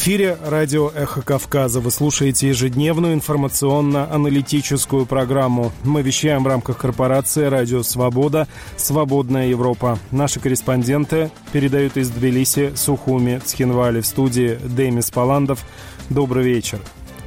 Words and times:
эфире 0.00 0.38
радио 0.42 0.88
«Эхо 0.88 1.20
Кавказа». 1.20 1.80
Вы 1.80 1.90
слушаете 1.90 2.48
ежедневную 2.48 3.12
информационно-аналитическую 3.12 5.04
программу. 5.04 5.72
Мы 5.84 6.00
вещаем 6.00 6.42
в 6.42 6.46
рамках 6.46 6.78
корпорации 6.78 7.44
«Радио 7.44 7.82
Свобода. 7.82 8.48
Свободная 8.78 9.48
Европа». 9.48 9.98
Наши 10.10 10.40
корреспонденты 10.40 11.30
передают 11.52 11.98
из 11.98 12.08
Тбилиси, 12.08 12.72
Сухуми, 12.76 13.42
Цхинвали 13.44 14.00
в 14.00 14.06
студии 14.06 14.58
Демис 14.64 15.10
Паландов. 15.10 15.66
Добрый 16.08 16.44
вечер. 16.44 16.78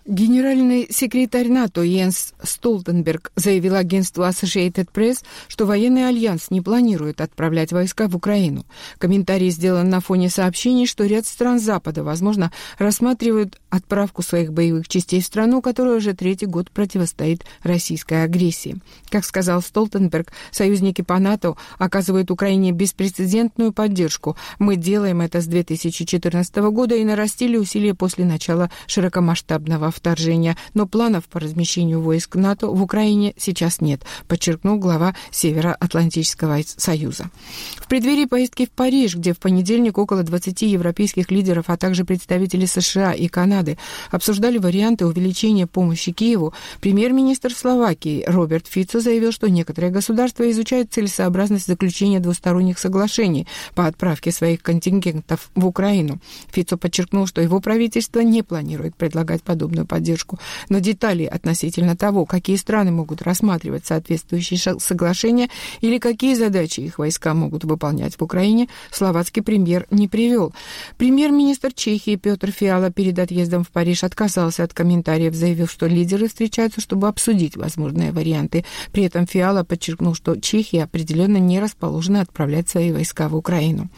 Генеральный 0.07 0.87
секретарь 0.91 1.49
НАТО 1.49 1.81
Йенс 1.81 2.35
Столтенберг 2.43 3.33
заявил 3.37 3.75
агентству 3.75 4.25
Associated 4.25 4.89
Press, 4.93 5.25
что 5.49 5.65
военный 5.65 6.07
альянс 6.07 6.51
не 6.51 6.61
планирует 6.61 7.23
отправлять 7.23 7.73
войска 7.73 8.07
в 8.07 8.15
Украину. 8.15 8.67
Комментарий 8.99 9.49
сделан 9.49 9.89
на 9.89 10.01
фоне 10.01 10.29
сообщений, 10.29 10.87
что 10.87 11.07
ряд 11.07 11.25
стран 11.25 11.59
Запада, 11.59 12.05
возможно, 12.05 12.53
рассматривают 12.77 13.59
отправку 13.71 14.21
своих 14.21 14.53
боевых 14.53 14.89
частей 14.89 15.23
в 15.23 15.25
страну, 15.25 15.63
которая 15.63 15.97
уже 15.97 16.13
третий 16.13 16.45
год 16.45 16.71
противостоит 16.71 17.47
российской 17.63 18.25
агрессии. 18.25 18.77
Как 19.09 19.25
сказал 19.25 19.63
Столтенберг, 19.63 20.33
союзники 20.51 21.01
по 21.01 21.19
НАТО 21.19 21.57
оказывают 21.79 22.31
Украине 22.31 22.73
беспрецедентную 22.73 23.73
поддержку. 23.73 24.37
Мы 24.59 24.77
делаем 24.77 25.23
это 25.23 25.41
с 25.41 25.47
2014 25.47 26.57
года 26.57 26.95
и 26.95 27.05
нарастили 27.05 27.57
усилия 27.57 27.95
после 27.95 28.27
начала 28.27 28.71
широкомасштабного 28.87 29.94
вторжения 29.95 30.57
но 30.75 30.87
планов 30.87 31.25
по 31.25 31.41
размещению 31.41 32.01
войск 32.01 32.37
НАТО 32.37 32.69
в 32.69 32.83
Украине 32.83 33.35
сейчас 33.37 33.81
нет, 33.81 34.03
подчеркнул 34.29 34.79
глава 34.79 35.15
Североатлантического 35.31 36.59
Союза. 36.65 37.31
В 37.77 37.89
преддверии 37.89 38.27
поездки 38.27 38.67
в 38.67 38.71
Париж, 38.71 39.17
где 39.17 39.33
в 39.33 39.39
понедельник 39.39 39.99
около 39.99 40.23
20 40.23 40.63
европейских 40.63 41.31
лидеров, 41.31 41.65
а 41.69 41.77
также 41.77 42.05
представители 42.05 42.67
США 42.67 43.13
и 43.13 43.29
Канады 43.29 43.79
обсуждали 44.11 44.59
варианты 44.59 45.07
увеличения 45.07 45.67
помощи 45.67 46.13
Киеву, 46.13 46.55
премьер-министр 46.81 47.53
Словакии 47.55 48.25
Роберт 48.27 48.67
Фицо 48.67 49.01
заявил, 49.01 49.33
что 49.33 49.49
некоторые 49.49 49.91
государства 49.91 50.51
изучают 50.51 50.93
целесообразность 50.93 51.67
заключения 51.67 52.21
двусторонних 52.21 52.79
соглашений 52.79 53.47
по 53.75 53.87
отправке 53.87 54.33
своих 54.33 54.63
контингентов 54.63 55.51
в 55.55 55.67
Украину. 55.67 56.19
Фицо 56.51 56.77
подчеркнул, 56.77 57.27
что 57.27 57.41
его 57.41 57.61
правительство 57.61 58.21
не 58.21 58.43
планирует 58.43 58.97
предлагать 58.97 59.43
подобную 59.85 59.95
поддержку, 59.95 60.39
но 60.69 60.81
детали 60.81 61.25
относительно 61.25 61.97
того, 61.97 62.27
какие 62.27 62.57
страны 62.57 62.91
могут 62.91 63.23
рассматривать 63.23 63.87
соответствующие 63.87 64.59
соглашения 64.81 65.49
или 65.81 65.99
какие 65.99 66.35
задачи 66.35 66.81
их 66.81 66.99
войска 66.99 67.35
могут 67.35 67.65
выполнять 67.65 68.17
в 68.17 68.23
Украине, 68.23 68.69
словацкий 68.91 69.43
премьер 69.43 69.87
не 69.91 70.09
привел. 70.09 70.53
Премьер-министр 70.99 71.73
Чехии 71.73 72.17
Петр 72.17 72.51
Фиала 72.51 72.91
перед 72.91 73.19
отъездом 73.19 73.65
в 73.65 73.69
Париж 73.69 74.05
отказался 74.05 74.65
от 74.65 74.75
комментариев, 74.75 75.35
заявив, 75.35 75.71
что 75.71 75.87
лидеры 75.87 76.29
встречаются, 76.29 76.81
чтобы 76.81 77.09
обсудить 77.09 77.57
возможные 77.57 78.13
варианты. 78.13 78.65
При 78.93 79.05
этом 79.05 79.27
Фиала 79.27 79.65
подчеркнул, 79.65 80.15
что 80.15 80.37
Чехия 80.37 80.85
определенно 80.85 81.39
не 81.39 81.61
расположена 81.61 82.21
отправлять 82.21 82.69
свои 82.69 82.93
войска 82.93 83.29
в 83.29 83.37
Украину. 83.37 83.89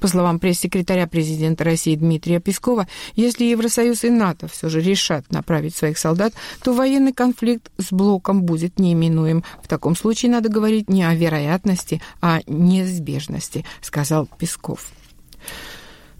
По 0.00 0.08
словам 0.08 0.38
пресс-секретаря 0.38 1.06
президента 1.06 1.64
России 1.64 1.96
Дмитрия 1.96 2.40
Пескова, 2.40 2.86
если 3.16 3.44
Евросоюз 3.44 4.04
и 4.04 4.10
НАТО 4.10 4.48
все 4.48 4.68
же 4.68 4.80
решат 4.80 5.27
направить 5.32 5.76
своих 5.76 5.98
солдат, 5.98 6.32
то 6.62 6.72
военный 6.72 7.12
конфликт 7.12 7.70
с 7.78 7.92
блоком 7.92 8.42
будет 8.42 8.78
неименуем. 8.78 9.44
В 9.62 9.68
таком 9.68 9.96
случае 9.96 10.30
надо 10.30 10.48
говорить 10.48 10.88
не 10.88 11.04
о 11.04 11.14
вероятности, 11.14 12.00
а 12.20 12.36
о 12.36 12.40
неизбежности, 12.46 13.64
сказал 13.80 14.28
Песков. 14.38 14.88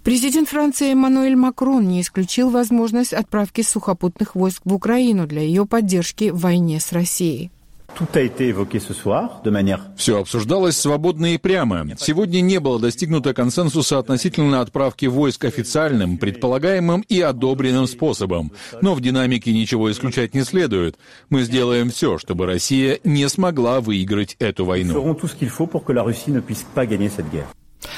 Президент 0.05 0.49
Франции 0.49 0.93
Эммануэль 0.93 1.37
Макрон 1.37 1.87
не 1.87 2.01
исключил 2.01 2.49
возможность 2.49 3.13
отправки 3.13 3.61
сухопутных 3.63 4.35
войск 4.35 4.63
в 4.65 4.73
Украину 4.73 5.27
для 5.27 5.43
ее 5.43 5.67
поддержки 5.67 6.31
в 6.31 6.39
войне 6.39 6.81
с 6.81 6.93
Россией. 6.93 7.51
Все 9.97 10.21
обсуждалось 10.21 10.77
свободно 10.77 11.35
и 11.35 11.39
прямо. 11.39 11.87
Сегодня 11.99 12.41
не 12.41 12.61
было 12.61 12.79
достигнуто 12.79 13.35
консенсуса 13.35 13.99
относительно 13.99 14.61
отправки 14.61 15.07
войск 15.07 15.45
официальным, 15.45 16.19
предполагаемым 16.19 17.03
и 17.09 17.21
одобренным 17.21 17.87
способом. 17.87 18.53
Но 18.81 18.95
в 18.95 19.01
динамике 19.01 19.53
ничего 19.53 19.91
исключать 19.91 20.35
не 20.35 20.45
следует. 20.45 20.97
Мы 21.29 21.43
сделаем 21.43 21.91
все, 21.91 22.19
чтобы 22.19 22.47
Россия 22.47 23.01
не 23.05 23.29
смогла 23.29 23.81
выиграть 23.81 24.37
эту 24.39 24.65
войну 24.65 25.09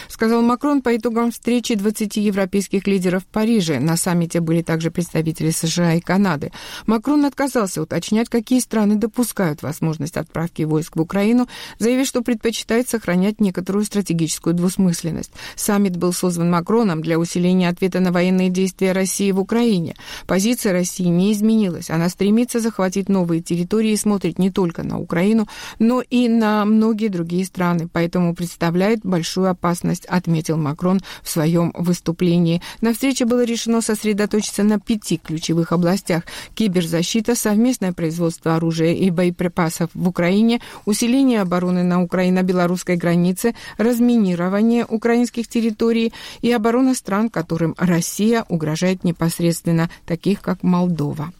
сказал 0.08 0.42
Макрон 0.42 0.82
по 0.82 0.96
итогам 0.96 1.30
встречи 1.30 1.74
20 1.74 2.16
европейских 2.16 2.86
лидеров 2.86 3.22
в 3.22 3.26
Париже. 3.26 3.80
На 3.80 3.96
саммите 3.96 4.40
были 4.40 4.62
также 4.62 4.90
представители 4.90 5.50
США 5.50 5.94
и 5.94 6.00
Канады. 6.00 6.52
Макрон 6.86 7.24
отказался 7.24 7.82
уточнять, 7.82 8.28
какие 8.28 8.60
страны 8.60 8.96
допускают 8.96 9.62
возможность 9.62 10.16
отправки 10.16 10.62
войск 10.62 10.96
в 10.96 11.00
Украину, 11.00 11.48
заявив, 11.78 12.06
что 12.06 12.22
предпочитает 12.22 12.88
сохранять 12.88 13.40
некоторую 13.40 13.84
стратегическую 13.84 14.54
двусмысленность. 14.54 15.32
Саммит 15.56 15.96
был 15.96 16.12
созван 16.12 16.50
Макроном 16.50 17.00
для 17.00 17.18
усиления 17.18 17.68
ответа 17.68 18.00
на 18.00 18.12
военные 18.12 18.50
действия 18.50 18.92
России 18.92 19.32
в 19.32 19.40
Украине. 19.40 19.96
Позиция 20.26 20.72
России 20.72 21.04
не 21.04 21.32
изменилась. 21.32 21.90
Она 21.90 22.08
стремится 22.08 22.60
захватить 22.60 23.08
новые 23.08 23.40
территории 23.40 23.92
и 23.92 23.96
смотрит 23.96 24.38
не 24.38 24.50
только 24.50 24.82
на 24.82 24.98
Украину, 24.98 25.48
но 25.78 26.02
и 26.02 26.28
на 26.28 26.64
многие 26.64 27.08
другие 27.08 27.44
страны, 27.44 27.88
поэтому 27.90 28.34
представляет 28.34 29.00
большую 29.02 29.48
опасность 29.48 29.69
отметил 30.08 30.56
Макрон 30.56 31.00
в 31.22 31.28
своем 31.28 31.72
выступлении. 31.76 32.62
На 32.80 32.92
встрече 32.92 33.24
было 33.24 33.44
решено 33.44 33.80
сосредоточиться 33.80 34.62
на 34.62 34.78
пяти 34.78 35.18
ключевых 35.18 35.72
областях. 35.72 36.24
Киберзащита, 36.54 37.34
совместное 37.34 37.92
производство 37.92 38.56
оружия 38.56 38.92
и 38.92 39.10
боеприпасов 39.10 39.90
в 39.94 40.08
Украине, 40.08 40.60
усиление 40.84 41.40
обороны 41.40 41.82
на 41.82 42.02
украино-белорусской 42.02 42.96
границе, 42.96 43.54
разминирование 43.78 44.84
украинских 44.86 45.48
территорий 45.48 46.12
и 46.42 46.50
оборона 46.52 46.94
стран, 46.94 47.30
которым 47.30 47.74
Россия 47.78 48.44
угрожает 48.48 49.04
непосредственно, 49.04 49.90
таких 50.06 50.40
как 50.40 50.62
Молдова. 50.62 51.32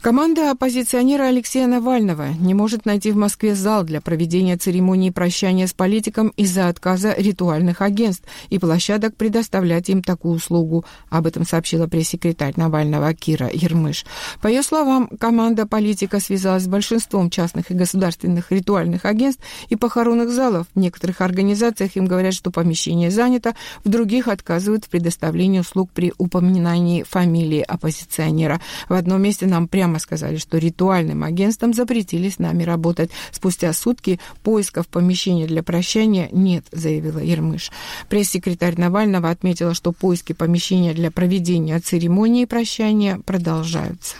Команда 0.00 0.52
оппозиционера 0.52 1.24
Алексея 1.24 1.66
Навального 1.66 2.28
не 2.28 2.54
может 2.54 2.86
найти 2.86 3.10
в 3.10 3.16
Москве 3.16 3.56
зал 3.56 3.82
для 3.82 4.00
проведения 4.00 4.56
церемонии 4.56 5.10
прощания 5.10 5.66
с 5.66 5.72
политиком 5.72 6.28
из-за 6.36 6.68
отказа 6.68 7.14
ритуальных 7.18 7.82
агентств 7.82 8.24
и 8.48 8.60
площадок 8.60 9.16
предоставлять 9.16 9.88
им 9.88 10.04
такую 10.04 10.36
услугу. 10.36 10.84
Об 11.10 11.26
этом 11.26 11.44
сообщила 11.44 11.88
пресс-секретарь 11.88 12.52
Навального 12.56 13.12
Кира 13.12 13.50
Ермыш. 13.52 14.06
По 14.40 14.46
ее 14.46 14.62
словам, 14.62 15.08
команда 15.18 15.66
политика 15.66 16.20
связалась 16.20 16.62
с 16.62 16.68
большинством 16.68 17.28
частных 17.28 17.72
и 17.72 17.74
государственных 17.74 18.52
ритуальных 18.52 19.04
агентств 19.04 19.42
и 19.68 19.74
похоронных 19.74 20.30
залов. 20.30 20.68
В 20.76 20.78
некоторых 20.78 21.20
организациях 21.20 21.96
им 21.96 22.06
говорят, 22.06 22.34
что 22.34 22.52
помещение 22.52 23.10
занято, 23.10 23.56
в 23.82 23.88
других 23.88 24.28
отказывают 24.28 24.84
в 24.84 24.90
предоставлении 24.90 25.58
услуг 25.58 25.90
при 25.92 26.12
упоминании 26.18 27.02
фамилии 27.02 27.64
оппозиционера. 27.66 28.60
В 28.88 28.94
одном 28.94 29.22
месте 29.22 29.46
нам 29.46 29.66
прямо 29.66 29.87
прямо 29.88 29.98
сказали, 30.00 30.36
что 30.36 30.58
ритуальным 30.58 31.24
агентствам 31.24 31.72
запретили 31.72 32.28
с 32.28 32.38
нами 32.38 32.62
работать. 32.62 33.10
Спустя 33.32 33.72
сутки 33.72 34.20
поисков 34.42 34.86
помещения 34.86 35.46
для 35.46 35.62
прощания 35.62 36.28
нет, 36.30 36.66
заявила 36.72 37.20
Ермыш. 37.20 37.70
Пресс-секретарь 38.10 38.78
Навального 38.78 39.30
отметила, 39.30 39.72
что 39.72 39.92
поиски 39.92 40.34
помещения 40.34 40.92
для 40.92 41.10
проведения 41.10 41.80
церемонии 41.80 42.44
прощания 42.44 43.18
продолжаются. 43.24 44.16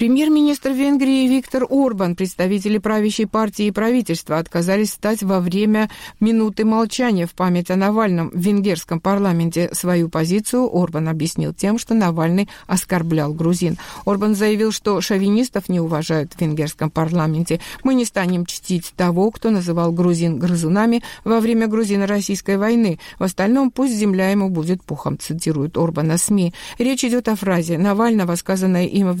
Премьер-министр 0.00 0.70
Венгрии 0.70 1.28
Виктор 1.28 1.66
Орбан, 1.68 2.16
представители 2.16 2.78
правящей 2.78 3.26
партии 3.26 3.66
и 3.66 3.70
правительства 3.70 4.38
отказались 4.38 4.92
стать 4.92 5.22
во 5.22 5.40
время 5.40 5.90
минуты 6.20 6.64
молчания 6.64 7.26
в 7.26 7.34
память 7.34 7.70
о 7.70 7.76
Навальном 7.76 8.30
в 8.30 8.38
венгерском 8.38 8.98
парламенте. 8.98 9.68
Свою 9.74 10.08
позицию 10.08 10.74
Орбан 10.74 11.06
объяснил 11.10 11.52
тем, 11.52 11.78
что 11.78 11.92
Навальный 11.92 12.48
оскорблял 12.66 13.34
грузин. 13.34 13.76
Орбан 14.06 14.34
заявил, 14.34 14.72
что 14.72 15.02
шовинистов 15.02 15.68
не 15.68 15.80
уважают 15.80 16.32
в 16.32 16.40
венгерском 16.40 16.88
парламенте. 16.88 17.60
Мы 17.84 17.92
не 17.92 18.06
станем 18.06 18.46
чтить 18.46 18.94
того, 18.96 19.30
кто 19.30 19.50
называл 19.50 19.92
грузин 19.92 20.38
грызунами 20.38 21.02
во 21.24 21.40
время 21.40 21.66
грузино-российской 21.66 22.56
войны. 22.56 22.98
В 23.18 23.24
остальном 23.24 23.70
пусть 23.70 23.92
земля 23.92 24.30
ему 24.30 24.48
будет 24.48 24.82
пухом, 24.82 25.18
цитирует 25.18 25.76
Орбана 25.76 26.16
СМИ. 26.16 26.54
Речь 26.78 27.04
идет 27.04 27.28
о 27.28 27.36
фразе 27.36 27.76
Навального, 27.76 28.34
сказанной 28.36 28.86
им 28.86 29.12
в 29.12 29.20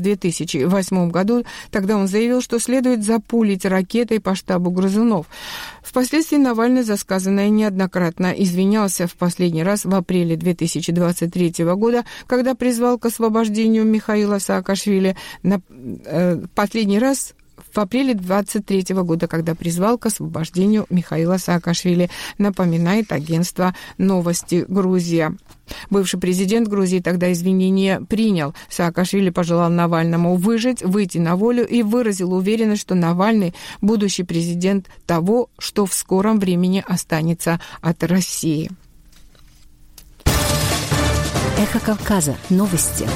2008 0.70 1.10
году. 1.10 1.44
Тогда 1.70 1.96
он 1.96 2.08
заявил, 2.08 2.40
что 2.40 2.58
следует 2.58 3.04
запулить 3.04 3.64
ракетой 3.64 4.20
по 4.20 4.34
штабу 4.34 4.70
грызунов. 4.70 5.26
Впоследствии 5.82 6.36
Навальный 6.36 6.82
за 6.82 6.96
сказанное 6.96 7.48
неоднократно 7.48 8.32
извинялся 8.32 9.06
в 9.06 9.14
последний 9.14 9.62
раз 9.62 9.84
в 9.84 9.94
апреле 9.94 10.36
2023 10.36 11.64
года, 11.74 12.04
когда 12.26 12.54
призвал 12.54 12.98
к 12.98 13.06
освобождению 13.06 13.84
Михаила 13.84 14.38
Саакашвили. 14.38 15.16
На, 15.42 15.60
э, 16.06 16.42
последний 16.54 16.98
раз 16.98 17.34
в 17.72 17.78
апреле 17.78 18.14
23 18.14 18.94
года, 18.96 19.26
когда 19.26 19.54
призвал 19.54 19.98
к 19.98 20.06
освобождению 20.06 20.86
Михаила 20.90 21.36
Саакашвили, 21.36 22.10
напоминает 22.38 23.12
агентство 23.12 23.74
«Новости 23.98 24.64
Грузия». 24.66 25.36
Бывший 25.88 26.18
президент 26.18 26.68
Грузии 26.68 26.98
тогда 26.98 27.32
извинения 27.32 28.00
принял. 28.00 28.54
Саакашвили 28.68 29.30
пожелал 29.30 29.70
Навальному 29.70 30.36
выжить, 30.36 30.82
выйти 30.82 31.18
на 31.18 31.36
волю 31.36 31.66
и 31.66 31.82
выразил 31.82 32.32
уверенность, 32.34 32.82
что 32.82 32.94
Навальный– 32.94 33.54
будущий 33.80 34.24
президент 34.24 34.88
того, 35.06 35.48
что 35.58 35.86
в 35.86 35.94
скором 35.94 36.40
времени 36.40 36.82
останется 36.86 37.60
от 37.80 38.02
России. 38.02 38.70
Эхо 41.58 41.78
Кавказа. 41.78 42.36
Новости. 42.48 43.06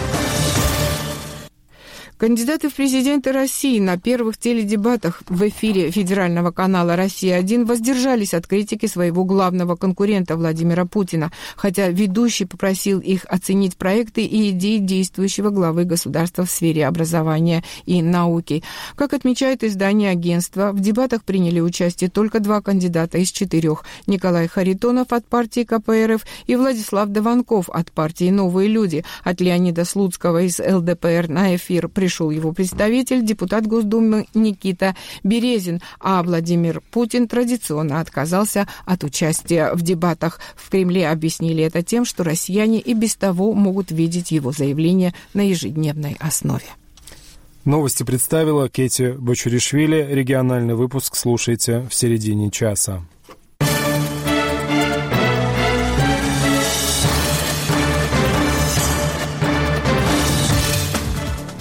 Кандидаты 2.17 2.69
в 2.69 2.75
президенты 2.75 3.33
России 3.33 3.81
на 3.81 3.99
первых 3.99 4.39
теледебатах 4.39 5.25
в 5.29 5.49
эфире 5.49 5.91
федерального 5.91 6.53
канала 6.53 6.95
«Россия-1» 6.95 7.65
воздержались 7.65 8.35
от 8.35 8.47
критики 8.47 8.87
своего 8.87 9.25
главного 9.25 9.75
конкурента 9.75 10.37
Владимира 10.37 10.85
Путина, 10.85 11.33
хотя 11.57 11.89
ведущий 11.89 12.45
попросил 12.45 13.01
их 13.01 13.27
оценить 13.29 13.77
проекты 13.77 14.25
и 14.25 14.51
идеи 14.51 14.79
действующего 14.79 15.51
главы 15.51 15.83
государства 15.87 16.45
в 16.45 16.51
сфере 16.53 16.87
образования 16.87 17.65
и 17.85 18.01
науки. 18.01 18.63
Как 18.95 19.13
отмечает 19.13 19.65
издание 19.65 20.11
агентства, 20.11 20.71
в 20.71 20.79
дебатах 20.79 21.25
приняли 21.25 21.59
участие 21.59 22.11
только 22.11 22.39
два 22.39 22.61
кандидата 22.61 23.19
из 23.19 23.33
четырех– 23.33 23.83
Николай 24.07 24.47
Харитонов 24.47 25.13
от 25.13 25.27
партии 25.27 25.65
КПРФ 25.65 26.25
и 26.47 26.55
Владислав 26.55 27.09
Дованков 27.09 27.69
от 27.71 27.91
партии 27.91 28.31
«Новые 28.31 28.69
люди». 28.69 29.05
От 29.25 29.41
Леонида 29.41 29.85
Слуцкого 29.85 30.43
из 30.43 30.61
ЛДПР 30.61 31.27
на 31.29 31.57
эфир– 31.57 31.89
пришел 32.05 32.29
его 32.29 32.53
представитель, 32.53 33.25
депутат 33.25 33.67
Госдумы 33.67 34.27
Никита 34.35 34.95
Березин, 35.23 35.81
а 36.01 36.23
Владимир 36.23 36.83
Путин 36.91 37.29
традиционно 37.29 37.99
отказался 37.99 38.69
от 38.85 39.05
участия 39.05 39.73
в 39.73 39.81
дебатах. 39.81 40.39
В 40.55 40.69
Кремле 40.69 41.09
объяснили 41.09 41.65
это 41.65 41.83
тем, 41.83 42.05
что 42.05 42.23
россияне 42.23 42.79
и 42.79 42.93
без 42.93 43.17
того 43.17 43.55
могут 43.55 43.91
видеть 43.91 44.33
его 44.33 44.53
заявление 44.53 45.15
на 45.33 45.49
ежедневной 45.49 46.19
основе. 46.21 46.67
Новости 47.65 48.03
представила 48.03 48.69
Кети 48.69 49.13
Бочуришвили. 49.13 50.07
Региональный 50.11 50.75
выпуск 50.75 51.17
слушайте 51.17 51.87
в 51.89 51.95
середине 51.95 52.51
часа. 52.51 53.03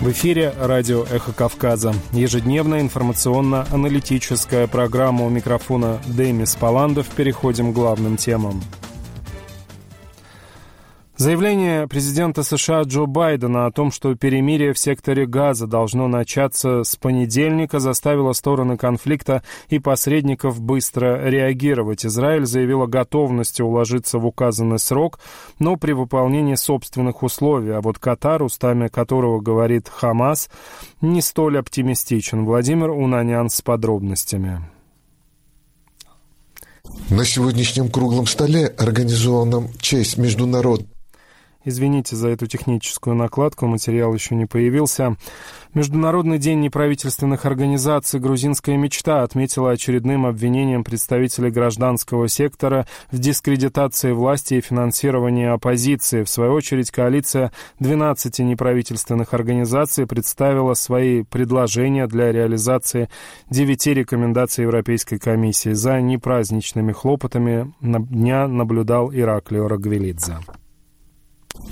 В 0.03 0.11
эфире 0.11 0.53
радио 0.59 1.05
«Эхо 1.05 1.31
Кавказа». 1.31 1.93
Ежедневная 2.11 2.81
информационно-аналитическая 2.81 4.67
программа 4.67 5.25
у 5.25 5.29
микрофона 5.29 6.01
Демис 6.05 6.57
Паландов. 6.57 7.07
Переходим 7.07 7.71
к 7.71 7.75
главным 7.75 8.17
темам. 8.17 8.61
Заявление 11.15 11.87
президента 11.87 12.41
США 12.41 12.81
Джо 12.81 13.05
Байдена 13.05 13.67
о 13.67 13.71
том, 13.71 13.91
что 13.91 14.15
перемирие 14.15 14.73
в 14.73 14.79
секторе 14.79 15.27
Газа 15.27 15.67
должно 15.67 16.07
начаться 16.07 16.83
с 16.83 16.95
понедельника, 16.95 17.79
заставило 17.79 18.33
стороны 18.33 18.77
конфликта 18.77 19.43
и 19.69 19.77
посредников 19.77 20.59
быстро 20.59 21.29
реагировать. 21.29 22.03
Израиль 22.03 22.47
заявил 22.47 22.81
о 22.81 22.87
готовности 22.87 23.61
уложиться 23.61 24.17
в 24.17 24.25
указанный 24.25 24.79
срок, 24.79 25.19
но 25.59 25.75
при 25.75 25.91
выполнении 25.91 26.55
собственных 26.55 27.21
условий, 27.21 27.73
а 27.73 27.81
вот 27.81 27.99
Катар, 27.99 28.41
устами 28.41 28.87
которого 28.87 29.39
говорит 29.39 29.89
Хамас, 29.89 30.49
не 30.99 31.21
столь 31.21 31.59
оптимистичен. 31.59 32.43
Владимир 32.43 32.89
Унанян 32.89 33.51
с 33.51 33.61
подробностями. 33.61 34.61
На 37.11 37.23
сегодняшнем 37.23 37.89
круглом 37.89 38.25
столе, 38.25 38.65
организованном 38.65 39.67
в 39.67 39.81
честь 39.81 40.17
международной 40.17 40.92
Извините 41.65 42.15
за 42.15 42.29
эту 42.29 42.45
техническую 42.45 43.15
накладку, 43.15 43.67
материал 43.67 44.13
еще 44.13 44.35
не 44.35 44.45
появился. 44.45 45.15
Международный 45.73 46.37
день 46.37 46.59
неправительственных 46.59 47.45
организаций 47.45 48.19
«Грузинская 48.19 48.77
мечта» 48.77 49.23
отметила 49.23 49.71
очередным 49.71 50.25
обвинением 50.25 50.83
представителей 50.83 51.49
гражданского 51.49 52.27
сектора 52.27 52.85
в 53.11 53.17
дискредитации 53.17 54.11
власти 54.11 54.55
и 54.55 54.61
финансировании 54.61 55.47
оппозиции. 55.47 56.23
В 56.23 56.29
свою 56.29 56.53
очередь, 56.53 56.91
коалиция 56.91 57.51
12 57.79 58.39
неправительственных 58.39 59.33
организаций 59.33 60.05
представила 60.05 60.73
свои 60.73 61.23
предложения 61.23 62.07
для 62.07 62.31
реализации 62.31 63.09
девяти 63.49 63.93
рекомендаций 63.93 64.63
Европейской 64.63 65.17
комиссии. 65.17 65.71
За 65.71 65.99
непраздничными 66.01 66.91
хлопотами 66.91 67.73
дня 67.81 68.47
наблюдал 68.47 69.11
Ираклио 69.13 69.67
Рагвелидзе. 69.67 70.37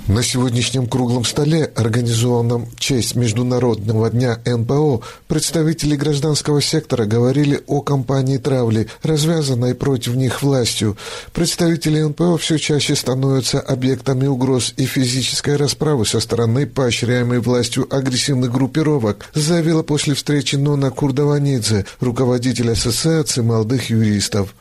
На 0.07 0.23
сегодняшнем 0.23 0.87
круглом 0.87 1.23
столе, 1.23 1.71
организованном 1.75 2.65
в 2.65 2.79
честь 2.79 3.15
Международного 3.15 4.09
дня 4.09 4.39
НПО, 4.45 5.01
представители 5.27 5.95
гражданского 5.95 6.61
сектора 6.61 7.05
говорили 7.05 7.61
о 7.67 7.81
кампании 7.81 8.37
травли, 8.37 8.87
развязанной 9.03 9.73
против 9.73 10.15
них 10.15 10.41
властью. 10.41 10.97
Представители 11.31 12.01
НПО 12.01 12.37
все 12.37 12.57
чаще 12.57 12.95
становятся 12.95 13.61
объектами 13.61 14.27
угроз 14.27 14.73
и 14.75 14.85
физической 14.85 15.55
расправы 15.55 16.05
со 16.05 16.19
стороны 16.19 16.67
поощряемой 16.67 17.39
властью 17.39 17.87
агрессивных 17.89 18.51
группировок, 18.51 19.29
заявила 19.33 19.81
после 19.81 20.13
встречи 20.13 20.57
Нона 20.57 20.91
Курдаванидзе, 20.91 21.85
руководитель 22.01 22.71
Ассоциации 22.71 23.41
молодых 23.41 23.89
юристов. 23.89 24.53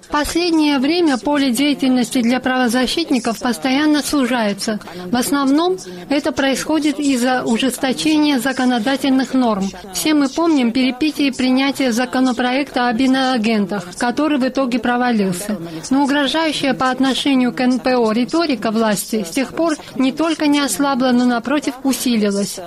В 0.00 0.08
последнее 0.10 0.78
время 0.80 1.16
поле 1.16 1.52
деятельности 1.52 2.20
для 2.22 2.40
правозащитников 2.40 3.38
постоянно 3.38 4.02
сужается. 4.02 4.80
В 5.06 5.16
основном 5.16 5.76
это 6.08 6.32
происходит 6.32 6.98
из-за 6.98 7.44
ужесточения 7.44 8.40
законодательных 8.40 9.32
норм. 9.32 9.70
Все 9.94 10.14
мы 10.14 10.28
помним 10.28 10.72
перепитие 10.72 11.28
и 11.28 11.32
принятие 11.32 11.92
законопроекта 11.92 12.88
об 12.88 12.98
иноагентах, 12.98 13.86
который 13.96 14.38
в 14.38 14.48
итоге 14.48 14.80
провалился. 14.80 15.56
Но 15.90 16.02
угрожающая 16.02 16.74
по 16.74 16.90
отношению 16.90 17.52
к 17.52 17.64
НПО 17.64 18.10
риторика 18.10 18.72
власти 18.72 19.24
с 19.24 19.30
тех 19.30 19.54
пор 19.54 19.76
не 19.94 20.10
только 20.10 20.48
не 20.48 20.58
ослабла, 20.58 21.12
но 21.12 21.26
напротив 21.26 21.74
усилилась. 21.84 22.58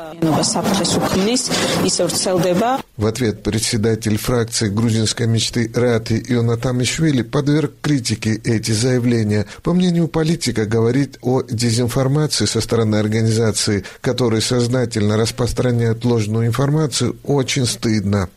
В 2.96 3.06
ответ 3.08 3.44
председатель 3.74 4.18
фракции 4.18 4.70
грузинской 4.70 5.26
мечты 5.26 5.72
Рати 5.74 6.24
Ионатамишвили 6.30 7.24
подверг 7.24 7.72
критике 7.82 8.40
эти 8.44 8.72
заявления. 8.72 9.48
По 9.64 9.74
мнению 9.74 10.08
политика, 10.08 10.68
говорит 10.68 11.18
о 11.22 11.42
дезинформации 11.42 12.46
со 12.46 12.62
стороны 12.62 12.98
организации, 12.98 13.84
которые 14.02 14.42
сознательно 14.42 15.18
распространяют 15.18 16.06
ложную 16.06 16.46
информацию, 16.46 17.16
очень 17.24 17.66
стыдно. 17.66 18.30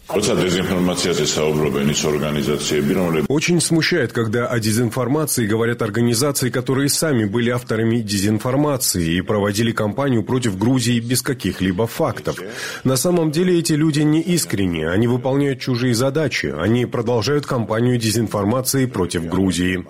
Очень 3.28 3.60
смущает, 3.60 4.12
когда 4.14 4.46
о 4.46 4.58
дезинформации 4.58 5.46
говорят 5.46 5.82
организации, 5.82 6.48
которые 6.48 6.88
сами 6.88 7.26
были 7.26 7.50
авторами 7.50 7.98
дезинформации 8.00 9.18
и 9.18 9.20
проводили 9.20 9.72
кампанию 9.72 10.22
против 10.22 10.56
Грузии 10.56 10.98
без 10.98 11.20
каких-либо 11.20 11.86
фактов. 11.86 12.40
На 12.84 12.96
самом 12.96 13.30
деле 13.32 13.58
эти 13.58 13.74
люди 13.74 14.00
не 14.00 14.22
искренние, 14.22 14.88
они 14.88 15.06
выполняют 15.06 15.25
чужие 15.60 15.94
задачи, 15.94 16.54
они 16.56 16.86
продолжают 16.86 17.46
кампанию 17.46 17.98
дезинформации 17.98 18.86
против 18.86 19.26
Грузии. 19.26 19.84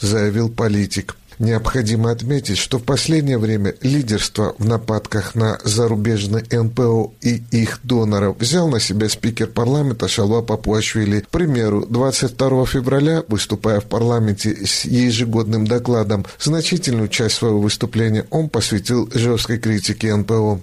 Заявил 0.00 0.50
политик. 0.50 1.16
Необходимо 1.38 2.10
отметить, 2.10 2.58
что 2.58 2.78
в 2.78 2.84
последнее 2.84 3.38
время 3.38 3.74
лидерство 3.82 4.54
в 4.58 4.66
нападках 4.66 5.34
на 5.34 5.58
зарубежный 5.64 6.44
НПО 6.50 7.12
и 7.20 7.42
их 7.50 7.80
доноров 7.82 8.38
взял 8.38 8.68
на 8.68 8.78
себя 8.78 9.08
спикер 9.08 9.48
парламента 9.48 10.06
Шалва 10.06 10.42
Папуашвили. 10.42 11.20
К 11.20 11.28
примеру, 11.28 11.86
22 11.88 12.66
февраля, 12.66 13.24
выступая 13.28 13.80
в 13.80 13.86
парламенте 13.86 14.64
с 14.64 14.84
ежегодным 14.84 15.66
докладом, 15.66 16.24
значительную 16.38 17.08
часть 17.08 17.36
своего 17.36 17.60
выступления 17.60 18.26
он 18.30 18.48
посвятил 18.48 19.10
жесткой 19.12 19.58
критике 19.58 20.14
НПО. 20.14 20.60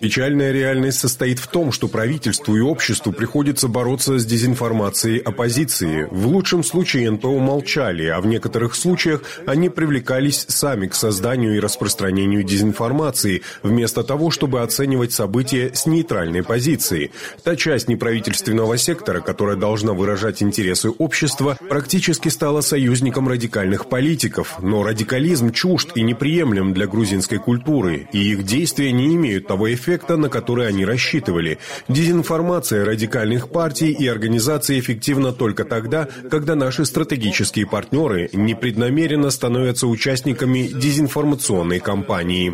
Печальная 0.00 0.52
реальность 0.52 1.00
состоит 1.00 1.40
в 1.40 1.48
том, 1.48 1.72
что 1.72 1.88
правительству 1.88 2.56
и 2.56 2.60
обществу 2.60 3.12
приходится 3.12 3.66
бороться 3.66 4.18
с 4.18 4.24
дезинформацией 4.24 5.18
оппозиции. 5.18 6.06
В 6.10 6.28
лучшем 6.28 6.62
случае 6.62 7.10
НПО 7.10 7.38
молчали, 7.38 8.06
а 8.06 8.20
в 8.20 8.26
некоторых 8.26 8.76
случаях 8.76 9.22
они 9.46 9.68
привлекались 9.68 10.44
сами 10.48 10.86
к 10.86 10.94
созданию 10.94 11.56
и 11.56 11.60
распространению 11.60 12.44
дезинформации, 12.44 13.42
вместо 13.64 14.04
того, 14.04 14.30
чтобы 14.30 14.62
оценивать 14.62 15.12
события 15.12 15.72
с 15.74 15.86
нейтральной 15.86 16.44
позиции. 16.44 17.10
Та 17.42 17.56
часть 17.56 17.88
неправительственного 17.88 18.78
сектора, 18.78 19.20
которая 19.20 19.56
должна 19.56 19.94
выражать 19.94 20.42
интересы 20.44 20.90
общества, 20.90 21.58
практически 21.68 22.28
стала 22.28 22.60
союзником 22.60 23.28
радикальных 23.28 23.88
политиков. 23.88 24.58
Но 24.62 24.84
радикализм 24.84 25.50
чужд 25.50 25.90
и 25.96 26.02
неприемлем 26.02 26.72
для 26.72 26.86
грузинской 27.18 27.38
культуры, 27.38 28.08
и 28.12 28.32
их 28.32 28.44
действия 28.44 28.92
не 28.92 29.14
имеют 29.16 29.48
того 29.48 29.72
эффекта, 29.72 30.16
на 30.16 30.28
который 30.28 30.68
они 30.68 30.84
рассчитывали. 30.84 31.58
Дезинформация 31.88 32.84
радикальных 32.84 33.48
партий 33.48 33.90
и 33.90 34.06
организаций 34.06 34.78
эффективна 34.78 35.32
только 35.32 35.64
тогда, 35.64 36.08
когда 36.30 36.54
наши 36.54 36.84
стратегические 36.84 37.66
партнеры 37.66 38.30
непреднамеренно 38.32 39.30
становятся 39.30 39.86
участниками 39.86 40.68
дезинформационной 40.68 41.80
кампании 41.80 42.52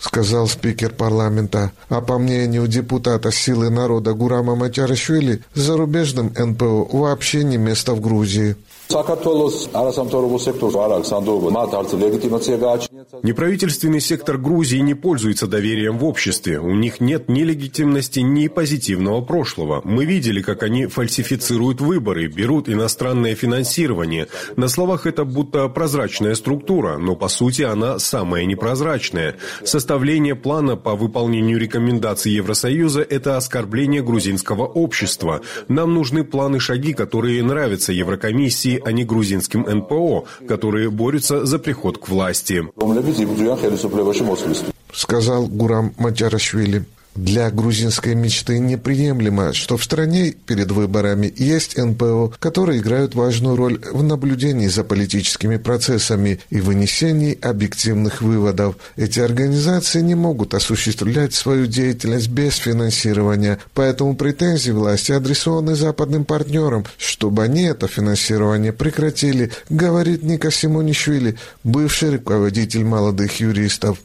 сказал 0.00 0.48
спикер 0.48 0.90
парламента. 0.90 1.72
А 1.88 2.00
по 2.00 2.18
мнению 2.18 2.66
депутата 2.66 3.30
«Силы 3.30 3.70
народа» 3.70 4.14
Гурама 4.14 4.56
Матярашвили, 4.56 5.42
зарубежным 5.54 6.32
НПО 6.36 6.88
вообще 6.90 7.44
не 7.44 7.58
место 7.58 7.92
в 7.92 8.00
Грузии. 8.00 8.56
Неправительственный 13.22 14.00
сектор 14.00 14.36
Грузии 14.36 14.78
не 14.78 14.94
пользуется 14.94 15.46
доверием 15.46 15.96
в 15.96 16.04
обществе. 16.04 16.58
У 16.58 16.74
них 16.74 17.00
нет 17.00 17.28
ни 17.28 17.42
легитимности, 17.42 18.18
ни 18.18 18.48
позитивного 18.48 19.20
прошлого. 19.20 19.80
Мы 19.84 20.06
видели, 20.06 20.42
как 20.42 20.64
они 20.64 20.86
фальсифицируют 20.86 21.80
выборы, 21.80 22.26
берут 22.26 22.68
иностранное 22.68 23.36
финансирование. 23.36 24.26
На 24.56 24.66
словах 24.66 25.06
это 25.06 25.24
будто 25.24 25.68
прозрачная 25.68 26.34
структура, 26.34 26.98
но 26.98 27.14
по 27.14 27.28
сути 27.28 27.62
она 27.62 28.00
самая 28.00 28.44
непрозрачная. 28.44 29.36
Составление 29.62 30.34
плана 30.34 30.76
по 30.76 30.96
выполнению 30.96 31.60
рекомендаций 31.60 32.32
Евросоюза– 32.32 33.02
это 33.08 33.36
оскорбление 33.36 34.02
грузинского 34.02 34.66
общества. 34.66 35.42
Нам 35.68 35.94
нужны 35.94 36.24
планы-шаги, 36.24 36.92
которые 36.92 37.40
нравятся 37.44 37.92
Еврокомиссии, 37.92 38.79
а 38.84 38.92
не 38.92 39.04
грузинским 39.04 39.62
НПО, 39.62 40.24
которые 40.48 40.90
борются 40.90 41.44
за 41.46 41.58
приход 41.58 41.98
к 41.98 42.08
власти. 42.08 42.64
Сказал 44.92 45.46
Гурам 45.46 45.94
Матярашвили. 45.98 46.84
Для 47.16 47.50
грузинской 47.50 48.14
мечты 48.14 48.60
неприемлемо, 48.60 49.52
что 49.52 49.76
в 49.76 49.82
стране 49.82 50.30
перед 50.30 50.70
выборами 50.70 51.32
есть 51.36 51.76
НПО, 51.76 52.32
которые 52.38 52.78
играют 52.78 53.16
важную 53.16 53.56
роль 53.56 53.80
в 53.92 54.02
наблюдении 54.04 54.68
за 54.68 54.84
политическими 54.84 55.56
процессами 55.56 56.38
и 56.50 56.60
вынесении 56.60 57.36
объективных 57.40 58.22
выводов. 58.22 58.76
Эти 58.96 59.18
организации 59.18 60.02
не 60.02 60.14
могут 60.14 60.54
осуществлять 60.54 61.34
свою 61.34 61.66
деятельность 61.66 62.28
без 62.28 62.56
финансирования, 62.56 63.58
поэтому 63.74 64.14
претензии 64.14 64.70
власти 64.70 65.10
адресованы 65.10 65.74
западным 65.74 66.24
партнерам, 66.24 66.84
чтобы 66.96 67.42
они 67.42 67.64
это 67.64 67.88
финансирование 67.88 68.72
прекратили, 68.72 69.50
говорит 69.68 70.22
Ника 70.22 70.52
Симонишвили, 70.52 71.36
бывший 71.64 72.10
руководитель 72.12 72.84
молодых 72.84 73.40
юристов. 73.40 73.98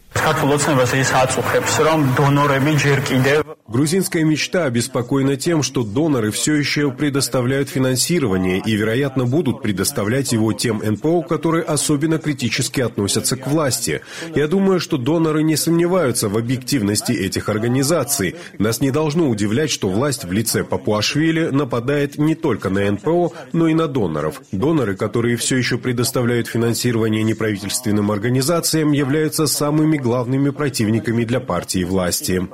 Грузинская 3.67 4.23
мечта 4.23 4.65
обеспокоена 4.65 5.35
тем, 5.37 5.63
что 5.63 5.83
доноры 5.83 6.31
все 6.31 6.53
еще 6.53 6.91
предоставляют 6.91 7.67
финансирование 7.69 8.61
и, 8.63 8.75
вероятно, 8.75 9.25
будут 9.25 9.61
предоставлять 9.61 10.31
его 10.31 10.53
тем 10.53 10.81
НПО, 10.83 11.23
которые 11.23 11.63
особенно 11.63 12.19
критически 12.19 12.81
относятся 12.81 13.35
к 13.35 13.47
власти. 13.47 14.01
Я 14.35 14.47
думаю, 14.47 14.79
что 14.79 14.97
доноры 14.97 15.43
не 15.43 15.55
сомневаются 15.55 16.29
в 16.29 16.37
объективности 16.37 17.11
этих 17.11 17.49
организаций. 17.49 18.35
Нас 18.59 18.81
не 18.81 18.91
должно 18.91 19.29
удивлять, 19.29 19.71
что 19.71 19.89
власть 19.89 20.25
в 20.25 20.31
лице 20.31 20.63
Папуашвили 20.63 21.47
нападает 21.47 22.17
не 22.17 22.35
только 22.35 22.69
на 22.69 22.89
НПО, 22.91 23.31
но 23.51 23.67
и 23.67 23.73
на 23.73 23.87
доноров. 23.87 24.41
Доноры, 24.51 24.95
которые 24.95 25.37
все 25.37 25.57
еще 25.57 25.77
предоставляют 25.77 26.47
финансирование 26.47 27.23
неправительственным 27.23 28.11
организациям, 28.11 28.91
являются 28.91 29.47
самыми 29.47 29.97
главными 30.05 30.51
противниками 30.51 31.25
для 31.25 31.39
партии 31.39 31.83
власти. 31.83 32.47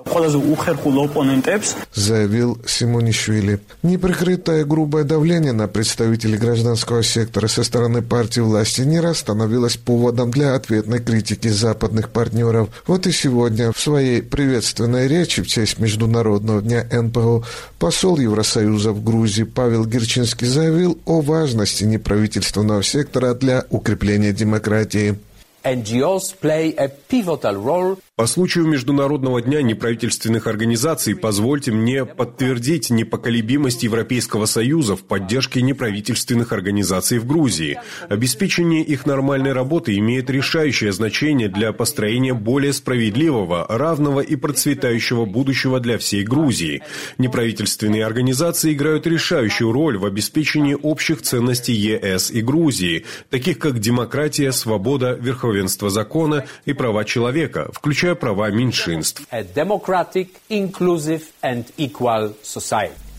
Заявил 1.93 2.58
Симонишвили. 2.65 3.60
Неприкрытое 3.84 4.63
грубое 4.63 5.03
давление 5.03 5.51
на 5.51 5.67
представителей 5.67 6.38
гражданского 6.38 7.03
сектора 7.03 7.48
со 7.48 7.65
стороны 7.65 8.01
партии 8.01 8.39
власти 8.39 8.81
не 8.81 9.01
раз 9.01 9.17
становилось 9.17 9.75
поводом 9.75 10.31
для 10.31 10.55
ответной 10.55 11.00
критики 11.00 11.50
западных 11.50 12.12
партнеров. 12.12 12.70
Вот 12.88 13.05
и 13.05 13.12
сегодня 13.12 13.74
в 13.74 13.79
своей 13.79 14.22
приветственной 14.22 15.10
речи 15.10 15.43
в 15.43 15.48
честь 15.48 15.77
Международного 15.77 16.62
дня 16.62 16.88
НПО 16.89 17.43
посол 17.79 18.17
Евросоюза 18.17 18.93
в 18.93 19.03
Грузии 19.03 19.43
Павел 19.43 19.86
Герчинский 19.86 20.48
заявил 20.48 20.98
о 21.03 21.20
важности 21.20 21.84
неправительственного 21.84 22.81
сектора 22.81 23.34
для 23.34 23.65
укрепления 23.70 24.31
демократии. 24.31 25.17
NGOs 25.63 26.39
play 26.39 26.75
a 26.75 26.89
pivotal 26.89 27.56
role 27.56 28.00
по 28.22 28.28
случаю 28.28 28.68
Международного 28.68 29.42
дня 29.42 29.63
неправительственных 29.63 30.46
организаций 30.46 31.16
позвольте 31.16 31.72
мне 31.72 32.06
подтвердить 32.06 32.92
непоколебимость 32.92 33.82
Европейского 33.82 34.46
Союза 34.46 34.96
в 34.96 35.01
поддержке 35.06 35.63
неправительственных 35.63 36.51
организаций 36.51 37.18
в 37.18 37.25
Грузии. 37.25 37.80
Обеспечение 38.10 38.84
их 38.84 39.08
нормальной 39.08 39.54
работы 39.54 39.98
имеет 39.98 40.30
решающее 40.30 40.92
значение 40.92 41.50
для 41.50 41.74
построения 41.74 42.36
более 42.36 42.74
справедливого, 42.74 43.66
равного 43.68 44.20
и 44.20 44.36
процветающего 44.36 45.25
будущего 45.25 45.80
для 45.80 45.98
всей 45.98 46.24
Грузии. 46.24 46.84
Неправительственные 47.18 48.06
организации 48.06 48.74
играют 48.74 49.08
решающую 49.08 49.72
роль 49.72 49.98
в 49.98 50.06
обеспечении 50.06 50.78
общих 50.80 51.24
ценностей 51.24 51.74
ЕС 51.74 52.30
и 52.30 52.44
Грузии, 52.44 53.04
таких 53.32 53.58
как 53.58 53.80
демократия, 53.80 54.51
свобода, 54.51 55.18
верховенство 55.20 55.90
закона 55.90 56.46
и 56.66 56.74
права 56.74 57.04
человека, 57.04 57.68
включая 57.74 58.11
защищая 58.12 58.15
права 58.15 58.51
меньшинств. 58.51 59.22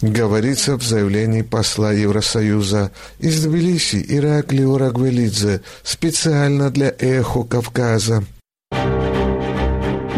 Говорится 0.02 0.76
в 0.76 0.82
заявлении 0.82 1.42
посла 1.42 1.92
Евросоюза 1.92 2.90
из 3.20 3.44
Тбилиси 3.44 4.04
Ираклий 4.08 4.64
Урагвелидзе 4.64 5.62
специально 5.84 6.70
для 6.70 6.92
«Эхо 6.98 7.44
Кавказа». 7.44 8.24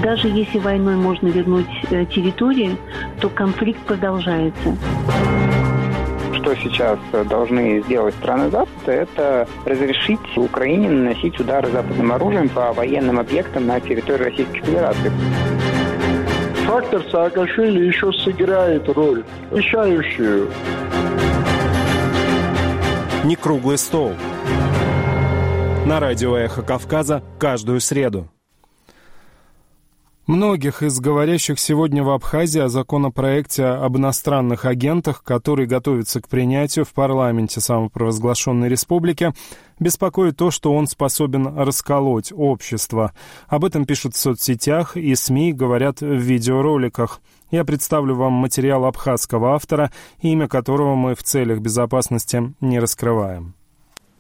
Даже 0.03 0.29
если 0.29 0.59
войной 0.59 0.97
можно 0.97 1.29
вернуть 1.29 1.67
э, 1.91 2.05
территории, 2.07 2.77
то 3.21 3.31
конфликт 3.31 3.81
продолжается 3.87 4.77
что 6.45 6.55
сейчас 6.57 6.99
должны 7.27 7.83
сделать 7.83 8.15
страны 8.17 8.51
Запада, 8.51 8.93
это 8.93 9.49
разрешить 9.65 10.21
Украине 10.37 10.91
наносить 10.91 11.41
удары 11.41 11.71
западным 11.71 12.13
оружием 12.13 12.51
по 12.51 12.73
военным 12.73 13.19
объектам 13.19 13.67
на 13.67 13.81
территории 13.81 14.25
Российской 14.25 14.61
Федерации. 14.61 15.11
Фактор 16.67 17.03
Саакашвили 17.11 17.87
еще 17.87 18.13
сыграет 18.13 18.87
роль, 18.91 19.25
решающую. 19.51 20.51
Не 23.25 23.37
круглый 23.37 23.79
стол. 23.79 24.13
На 25.87 25.99
радио 25.99 26.37
«Эхо 26.37 26.63
Кавказа» 26.63 27.23
каждую 27.39 27.81
среду. 27.81 28.29
Многих 30.27 30.83
из 30.83 31.01
говорящих 31.01 31.61
сегодня 31.61 32.03
в 32.03 32.09
Абхазии 32.09 32.61
о 32.61 32.71
законопроекте 32.71 33.67
об 33.67 33.99
иностранных 33.99 34.65
агентах, 34.65 35.23
который 35.23 35.67
готовится 35.67 36.23
к 36.23 36.29
принятию 36.29 36.87
в 36.87 36.95
парламенте 36.95 37.61
самопровозглашенной 37.61 38.71
республики, 38.71 39.35
беспокоит 39.79 40.39
то, 40.39 40.51
что 40.51 40.73
он 40.73 40.87
способен 40.87 41.59
расколоть 41.59 42.33
общество. 42.35 43.13
Об 43.49 43.67
этом 43.67 43.85
пишут 43.85 44.15
в 44.15 44.19
соцсетях 44.19 44.97
и 44.97 45.15
СМИ 45.15 45.53
говорят 45.53 46.01
в 46.01 46.07
видеороликах. 46.07 47.21
я 47.51 47.67
представлю 47.67 48.15
вам 48.15 48.33
материал 48.33 48.87
абхазского 48.87 49.55
автора, 49.55 49.93
имя 50.23 50.49
которого 50.49 50.95
мы 50.95 51.15
в 51.15 51.23
целях 51.23 51.59
безопасности 51.59 52.55
не 52.63 52.79
раскрываем. 52.79 53.55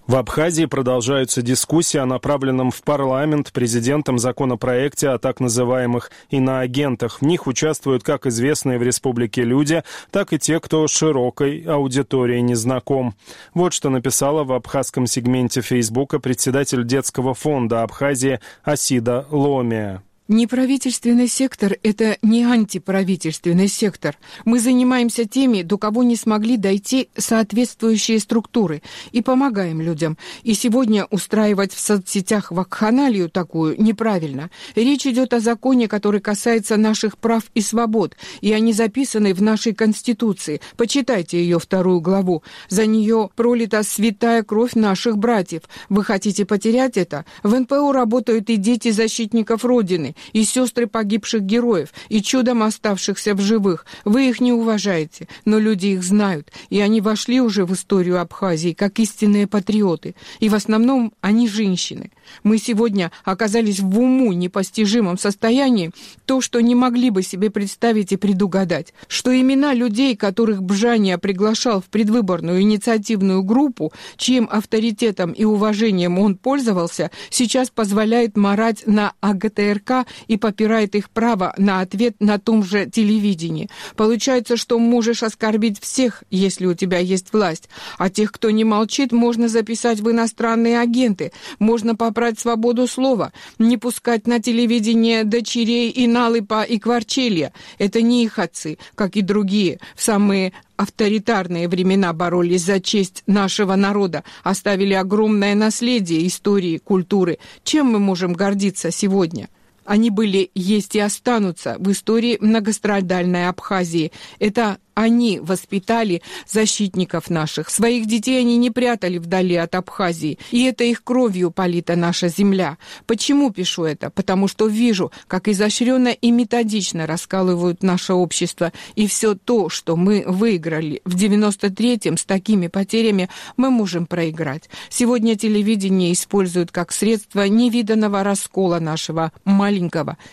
В 0.06 0.16
Абхазии 0.16 0.66
продолжаются 0.66 1.40
дискуссии 1.40 1.96
о 1.96 2.04
направленном 2.04 2.70
в 2.70 2.82
парламент 2.82 3.52
президентом 3.52 4.18
законопроекте 4.18 5.08
о 5.08 5.18
так 5.18 5.40
называемых 5.40 6.10
иноагентах. 6.28 7.22
В 7.22 7.24
них 7.24 7.46
участвуют 7.46 8.02
как 8.02 8.26
известные 8.26 8.78
в 8.78 8.82
республике 8.82 9.44
люди, 9.44 9.82
так 10.10 10.34
и 10.34 10.38
те, 10.38 10.60
кто 10.60 10.86
широкой 10.88 11.62
аудитории 11.62 12.40
не 12.40 12.54
знаком. 12.54 13.14
Вот 13.54 13.72
что 13.72 13.88
написала 13.88 14.44
в 14.44 14.52
абхазском 14.52 15.06
сегменте 15.06 15.62
Фейсбука 15.62 16.18
председатель 16.18 16.84
детского 16.84 17.32
фонда 17.32 17.82
Абхазии 17.82 18.40
Асида 18.62 19.26
Ломия. 19.30 20.02
Неправительственный 20.26 21.28
сектор– 21.28 21.76
это 21.82 22.16
не 22.22 22.44
антиправительственный 22.44 23.68
сектор. 23.68 24.16
Мы 24.46 24.58
занимаемся 24.58 25.26
теми, 25.26 25.60
до 25.60 25.76
кого 25.76 26.02
не 26.02 26.16
смогли 26.16 26.56
дойти 26.56 27.10
соответствующие 27.14 28.18
структуры, 28.20 28.80
и 29.12 29.20
помогаем 29.20 29.82
людям. 29.82 30.16
И 30.42 30.54
сегодня 30.54 31.04
устраивать 31.10 31.74
в 31.74 31.78
соцсетях 31.78 32.52
вакханалию 32.52 33.28
такую 33.28 33.78
неправильно. 33.78 34.48
Речь 34.74 35.06
идет 35.06 35.34
о 35.34 35.40
законе, 35.40 35.88
который 35.88 36.22
касается 36.22 36.78
наших 36.78 37.18
прав 37.18 37.42
и 37.52 37.60
свобод, 37.60 38.16
и 38.40 38.50
они 38.54 38.72
записаны 38.72 39.34
в 39.34 39.42
нашей 39.42 39.74
Конституции. 39.74 40.62
Почитайте 40.78 41.38
ее 41.38 41.58
вторую 41.58 42.00
главу. 42.00 42.42
За 42.70 42.86
нее 42.86 43.28
пролита 43.36 43.82
святая 43.82 44.42
кровь 44.42 44.72
наших 44.74 45.18
братьев. 45.18 45.64
Вы 45.90 46.02
хотите 46.02 46.46
потерять 46.46 46.96
это? 46.96 47.26
В 47.42 47.54
НПО 47.54 47.92
работают 47.92 48.48
и 48.48 48.56
дети 48.56 48.90
защитников 48.90 49.66
Родины 49.66 50.13
и 50.32 50.44
сестры 50.44 50.86
погибших 50.86 51.42
героев, 51.42 51.90
и 52.08 52.22
чудом 52.22 52.62
оставшихся 52.62 53.34
в 53.34 53.40
живых. 53.40 53.86
Вы 54.04 54.28
их 54.28 54.40
не 54.40 54.52
уважаете, 54.52 55.28
но 55.44 55.58
люди 55.58 55.88
их 55.88 56.02
знают, 56.02 56.52
и 56.70 56.80
они 56.80 57.00
вошли 57.00 57.40
уже 57.40 57.64
в 57.64 57.72
историю 57.72 58.20
Абхазии 58.20 58.72
как 58.72 58.98
истинные 58.98 59.46
патриоты, 59.46 60.14
и 60.40 60.48
в 60.48 60.54
основном 60.54 61.12
они 61.20 61.48
женщины. 61.48 62.10
Мы 62.42 62.58
сегодня 62.58 63.12
оказались 63.24 63.80
в 63.80 63.98
уму 63.98 64.32
непостижимом 64.32 65.18
состоянии, 65.18 65.90
то, 66.26 66.40
что 66.40 66.60
не 66.60 66.74
могли 66.74 67.10
бы 67.10 67.22
себе 67.22 67.50
представить 67.50 68.12
и 68.12 68.16
предугадать, 68.16 68.94
что 69.08 69.38
имена 69.38 69.74
людей, 69.74 70.16
которых 70.16 70.62
Бжания 70.62 71.18
приглашал 71.18 71.80
в 71.80 71.86
предвыборную 71.86 72.62
инициативную 72.62 73.42
группу, 73.42 73.92
чьим 74.16 74.48
авторитетом 74.50 75.32
и 75.32 75.44
уважением 75.44 76.18
он 76.18 76.36
пользовался, 76.36 77.10
сейчас 77.30 77.70
позволяет 77.70 78.36
марать 78.36 78.86
на 78.86 79.12
АГТРК 79.20 80.03
и 80.26 80.36
попирает 80.36 80.94
их 80.94 81.10
право 81.10 81.54
на 81.56 81.80
ответ 81.80 82.16
на 82.20 82.38
том 82.38 82.64
же 82.64 82.86
телевидении. 82.86 83.68
Получается, 83.96 84.56
что 84.56 84.78
можешь 84.78 85.22
оскорбить 85.22 85.80
всех, 85.80 86.24
если 86.30 86.66
у 86.66 86.74
тебя 86.74 86.98
есть 86.98 87.32
власть, 87.32 87.68
а 87.98 88.10
тех, 88.10 88.32
кто 88.32 88.50
не 88.50 88.64
молчит, 88.64 89.12
можно 89.12 89.48
записать 89.48 90.00
в 90.00 90.10
иностранные 90.10 90.80
агенты, 90.80 91.32
можно 91.58 91.94
попрать 91.94 92.38
свободу 92.38 92.86
слова, 92.86 93.32
не 93.58 93.76
пускать 93.76 94.26
на 94.26 94.40
телевидение 94.40 95.24
дочерей 95.24 95.90
и 95.90 96.06
Налыпа 96.06 96.62
и 96.62 96.78
Кварчелья. 96.78 97.52
Это 97.78 98.02
не 98.02 98.24
их 98.24 98.38
отцы, 98.38 98.78
как 98.94 99.16
и 99.16 99.22
другие, 99.22 99.80
в 99.96 100.02
самые 100.02 100.52
авторитарные 100.76 101.68
времена 101.68 102.12
боролись 102.12 102.64
за 102.64 102.80
честь 102.80 103.22
нашего 103.26 103.74
народа, 103.76 104.24
оставили 104.42 104.94
огромное 104.94 105.54
наследие 105.54 106.26
истории, 106.26 106.78
культуры. 106.78 107.38
Чем 107.62 107.86
мы 107.86 107.98
можем 107.98 108.32
гордиться 108.32 108.90
сегодня? 108.90 109.48
Они 109.84 110.10
были, 110.10 110.50
есть 110.54 110.94
и 110.96 111.00
останутся 111.00 111.76
в 111.78 111.90
истории 111.90 112.38
многострадальной 112.40 113.48
Абхазии. 113.48 114.12
Это 114.38 114.78
они 114.94 115.40
воспитали 115.40 116.22
защитников 116.46 117.28
наших. 117.28 117.68
Своих 117.68 118.06
детей 118.06 118.40
они 118.40 118.56
не 118.56 118.70
прятали 118.70 119.18
вдали 119.18 119.56
от 119.56 119.74
Абхазии. 119.74 120.38
И 120.50 120.64
это 120.64 120.84
их 120.84 121.02
кровью 121.02 121.50
полита 121.50 121.96
наша 121.96 122.28
земля. 122.28 122.78
Почему 123.06 123.50
пишу 123.50 123.84
это? 123.84 124.10
Потому 124.10 124.48
что 124.48 124.66
вижу, 124.66 125.12
как 125.26 125.48
изощренно 125.48 126.08
и 126.08 126.30
методично 126.30 127.06
раскалывают 127.06 127.82
наше 127.82 128.14
общество. 128.14 128.72
И 128.94 129.06
все 129.06 129.34
то, 129.34 129.68
что 129.68 129.96
мы 129.96 130.24
выиграли 130.26 131.02
в 131.04 131.16
93-м 131.16 132.16
с 132.16 132.24
такими 132.24 132.68
потерями, 132.68 133.28
мы 133.56 133.70
можем 133.70 134.06
проиграть. 134.06 134.70
Сегодня 134.88 135.36
телевидение 135.36 136.12
используют 136.12 136.70
как 136.70 136.92
средство 136.92 137.46
невиданного 137.48 138.22
раскола 138.22 138.78
нашего 138.78 139.32
маленького, 139.44 139.73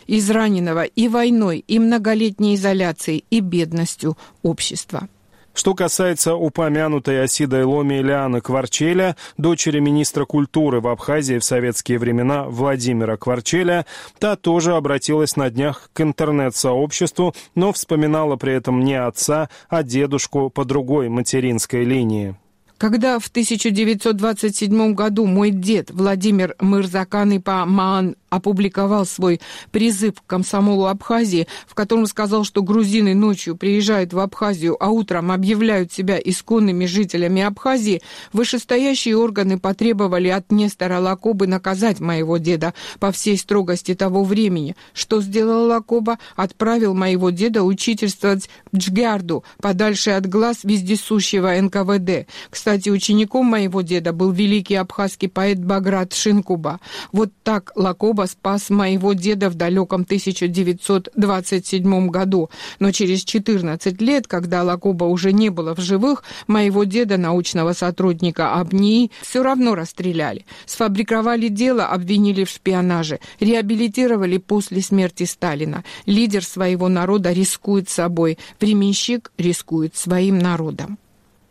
израненного 0.08 0.84
и 0.84 1.08
войной, 1.08 1.64
и 1.68 1.80
многолетней 1.80 2.56
изоляцией, 2.56 3.26
и 3.30 3.40
бедностью 3.40 4.18
общества. 4.44 5.08
Что 5.54 5.74
касается 5.76 6.36
упомянутой 6.36 7.24
Осидой 7.24 7.66
Ломи 7.66 7.96
Ильяны 7.96 8.40
Кварчеля, 8.40 9.18
дочери 9.38 9.80
министра 9.80 10.26
культуры 10.26 10.80
в 10.80 10.88
Абхазии 10.88 11.40
в 11.40 11.44
советские 11.44 12.00
времена 12.00 12.46
Владимира 12.46 13.18
Кварчеля, 13.18 13.86
та 14.18 14.38
тоже 14.38 14.76
обратилась 14.76 15.36
на 15.36 15.50
днях 15.50 15.90
к 15.94 16.02
интернет-сообществу, 16.02 17.36
но 17.54 17.74
вспоминала 17.74 18.38
при 18.38 18.54
этом 18.54 18.80
не 18.82 18.96
отца, 18.96 19.50
а 19.68 19.84
дедушку 19.84 20.50
по 20.50 20.64
другой 20.64 21.10
материнской 21.10 21.84
линии. 21.84 22.36
Когда 22.82 23.20
в 23.20 23.28
1927 23.28 24.96
году 24.96 25.28
мой 25.28 25.52
дед 25.52 25.92
Владимир 25.92 26.56
Мырзакан 26.60 27.40
Маан 27.46 28.16
опубликовал 28.32 29.06
свой 29.06 29.40
призыв 29.72 30.14
к 30.22 30.26
комсомолу 30.26 30.88
Абхазии, 30.88 31.48
в 31.68 31.76
котором 31.76 32.08
сказал, 32.08 32.44
что 32.44 32.64
грузины 32.64 33.14
ночью 33.14 33.56
приезжают 33.56 34.14
в 34.14 34.20
Абхазию, 34.20 34.78
а 34.84 34.90
утром 34.90 35.32
объявляют 35.32 35.92
себя 35.92 36.18
исконными 36.18 36.86
жителями 36.86 37.44
Абхазии, 37.44 38.02
вышестоящие 38.34 39.18
органы 39.18 39.60
потребовали 39.60 40.30
от 40.30 40.52
Нестора 40.52 41.00
Лакобы 41.00 41.46
наказать 41.46 42.00
моего 42.00 42.38
деда 42.38 42.74
по 43.00 43.12
всей 43.12 43.38
строгости 43.38 43.94
того 43.94 44.24
времени. 44.24 44.76
Что 44.94 45.22
сделал 45.22 45.68
Лакоба? 45.68 46.18
Отправил 46.36 46.96
моего 46.96 47.30
деда 47.30 47.64
учительствовать 47.64 48.50
Джгярду, 48.74 49.44
подальше 49.62 50.12
от 50.12 50.26
глаз 50.26 50.64
вездесущего 50.64 51.52
НКВД. 51.62 52.28
Кстати, 52.50 52.71
учеником 52.78 53.48
моего 53.48 53.82
деда 53.82 54.14
был 54.14 54.32
великий 54.32 54.76
абхазский 54.76 55.30
поэт 55.30 55.60
Баграт 55.60 56.14
Шинкуба. 56.14 56.80
Вот 57.12 57.32
так 57.44 57.72
Лакоба 57.76 58.28
спас 58.28 58.70
моего 58.70 59.14
деда 59.14 59.50
в 59.50 59.56
далеком 59.56 60.02
1927 60.02 62.10
году, 62.10 62.50
но 62.80 62.92
через 62.92 63.24
14 63.24 64.02
лет, 64.02 64.28
когда 64.28 64.64
Лакоба 64.64 65.06
уже 65.06 65.34
не 65.34 65.50
было 65.50 65.76
в 65.76 65.80
живых, 65.80 66.24
моего 66.48 66.84
деда, 66.84 67.18
научного 67.18 67.74
сотрудника 67.74 68.56
АБНИ, 68.56 69.12
все 69.22 69.44
равно 69.44 69.76
расстреляли. 69.76 70.46
Сфабриковали 70.66 71.48
дело, 71.48 71.88
обвинили 71.88 72.44
в 72.44 72.50
шпионаже, 72.50 73.20
реабилитировали 73.40 74.38
после 74.38 74.82
смерти 74.82 75.24
Сталина. 75.24 75.84
Лидер 76.06 76.44
своего 76.44 76.90
народа 76.90 77.32
рискует 77.32 77.90
собой, 77.90 78.38
временщик 78.60 79.32
рискует 79.38 79.96
своим 79.96 80.40
народом. 80.40 80.98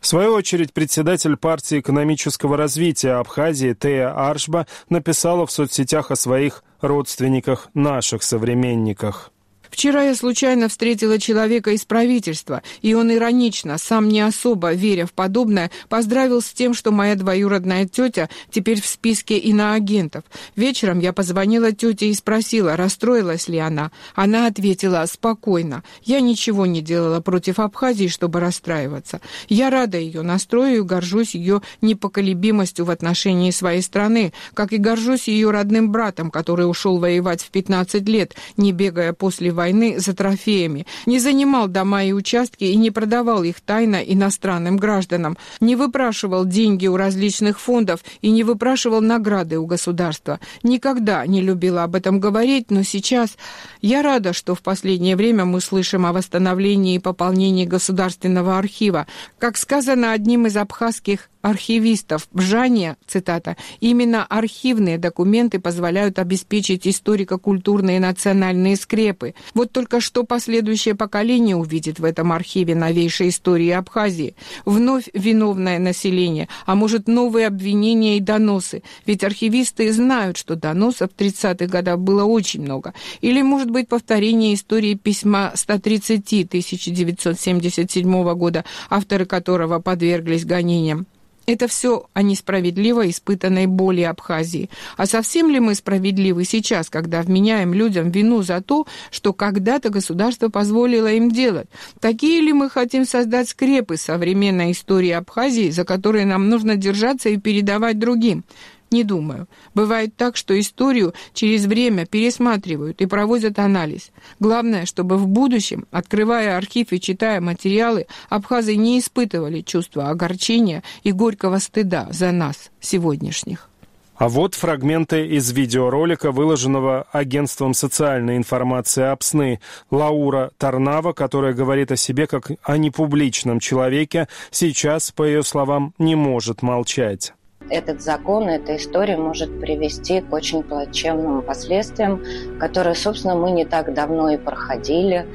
В 0.00 0.06
свою 0.06 0.32
очередь, 0.32 0.72
председатель 0.72 1.36
партии 1.36 1.80
экономического 1.80 2.56
развития 2.56 3.20
Абхазии 3.20 3.76
Тея 3.78 4.30
Аршба 4.30 4.66
написала 4.88 5.46
в 5.46 5.52
соцсетях 5.52 6.10
о 6.10 6.16
своих 6.16 6.64
родственниках, 6.80 7.68
наших 7.74 8.22
современниках. 8.22 9.30
Вчера 9.70 10.02
я 10.02 10.14
случайно 10.14 10.68
встретила 10.68 11.18
человека 11.18 11.70
из 11.70 11.84
правительства, 11.84 12.62
и 12.82 12.94
он 12.94 13.12
иронично, 13.12 13.78
сам 13.78 14.08
не 14.08 14.20
особо 14.20 14.72
веря 14.72 15.06
в 15.06 15.12
подобное, 15.12 15.70
поздравил 15.88 16.42
с 16.42 16.52
тем, 16.52 16.74
что 16.74 16.90
моя 16.90 17.14
двоюродная 17.14 17.86
тетя 17.86 18.28
теперь 18.50 18.82
в 18.82 18.86
списке 18.86 19.38
иноагентов. 19.38 20.24
Вечером 20.56 20.98
я 20.98 21.12
позвонила 21.12 21.72
тете 21.72 22.10
и 22.10 22.14
спросила, 22.14 22.76
расстроилась 22.76 23.48
ли 23.48 23.58
она. 23.58 23.92
Она 24.14 24.46
ответила 24.46 25.04
спокойно. 25.06 25.84
Я 26.02 26.20
ничего 26.20 26.66
не 26.66 26.82
делала 26.82 27.20
против 27.20 27.60
Абхазии, 27.60 28.08
чтобы 28.08 28.40
расстраиваться. 28.40 29.20
Я 29.48 29.70
рада 29.70 29.98
ее 29.98 30.22
настрою 30.22 30.78
и 30.78 30.82
горжусь 30.82 31.34
ее 31.34 31.62
непоколебимостью 31.80 32.84
в 32.84 32.90
отношении 32.90 33.50
своей 33.50 33.82
страны, 33.82 34.32
как 34.54 34.72
и 34.72 34.78
горжусь 34.78 35.28
ее 35.28 35.50
родным 35.50 35.92
братом, 35.92 36.30
который 36.30 36.68
ушел 36.68 36.98
воевать 36.98 37.42
в 37.42 37.50
15 37.50 38.06
лет, 38.08 38.34
не 38.56 38.72
бегая 38.72 39.12
после 39.12 39.52
войны 39.52 39.59
за 39.98 40.14
трофеями, 40.14 40.86
не 41.06 41.18
занимал 41.18 41.68
дома 41.68 42.04
и 42.04 42.12
участки 42.12 42.64
и 42.64 42.76
не 42.76 42.90
продавал 42.90 43.42
их 43.42 43.60
тайно 43.60 43.96
иностранным 43.96 44.76
гражданам, 44.76 45.36
не 45.60 45.76
выпрашивал 45.76 46.44
деньги 46.44 46.86
у 46.86 46.96
различных 46.96 47.60
фондов 47.60 48.00
и 48.22 48.30
не 48.30 48.44
выпрашивал 48.44 49.00
награды 49.00 49.58
у 49.58 49.66
государства. 49.66 50.40
Никогда 50.62 51.26
не 51.26 51.40
любила 51.40 51.84
об 51.84 51.94
этом 51.94 52.20
говорить, 52.20 52.70
но 52.70 52.82
сейчас 52.82 53.36
я 53.82 54.02
рада, 54.02 54.32
что 54.32 54.54
в 54.54 54.62
последнее 54.62 55.16
время 55.16 55.44
мы 55.44 55.60
слышим 55.60 56.06
о 56.06 56.12
восстановлении 56.12 56.96
и 56.96 56.98
пополнении 56.98 57.66
государственного 57.66 58.58
архива. 58.58 59.06
Как 59.38 59.56
сказано 59.56 60.12
одним 60.12 60.46
из 60.46 60.56
абхазских 60.56 61.28
архивистов 61.42 62.28
Бжания, 62.32 62.96
цитата, 63.06 63.56
«именно 63.80 64.24
архивные 64.24 64.98
документы 64.98 65.58
позволяют 65.58 66.18
обеспечить 66.18 66.86
историко-культурные 66.86 68.00
национальные 68.00 68.76
скрепы. 68.76 69.34
Вот 69.54 69.72
только 69.72 70.00
что 70.00 70.24
последующее 70.24 70.94
поколение 70.94 71.56
увидит 71.56 71.98
в 71.98 72.04
этом 72.04 72.32
архиве 72.32 72.74
новейшей 72.74 73.28
истории 73.28 73.70
Абхазии. 73.70 74.34
Вновь 74.64 75.08
виновное 75.14 75.78
население, 75.78 76.48
а 76.66 76.74
может 76.74 77.08
новые 77.08 77.46
обвинения 77.46 78.16
и 78.16 78.20
доносы. 78.20 78.82
Ведь 79.06 79.24
архивисты 79.24 79.92
знают, 79.92 80.36
что 80.36 80.56
доносов 80.56 81.10
в 81.10 81.20
30-х 81.20 81.66
годах 81.66 81.98
было 81.98 82.24
очень 82.24 82.62
много. 82.62 82.94
Или, 83.20 83.42
может 83.42 83.70
быть, 83.70 83.88
повторение 83.88 84.54
истории 84.54 84.94
письма 84.94 85.52
130 85.54 86.44
1977 86.44 88.34
года, 88.34 88.64
авторы 88.88 89.26
которого 89.26 89.78
подверглись 89.80 90.44
гонениям. 90.44 91.06
Это 91.50 91.66
все 91.66 92.06
о 92.14 92.22
несправедливо 92.22 93.10
испытанной 93.10 93.66
боли 93.66 94.02
Абхазии. 94.02 94.70
А 94.96 95.06
совсем 95.06 95.50
ли 95.50 95.58
мы 95.58 95.74
справедливы 95.74 96.44
сейчас, 96.44 96.88
когда 96.88 97.22
вменяем 97.22 97.74
людям 97.74 98.12
вину 98.12 98.42
за 98.42 98.60
то, 98.60 98.86
что 99.10 99.32
когда-то 99.32 99.90
государство 99.90 100.48
позволило 100.48 101.12
им 101.12 101.32
делать? 101.32 101.66
Такие 101.98 102.40
ли 102.40 102.52
мы 102.52 102.70
хотим 102.70 103.04
создать 103.04 103.48
скрепы 103.48 103.96
современной 103.96 104.70
истории 104.70 105.10
Абхазии, 105.10 105.70
за 105.70 105.84
которые 105.84 106.24
нам 106.24 106.48
нужно 106.48 106.76
держаться 106.76 107.28
и 107.30 107.36
передавать 107.36 107.98
другим? 107.98 108.44
Не 108.90 109.04
думаю. 109.04 109.46
Бывает 109.74 110.16
так, 110.16 110.36
что 110.36 110.58
историю 110.58 111.14
через 111.32 111.66
время 111.66 112.06
пересматривают 112.06 113.00
и 113.00 113.06
проводят 113.06 113.58
анализ. 113.60 114.10
Главное, 114.40 114.84
чтобы 114.84 115.16
в 115.16 115.28
будущем, 115.28 115.86
открывая 115.92 116.56
архив 116.56 116.92
и 116.92 117.00
читая 117.00 117.40
материалы, 117.40 118.06
абхазы 118.28 118.74
не 118.74 118.98
испытывали 118.98 119.60
чувства 119.60 120.10
огорчения 120.10 120.82
и 121.04 121.12
горького 121.12 121.58
стыда 121.58 122.08
за 122.10 122.32
нас, 122.32 122.70
сегодняшних. 122.80 123.70
А 124.16 124.28
вот 124.28 124.54
фрагменты 124.54 125.26
из 125.28 125.50
видеоролика, 125.50 126.30
выложенного 126.30 127.06
агентством 127.10 127.72
социальной 127.72 128.36
информации 128.36 129.04
ОПСНы 129.04 129.60
Лаура 129.90 130.50
Тарнава, 130.58 131.14
которая 131.14 131.54
говорит 131.54 131.90
о 131.90 131.96
себе 131.96 132.26
как 132.26 132.50
о 132.62 132.76
непубличном 132.76 133.60
человеке, 133.60 134.28
сейчас, 134.50 135.10
по 135.10 135.24
ее 135.24 135.42
словам, 135.42 135.94
не 135.98 136.16
может 136.16 136.60
молчать 136.60 137.32
этот 137.70 138.02
закон, 138.02 138.48
эта 138.48 138.76
история 138.76 139.16
может 139.16 139.60
привести 139.60 140.20
к 140.20 140.32
очень 140.32 140.62
плачевным 140.62 141.42
последствиям, 141.42 142.22
которые, 142.58 142.94
собственно, 142.94 143.34
мы 143.34 143.50
не 143.50 143.64
так 143.64 143.94
давно 143.94 144.30
и 144.30 144.36
проходили. 144.36 145.26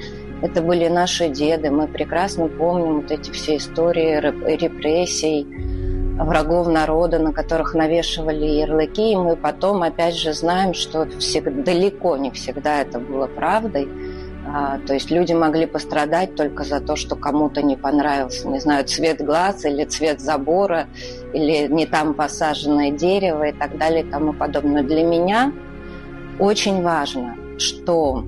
Это 0.41 0.61
были 0.61 0.87
наши 0.87 1.29
деды, 1.29 1.71
мы 1.71 1.87
прекрасно 1.87 2.47
помним 2.47 3.01
вот 3.01 3.11
эти 3.11 3.31
все 3.31 3.57
истории 3.57 4.19
репрессий, 4.55 5.47
врагов 6.23 6.67
народа, 6.67 7.19
на 7.19 7.33
которых 7.33 7.73
навешивали 7.73 8.45
ярлыки, 8.45 9.11
и 9.11 9.15
мы 9.15 9.35
потом, 9.35 9.83
опять 9.83 10.15
же, 10.15 10.33
знаем, 10.33 10.73
что 10.73 11.07
всегда, 11.19 11.51
далеко 11.51 12.17
не 12.17 12.31
всегда 12.31 12.81
это 12.81 12.99
было 12.99 13.27
правдой. 13.27 13.87
А, 14.47 14.79
то 14.85 14.93
есть 14.93 15.09
люди 15.11 15.33
могли 15.33 15.65
пострадать 15.65 16.35
только 16.35 16.63
за 16.63 16.79
то, 16.79 16.95
что 16.95 17.15
кому-то 17.15 17.61
не 17.61 17.75
понравился, 17.75 18.47
не 18.47 18.59
знаю, 18.59 18.85
цвет 18.85 19.23
глаз 19.23 19.65
или 19.65 19.85
цвет 19.85 20.21
забора, 20.21 20.87
или 21.33 21.67
не 21.67 21.85
там 21.85 22.13
посаженное 22.13 22.91
дерево 22.91 23.47
и 23.47 23.51
так 23.51 23.77
далее 23.77 24.03
и 24.03 24.09
тому 24.09 24.33
подобное. 24.33 24.83
Для 24.83 25.03
меня 25.03 25.51
очень 26.39 26.83
важно, 26.83 27.35
что 27.57 28.23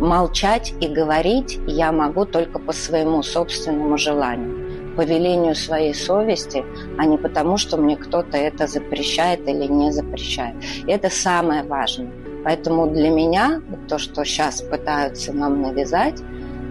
молчать 0.00 0.74
и 0.80 0.88
говорить 0.88 1.58
я 1.66 1.92
могу 1.92 2.24
только 2.24 2.58
по 2.58 2.72
своему 2.72 3.22
собственному 3.22 3.98
желанию, 3.98 4.96
по 4.96 5.02
велению 5.02 5.54
своей 5.54 5.94
совести, 5.94 6.64
а 6.98 7.06
не 7.06 7.16
потому, 7.16 7.56
что 7.56 7.76
мне 7.76 7.96
кто-то 7.96 8.36
это 8.36 8.66
запрещает 8.66 9.46
или 9.48 9.66
не 9.66 9.92
запрещает. 9.92 10.54
И 10.86 10.90
это 10.90 11.10
самое 11.10 11.62
важное. 11.64 12.10
Поэтому 12.46 12.86
для 12.86 13.10
меня 13.10 13.60
то, 13.88 13.98
что 13.98 14.24
сейчас 14.24 14.62
пытаются 14.62 15.32
нам 15.32 15.62
навязать, 15.62 16.22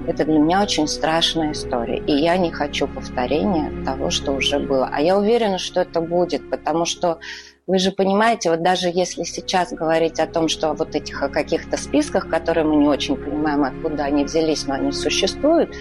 это 0.07 0.23
для 0.23 0.39
меня 0.39 0.63
очень 0.63 0.87
страшная 0.87 1.51
история. 1.51 1.97
И 1.97 2.13
я 2.13 2.37
не 2.37 2.49
хочу 2.49 2.87
повторения 2.87 3.83
того, 3.83 4.09
что 4.09 4.31
уже 4.31 4.57
было. 4.57 4.89
А 4.89 5.01
я 5.01 5.17
уверена, 5.17 5.57
что 5.57 5.81
это 5.81 5.99
будет, 5.99 6.49
потому 6.49 6.85
что 6.85 7.19
вы 7.67 7.77
же 7.79 7.91
понимаете, 7.91 8.51
вот 8.51 8.63
даже 8.63 8.87
если 8.87 9.23
сейчас 9.23 9.73
говорить 9.73 10.17
о 10.21 10.27
том, 10.27 10.47
что 10.47 10.71
вот 10.71 10.95
этих 10.95 11.21
о 11.21 11.27
каких-то 11.27 11.75
списках, 11.75 12.29
которые 12.29 12.63
мы 12.63 12.77
не 12.77 12.87
очень 12.87 13.17
понимаем, 13.17 13.65
откуда 13.65 14.05
они 14.05 14.23
взялись, 14.23 14.65
но 14.67 14.75
они 14.75 14.93
существуют, 14.93 15.75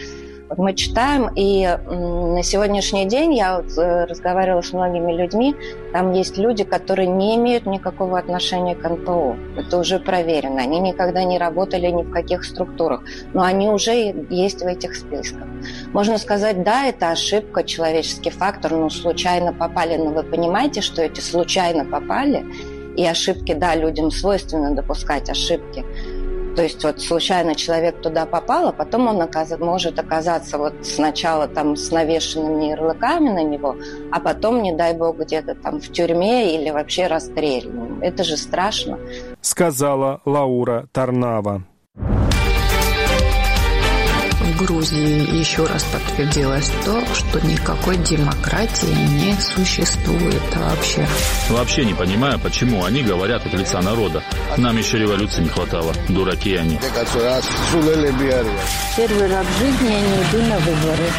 мы 0.56 0.74
читаем, 0.74 1.30
и 1.34 1.66
на 1.86 2.42
сегодняшний 2.42 3.06
день 3.06 3.34
я 3.34 3.60
вот 3.60 3.76
э, 3.78 4.04
разговаривала 4.04 4.60
с 4.60 4.72
многими 4.72 5.12
людьми, 5.12 5.54
там 5.92 6.12
есть 6.12 6.38
люди, 6.38 6.64
которые 6.64 7.08
не 7.08 7.36
имеют 7.36 7.66
никакого 7.66 8.18
отношения 8.18 8.74
к 8.74 8.88
НПО. 8.88 9.36
Это 9.56 9.78
уже 9.78 9.98
проверено. 9.98 10.60
Они 10.60 10.80
никогда 10.80 11.24
не 11.24 11.38
работали 11.38 11.86
ни 11.88 12.02
в 12.02 12.10
каких 12.10 12.44
структурах, 12.44 13.02
но 13.32 13.42
они 13.42 13.68
уже 13.68 14.14
есть 14.30 14.60
в 14.60 14.66
этих 14.66 14.94
списках. 14.94 15.46
Можно 15.92 16.18
сказать, 16.18 16.62
да, 16.62 16.86
это 16.86 17.10
ошибка, 17.10 17.64
человеческий 17.64 18.30
фактор, 18.30 18.72
но 18.72 18.90
случайно 18.90 19.52
попали. 19.52 19.96
Но 19.96 20.10
вы 20.10 20.22
понимаете, 20.22 20.80
что 20.80 21.02
эти 21.02 21.20
случайно 21.20 21.84
попали, 21.84 22.44
и 22.96 23.04
ошибки, 23.04 23.54
да, 23.54 23.74
людям 23.74 24.10
свойственно 24.10 24.74
допускать 24.74 25.28
ошибки, 25.28 25.84
то 26.54 26.62
есть 26.62 26.82
вот 26.84 27.00
случайно 27.00 27.54
человек 27.54 28.00
туда 28.00 28.26
попал, 28.26 28.68
а 28.68 28.72
потом 28.72 29.08
он 29.08 29.20
оказ... 29.20 29.52
может 29.58 29.98
оказаться 29.98 30.58
вот 30.58 30.74
сначала 30.82 31.48
там 31.48 31.76
с 31.76 31.90
навешенными 31.90 32.66
ярлыками 32.66 33.30
на 33.30 33.42
него, 33.42 33.76
а 34.10 34.20
потом, 34.20 34.62
не 34.62 34.72
дай 34.72 34.94
бог, 34.94 35.18
где-то 35.18 35.54
там 35.54 35.80
в 35.80 35.90
тюрьме 35.90 36.54
или 36.54 36.70
вообще 36.70 37.06
расстрелянным. 37.06 38.00
Это 38.02 38.24
же 38.24 38.36
страшно. 38.36 38.98
Сказала 39.40 40.20
Лаура 40.24 40.88
Тарнава. 40.92 41.64
Грузии 44.56 45.36
еще 45.36 45.64
раз 45.66 45.84
подтвердилось 45.84 46.70
то, 46.84 47.02
что 47.14 47.40
никакой 47.46 47.96
демократии 47.96 48.94
не 49.22 49.34
существует 49.40 50.42
вообще. 50.54 51.06
Вообще 51.50 51.84
не 51.84 51.94
понимаю, 51.94 52.38
почему 52.38 52.84
они 52.84 53.02
говорят 53.02 53.44
от 53.46 53.54
лица 53.54 53.80
народа. 53.80 54.22
Нам 54.56 54.76
еще 54.76 54.98
революции 54.98 55.42
не 55.42 55.48
хватало. 55.48 55.92
Дураки 56.08 56.54
они. 56.54 56.78
Первый 58.96 59.28
раз 59.28 59.44
в 59.44 59.58
жизни 59.58 59.90
я 59.90 60.00
не 60.00 60.22
иду 60.22 60.42
на 60.48 60.58
выборы. 60.58 61.10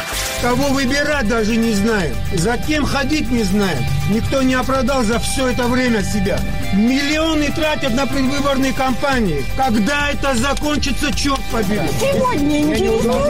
Кого 0.42 0.68
выбирать 0.70 1.28
даже 1.28 1.56
не 1.56 1.74
знаем. 1.74 2.16
За 2.34 2.58
кем 2.58 2.86
ходить 2.86 3.32
не 3.32 3.44
знаем. 3.44 3.84
Никто 4.10 4.42
не 4.44 4.54
оправдал 4.54 5.04
за 5.04 5.20
все 5.20 5.48
это 5.48 5.64
время 5.64 6.04
себя. 6.04 6.40
Миллионы 6.74 7.52
тратят 7.52 7.96
на 7.96 8.06
предвыборные 8.06 8.74
кампании. 8.74 9.44
Когда 9.58 10.12
это 10.12 10.36
закончится, 10.36 11.12
черт 11.16 11.42
побери. 11.52 11.88
Сегодня 12.00 12.60
интересует 12.60 13.06
вас 13.06 13.25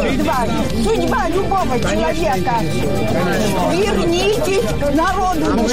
судьба 0.83 1.29
любого 1.29 1.79
человека. 1.79 2.59
Вернитесь 3.71 4.69
к 4.79 4.93
народу. 4.93 5.67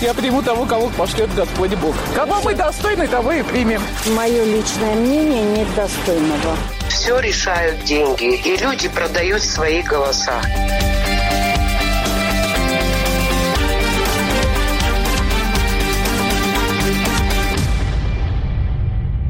Я 0.00 0.14
приму 0.14 0.42
того, 0.42 0.64
кого 0.64 0.88
пошлет 0.90 1.34
Господь 1.34 1.74
Бог. 1.76 1.94
Кого 2.14 2.40
мы 2.42 2.54
достойны, 2.54 3.06
того 3.08 3.32
и 3.32 3.42
примем. 3.42 3.82
Мое 4.14 4.44
личное 4.44 4.94
мнение 4.94 5.42
нет 5.42 5.68
достойного. 5.74 6.56
Все 6.88 7.18
решают 7.20 7.84
деньги, 7.84 8.36
и 8.36 8.56
люди 8.56 8.88
продают 8.88 9.42
свои 9.42 9.82
голоса. 9.82 10.40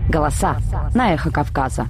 Голоса 0.08 0.56
на 0.94 1.12
эхо 1.12 1.30
Кавказа. 1.30 1.86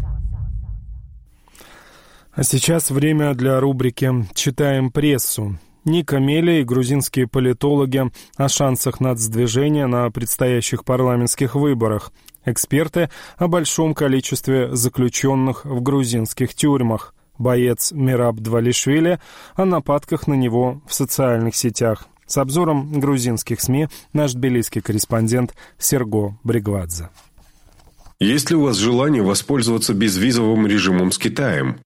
А 2.39 2.45
сейчас 2.45 2.93
время 2.93 3.35
для 3.35 3.59
рубрики 3.59 4.13
«Читаем 4.33 4.93
прессу». 4.93 5.59
Ника 5.85 6.21
Меля 6.21 6.61
и 6.61 6.63
грузинские 6.63 7.27
политологи 7.27 8.13
о 8.37 8.49
шансах 8.49 9.01
нацдвижения 9.01 9.89
на 9.89 10.09
предстоящих 10.13 10.85
парламентских 10.85 11.57
выборах. 11.57 12.13
Эксперты 12.45 13.11
о 13.39 13.49
большом 13.49 13.93
количестве 13.93 14.73
заключенных 14.73 15.65
в 15.65 15.83
грузинских 15.83 16.55
тюрьмах. 16.55 17.13
Боец 17.39 17.91
Мираб 17.91 18.37
Двалишвили 18.37 19.19
о 19.57 19.65
нападках 19.65 20.29
на 20.29 20.35
него 20.35 20.81
в 20.87 20.95
социальных 20.95 21.57
сетях. 21.57 22.07
С 22.29 22.39
обзором 22.39 23.01
грузинских 23.01 23.61
СМИ 23.61 23.89
наш 24.13 24.35
тбилисский 24.35 24.81
корреспондент 24.81 25.57
Серго 25.77 26.39
Бригвадзе. 26.45 27.09
Есть 28.21 28.51
ли 28.51 28.57
у 28.57 28.63
вас 28.63 28.77
желание 28.77 29.25
воспользоваться 29.25 29.93
безвизовым 29.93 30.69
режимом 30.69 31.11
с 31.11 31.19
Китаем? 31.19 31.81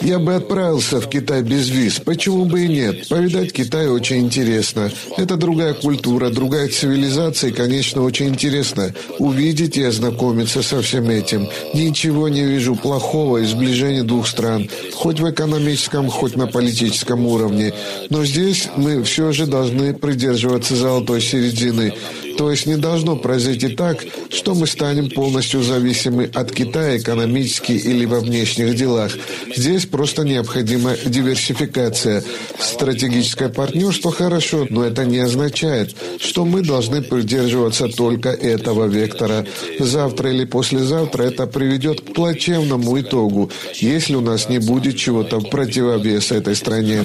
Я 0.00 0.18
бы 0.18 0.34
отправился 0.34 1.00
в 1.00 1.08
Китай 1.08 1.42
без 1.42 1.68
виз. 1.70 2.00
Почему 2.00 2.44
бы 2.44 2.64
и 2.64 2.68
нет? 2.68 3.08
Повидать 3.08 3.52
Китай 3.52 3.88
очень 3.88 4.18
интересно. 4.18 4.90
Это 5.16 5.36
другая 5.36 5.74
культура, 5.74 6.30
другая 6.30 6.68
цивилизация, 6.68 7.50
и, 7.50 7.52
конечно, 7.52 8.02
очень 8.02 8.28
интересно 8.28 8.94
увидеть 9.18 9.76
и 9.76 9.82
ознакомиться 9.82 10.62
со 10.62 10.82
всем 10.82 11.08
этим. 11.08 11.48
Ничего 11.74 12.28
не 12.28 12.44
вижу 12.44 12.74
плохого 12.74 13.38
из 13.38 13.50
сближения 13.50 14.02
двух 14.02 14.28
стран, 14.28 14.68
хоть 14.92 15.20
в 15.20 15.30
экономическом, 15.30 16.08
хоть 16.08 16.36
на 16.36 16.46
политическом 16.46 17.26
уровне. 17.26 17.72
Но 18.10 18.24
здесь 18.24 18.68
мы 18.76 19.02
все 19.04 19.32
же 19.32 19.46
должны 19.46 19.94
придерживаться 19.94 20.76
золотой 20.76 21.20
середины. 21.20 21.94
То 22.36 22.50
есть 22.50 22.66
не 22.66 22.76
должно 22.76 23.16
произойти 23.16 23.68
так, 23.68 24.04
что 24.30 24.54
мы 24.54 24.66
станем 24.66 25.10
полностью 25.10 25.62
зависимы 25.62 26.30
от 26.32 26.52
Китая 26.52 26.98
экономически 26.98 27.72
или 27.72 28.04
во 28.04 28.20
внешних 28.20 28.74
делах. 28.74 29.12
Здесь 29.54 29.86
просто 29.86 30.24
необходима 30.24 30.96
диверсификация. 31.04 32.22
Стратегическое 32.58 33.48
партнерство 33.48 34.12
хорошо, 34.12 34.66
но 34.70 34.84
это 34.84 35.04
не 35.04 35.18
означает, 35.18 35.94
что 36.18 36.44
мы 36.44 36.62
должны 36.62 37.02
придерживаться 37.02 37.88
только 37.88 38.30
этого 38.30 38.86
вектора. 38.86 39.46
Завтра 39.78 40.30
или 40.30 40.44
послезавтра 40.44 41.24
это 41.24 41.46
приведет 41.46 42.00
к 42.00 42.14
плачевному 42.14 43.00
итогу, 43.00 43.50
если 43.74 44.14
у 44.14 44.20
нас 44.20 44.48
не 44.48 44.58
будет 44.58 44.96
чего-то 44.96 45.40
противовес 45.40 46.32
этой 46.32 46.56
стране. 46.56 47.04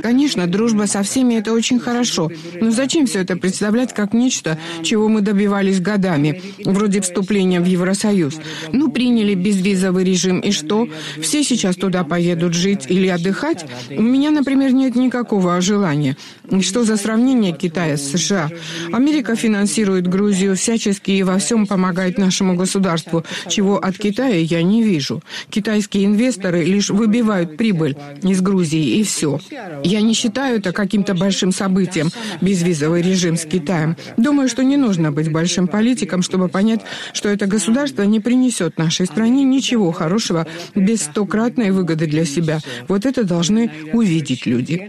Конечно, 0.00 0.46
дружба 0.46 0.86
со 0.86 1.02
всеми– 1.02 1.34
это 1.36 1.52
очень 1.52 1.78
хорошо. 1.78 2.30
Но 2.58 2.70
зачем 2.70 3.04
все 3.04 3.20
это 3.20 3.36
представлять 3.36 3.92
как 3.92 4.14
нечто, 4.14 4.58
чего 4.82 5.08
мы 5.08 5.20
добивались 5.20 5.78
годами, 5.78 6.40
вроде 6.64 7.02
вступления 7.02 7.60
в 7.60 7.66
Евросоюз? 7.66 8.40
Ну, 8.72 8.90
приняли 8.90 9.34
безвизовый 9.34 10.04
режим, 10.04 10.40
и 10.40 10.52
что? 10.52 10.88
Все 11.20 11.42
сейчас 11.44 11.76
туда 11.76 12.02
поедут 12.02 12.54
жить 12.54 12.86
или 12.88 13.08
отдыхать? 13.08 13.66
У 13.90 14.00
меня, 14.00 14.30
например, 14.30 14.72
нет 14.72 14.94
никакого 14.94 15.60
желания. 15.60 16.16
Что 16.62 16.84
за 16.84 16.96
сравнение 16.96 17.52
Китая 17.52 17.98
с 17.98 18.10
США? 18.10 18.50
Америка 18.90 19.36
финансирует 19.36 20.08
Грузию 20.08 20.56
всячески 20.56 21.10
и 21.10 21.22
во 21.22 21.36
всем 21.36 21.66
помогает 21.66 22.16
нашему 22.16 22.56
государству, 22.56 23.22
чего 23.48 23.76
от 23.76 23.98
Китая 23.98 24.36
я 24.36 24.62
не 24.62 24.82
вижу. 24.82 25.22
Китайские 25.50 26.06
инвесторы 26.06 26.64
лишь 26.64 26.88
выбивают 26.88 27.58
прибыль 27.58 27.98
из 28.30 28.40
Грузии, 28.40 28.98
и 28.98 29.02
все. 29.02 29.38
Я 29.84 30.00
не 30.00 30.14
считаю 30.14 30.58
это 30.58 30.72
каким-то 30.72 31.14
большим 31.14 31.52
событием, 31.52 32.10
безвизовый 32.40 33.02
режим 33.02 33.36
с 33.36 33.44
Китаем. 33.44 33.96
Думаю, 34.16 34.48
что 34.48 34.62
не 34.64 34.76
нужно 34.76 35.12
быть 35.12 35.30
большим 35.30 35.68
политиком, 35.68 36.22
чтобы 36.22 36.48
понять, 36.48 36.80
что 37.12 37.28
это 37.28 37.46
государство 37.46 38.02
не 38.02 38.20
принесет 38.20 38.78
нашей 38.78 39.06
стране 39.06 39.44
ничего 39.44 39.92
хорошего 39.92 40.46
без 40.74 41.02
стократной 41.02 41.70
выгоды 41.70 42.06
для 42.06 42.24
себя. 42.24 42.60
Вот 42.88 43.06
это 43.06 43.24
должны 43.24 43.70
увидеть 43.92 44.46
люди. 44.46 44.86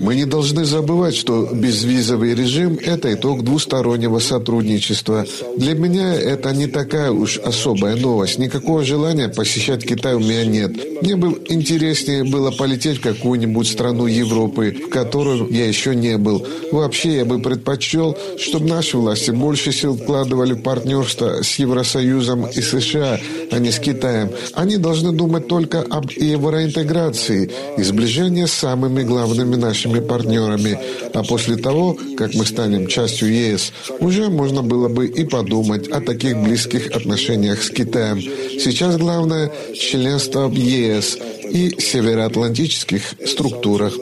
Мы 0.00 0.16
не 0.16 0.24
должны 0.24 0.64
забывать, 0.64 1.14
что 1.14 1.48
безвизовый 1.52 2.34
режим– 2.34 2.78
это 2.82 3.12
итог 3.14 3.44
двустороннего 3.44 4.18
сотрудничества. 4.18 5.24
Для 5.56 5.74
меня 5.74 6.14
это 6.14 6.52
не 6.52 6.66
такая 6.66 7.12
уж 7.12 7.38
особая 7.38 7.96
новость. 7.96 8.38
Никакого 8.38 8.82
желания 8.82 9.28
посещать 9.28 9.86
Китай 9.86 10.14
у 10.14 10.20
меня 10.20 10.44
нет. 10.44 11.02
Мне 11.02 11.16
бы 11.16 11.40
интереснее 11.48 12.24
было 12.24 12.50
полететь 12.50 12.98
в 12.98 13.02
какую-нибудь 13.02 13.68
страну 13.68 14.06
Европы, 14.06 14.76
в 14.86 14.90
которую 14.90 15.48
я 15.50 15.66
еще 15.66 15.94
не 15.94 16.18
был. 16.18 16.46
Вообще, 16.72 17.16
я 17.16 17.24
бы 17.24 17.40
предпочел, 17.40 18.16
чтобы 18.38 18.68
наши 18.68 18.96
власти 18.96 19.30
больше 19.30 19.72
сил 19.72 19.96
вкладывали 19.96 20.54
в 20.54 20.62
партнерство 20.62 21.42
с 21.42 21.58
Евросоюзом 21.58 22.46
и 22.46 22.60
США, 22.60 23.20
а 23.50 23.58
не 23.58 23.70
с 23.70 23.78
Китаем. 23.78 24.30
Они 24.54 24.76
должны 24.76 25.12
думать 25.12 25.46
только 25.46 25.82
об 25.82 26.10
евроинтеграции 26.10 27.50
и 27.78 27.82
сближении 27.82 28.39
с 28.46 28.52
самыми 28.52 29.02
главными 29.02 29.56
нашими 29.56 30.00
партнерами. 30.00 30.78
А 31.12 31.22
после 31.22 31.56
того, 31.56 31.96
как 32.16 32.34
мы 32.34 32.44
станем 32.46 32.86
частью 32.86 33.32
ЕС, 33.32 33.72
уже 34.00 34.28
можно 34.28 34.62
было 34.62 34.88
бы 34.88 35.06
и 35.06 35.24
подумать 35.24 35.88
о 35.88 36.00
таких 36.00 36.36
близких 36.36 36.90
отношениях 36.90 37.62
с 37.62 37.70
Китаем. 37.70 38.20
Сейчас 38.20 38.96
главное– 38.96 39.52
членство 39.74 40.48
в 40.48 40.54
ЕС 40.54 41.18
и 41.50 41.74
североатлантических 41.78 43.02
структурах. 43.26 43.94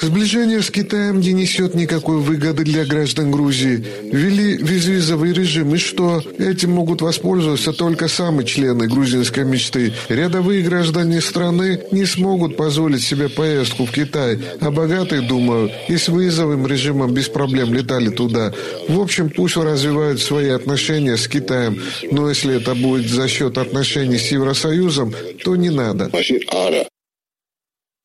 Сближение 0.00 0.60
с 0.60 0.68
Китаем 0.68 1.20
не 1.20 1.32
несет 1.32 1.76
никакой 1.76 2.16
выгоды 2.16 2.64
для 2.64 2.84
граждан 2.84 3.30
Грузии. 3.30 3.84
Ввели 4.10 4.56
безвизовый 4.56 5.32
режим, 5.32 5.72
и 5.76 5.78
что? 5.78 6.20
Этим 6.38 6.72
могут 6.72 7.00
воспользоваться 7.00 7.72
только 7.72 8.08
сами 8.08 8.42
члены 8.42 8.88
грузинской 8.88 9.44
мечты. 9.44 9.92
Рядовые 10.08 10.62
граждане 10.62 11.20
страны 11.20 11.80
не 11.92 12.04
смогут 12.06 12.56
позволить 12.56 13.04
себе 13.04 13.28
поездку 13.28 13.86
в 13.86 13.92
Китай, 13.92 14.40
а 14.60 14.72
богатые, 14.72 15.22
думаю, 15.22 15.70
и 15.88 15.96
с 15.96 16.08
вызовым 16.08 16.66
режимом 16.66 17.14
без 17.14 17.28
проблем 17.28 17.72
летали 17.72 18.08
туда. 18.08 18.52
В 18.88 19.00
общем, 19.00 19.30
пусть 19.30 19.56
развивают 19.56 20.20
свои 20.20 20.48
отношения 20.48 21.16
с 21.16 21.28
Китаем, 21.28 21.80
но 22.10 22.28
если 22.28 22.56
это 22.56 22.74
будет 22.74 23.08
за 23.08 23.28
счет 23.28 23.58
отношений 23.58 24.18
с 24.18 24.32
Евросоюзом, 24.32 25.14
то 25.44 25.54
не 25.54 25.70
надо. 25.70 26.10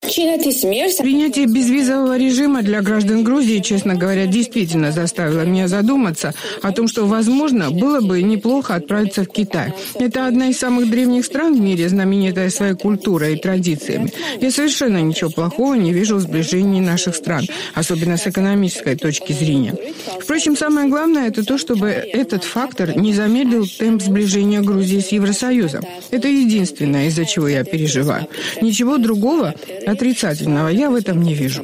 Принятие 0.04 1.48
безвизового 1.48 2.18
режима 2.18 2.62
для 2.62 2.82
граждан 2.82 3.24
Грузии, 3.24 3.60
честно 3.60 3.96
говоря, 3.96 4.28
действительно 4.28 4.92
заставило 4.92 5.42
меня 5.42 5.68
задуматься 5.68 6.34
о 6.62 6.72
том, 6.72 6.88
что, 6.88 7.06
возможно, 7.06 7.72
было 7.72 8.00
бы 8.02 8.22
неплохо 8.22 8.76
отправиться 8.76 9.24
в 9.24 9.28
Китай. 9.28 9.74
Это 9.96 10.28
одна 10.28 10.50
из 10.50 10.60
самых 10.60 10.90
древних 10.90 11.26
стран 11.26 11.56
в 11.56 11.60
мире, 11.60 11.90
знаменитая 11.90 12.50
своей 12.52 12.76
культурой 12.76 13.36
и 13.36 13.40
традициями. 13.40 14.14
Я 14.40 14.52
совершенно 14.52 15.02
ничего 15.02 15.32
плохого 15.32 15.74
не 15.74 15.92
вижу 15.94 16.18
в 16.18 16.22
сближении 16.22 16.80
наших 16.80 17.16
стран, 17.16 17.46
особенно 17.74 18.18
с 18.18 18.28
экономической 18.28 18.96
точки 18.96 19.34
зрения. 19.34 19.76
Впрочем, 20.22 20.56
самое 20.56 20.88
главное– 20.90 21.28
это 21.30 21.44
то, 21.44 21.58
чтобы 21.58 21.88
этот 21.90 22.44
фактор 22.44 22.96
не 22.96 23.14
замедлил 23.14 23.66
темп 23.66 24.04
сближения 24.04 24.62
Грузии 24.62 25.00
с 25.00 25.12
Евросоюзом. 25.12 25.84
Это 26.12 26.28
единственное, 26.28 27.08
из-за 27.08 27.26
чего 27.26 27.48
я 27.48 27.64
переживаю. 27.64 28.28
Ничего 28.62 28.98
другого 28.98 29.56
отрицательного 29.88 30.70
я 30.70 30.90
в 30.90 30.96
этом 30.96 31.22
не 31.22 31.34
вижу. 31.34 31.64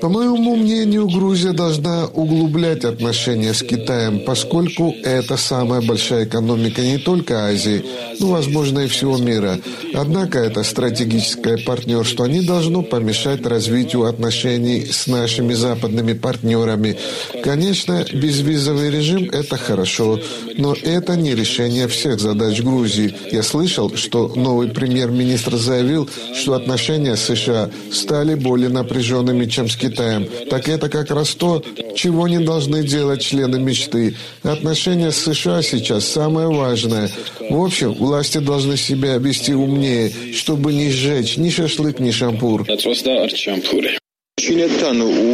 По 0.00 0.08
моему 0.08 0.56
мнению, 0.56 1.08
Грузия 1.08 1.52
должна 1.52 2.06
углублять 2.06 2.84
отношения 2.84 3.52
с 3.52 3.62
Китаем, 3.62 4.20
поскольку 4.20 4.94
это 5.02 5.36
самая 5.36 5.80
большая 5.80 6.24
экономика 6.24 6.82
не 6.82 6.98
только 6.98 7.46
Азии, 7.46 7.84
но, 8.20 8.28
возможно, 8.28 8.80
и 8.80 8.86
всего 8.88 9.16
мира. 9.18 9.58
Однако 9.94 10.38
это 10.38 10.62
стратегическое 10.62 11.58
партнерство 11.58 12.26
не 12.26 12.42
должно 12.42 12.82
помешать 12.82 13.44
развитию 13.46 14.04
отношений 14.04 14.86
с 14.86 15.06
нашими 15.06 15.54
западными 15.54 16.12
партнерами. 16.12 16.96
Конечно, 17.42 18.04
безвизовый 18.12 18.90
режим– 18.90 19.30
это 19.32 19.56
хорошо, 19.56 20.20
но 20.56 20.74
это 20.74 21.16
не 21.16 21.34
решение 21.34 21.88
всех 21.88 22.20
задач 22.20 22.60
Грузии. 22.60 23.14
Я 23.32 23.42
слышал, 23.42 23.94
что 23.94 24.32
новый 24.34 24.68
премьер-министр 24.68 25.56
заявил, 25.56 26.08
что 26.34 26.54
отношения 26.54 27.16
с 27.16 27.24
США 27.24 27.70
стали 27.92 28.34
более 28.44 28.68
напряженными, 28.68 29.46
чем 29.46 29.68
с 29.68 29.76
Китаем. 29.76 30.28
Так 30.50 30.68
это 30.68 30.88
как 30.88 31.10
раз 31.10 31.34
то, 31.34 31.60
чего 31.96 32.28
не 32.28 32.38
должны 32.38 32.84
делать 32.84 33.22
члены 33.22 33.58
мечты. 33.58 34.14
Отношения 34.44 35.10
с 35.10 35.16
США 35.16 35.62
сейчас 35.62 36.06
самое 36.06 36.48
важное. 36.48 37.10
В 37.50 37.60
общем, 37.60 37.94
власти 37.94 38.38
должны 38.38 38.76
себя 38.76 39.16
вести 39.16 39.54
умнее, 39.54 40.12
чтобы 40.34 40.72
не 40.72 40.90
сжечь 40.90 41.36
ни 41.38 41.50
шашлык, 41.50 41.98
ни 41.98 42.12
шампур. 42.12 42.64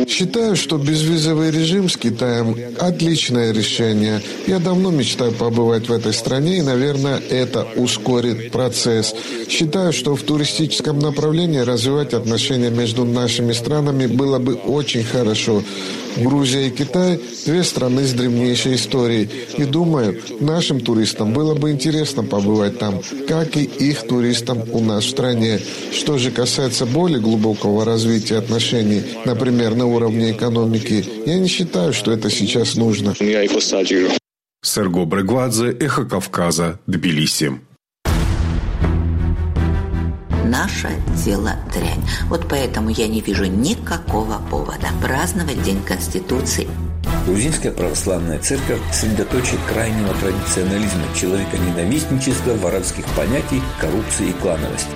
Считаю, 0.08 0.56
что 0.56 0.78
безвизовый 0.78 1.50
режим 1.50 1.88
с 1.88 1.96
Китаем– 1.96 2.56
отличное 2.78 3.52
решение. 3.52 4.22
Я 4.46 4.58
давно 4.58 4.90
мечтаю 4.90 5.32
побывать 5.32 5.88
в 5.88 5.92
этой 5.92 6.12
стране, 6.12 6.58
и, 6.58 6.62
наверное, 6.62 7.20
это 7.30 7.66
ускорит 7.76 8.52
процесс. 8.52 9.14
Считаю, 9.48 9.92
что 9.92 10.14
в 10.14 10.22
туристическом 10.22 10.98
направлении 10.98 11.58
развивать 11.58 12.14
отношения 12.14 12.70
между 12.70 13.04
нашими 13.04 13.52
странами 13.52 14.06
было 14.06 14.38
бы 14.38 14.54
очень 14.54 15.04
хорошо. 15.04 15.62
Грузия 16.16 16.66
и 16.66 16.70
Китай– 16.70 17.20
две 17.46 17.62
страны 17.62 18.04
с 18.04 18.12
древнейшей 18.12 18.74
историей. 18.74 19.28
И 19.56 19.64
думаю, 19.64 20.20
нашим 20.40 20.80
туристам 20.80 21.32
было 21.32 21.54
бы 21.54 21.70
интересно 21.70 22.24
побывать 22.24 22.78
там, 22.78 23.00
как 23.28 23.56
и 23.56 23.64
их 23.64 24.06
туристам 24.06 24.62
у 24.72 24.80
нас 24.80 25.04
в 25.04 25.10
стране. 25.10 25.60
Что 25.92 26.18
же 26.18 26.30
касается 26.30 26.86
более 26.86 27.20
глубокого 27.20 27.84
развития 27.84 28.38
отношений, 28.38 29.02
например, 29.24 29.74
на 29.74 29.86
уровне 29.86 30.32
экономики, 30.32 31.04
я 31.26 31.38
не 31.38 31.48
считаю, 31.48 31.92
что 31.92 32.12
это 32.12 32.30
сейчас 32.30 32.74
нужно. 32.74 33.14
Серго 34.62 35.06
Брегвадзе, 35.06 35.70
Эхо 35.80 36.04
Кавказа, 36.04 36.80
Тбилиси. 36.86 37.60
Наше 40.50 40.90
дело 41.24 41.52
дрянь. 41.72 42.04
Вот 42.28 42.48
поэтому 42.48 42.90
я 42.90 43.08
не 43.08 43.20
вижу 43.20 43.44
никакого 43.44 44.40
повода 44.50 44.88
праздновать 45.00 45.62
День 45.62 45.82
Конституции. 45.82 46.68
Грузинская 47.26 47.72
православная 47.72 48.38
церковь 48.38 48.80
сосредоточие 48.92 49.58
крайнего 49.68 50.12
традиционализма, 50.14 51.02
человека-ненавистничества, 51.14 52.54
воровских 52.54 53.04
понятий, 53.16 53.62
коррупции 53.80 54.28
и 54.28 54.32
клановости. 54.32 54.90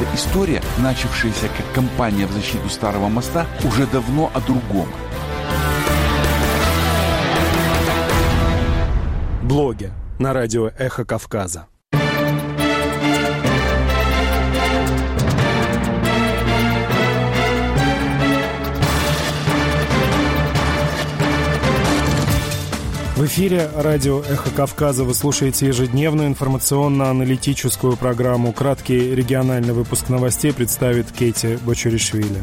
Эта 0.00 0.16
история, 0.16 0.62
начавшаяся 0.78 1.48
как 1.56 1.72
кампания 1.74 2.26
в 2.26 2.32
защиту 2.32 2.68
Старого 2.68 3.08
моста, 3.08 3.46
уже 3.64 3.86
давно 3.86 4.30
о 4.34 4.40
другом. 4.40 4.88
Блоги 9.42 9.92
на 10.18 10.32
радио 10.32 10.70
«Эхо 10.78 11.04
Кавказа». 11.04 11.66
В 23.16 23.24
эфире 23.26 23.70
радио 23.76 24.22
«Эхо 24.22 24.50
Кавказа» 24.50 25.04
вы 25.04 25.14
слушаете 25.14 25.68
ежедневную 25.68 26.26
информационно-аналитическую 26.26 27.96
программу. 27.96 28.52
Краткий 28.52 29.14
региональный 29.14 29.72
выпуск 29.72 30.08
новостей 30.08 30.52
представит 30.52 31.12
Кейти 31.12 31.56
Бочуришвили. 31.64 32.42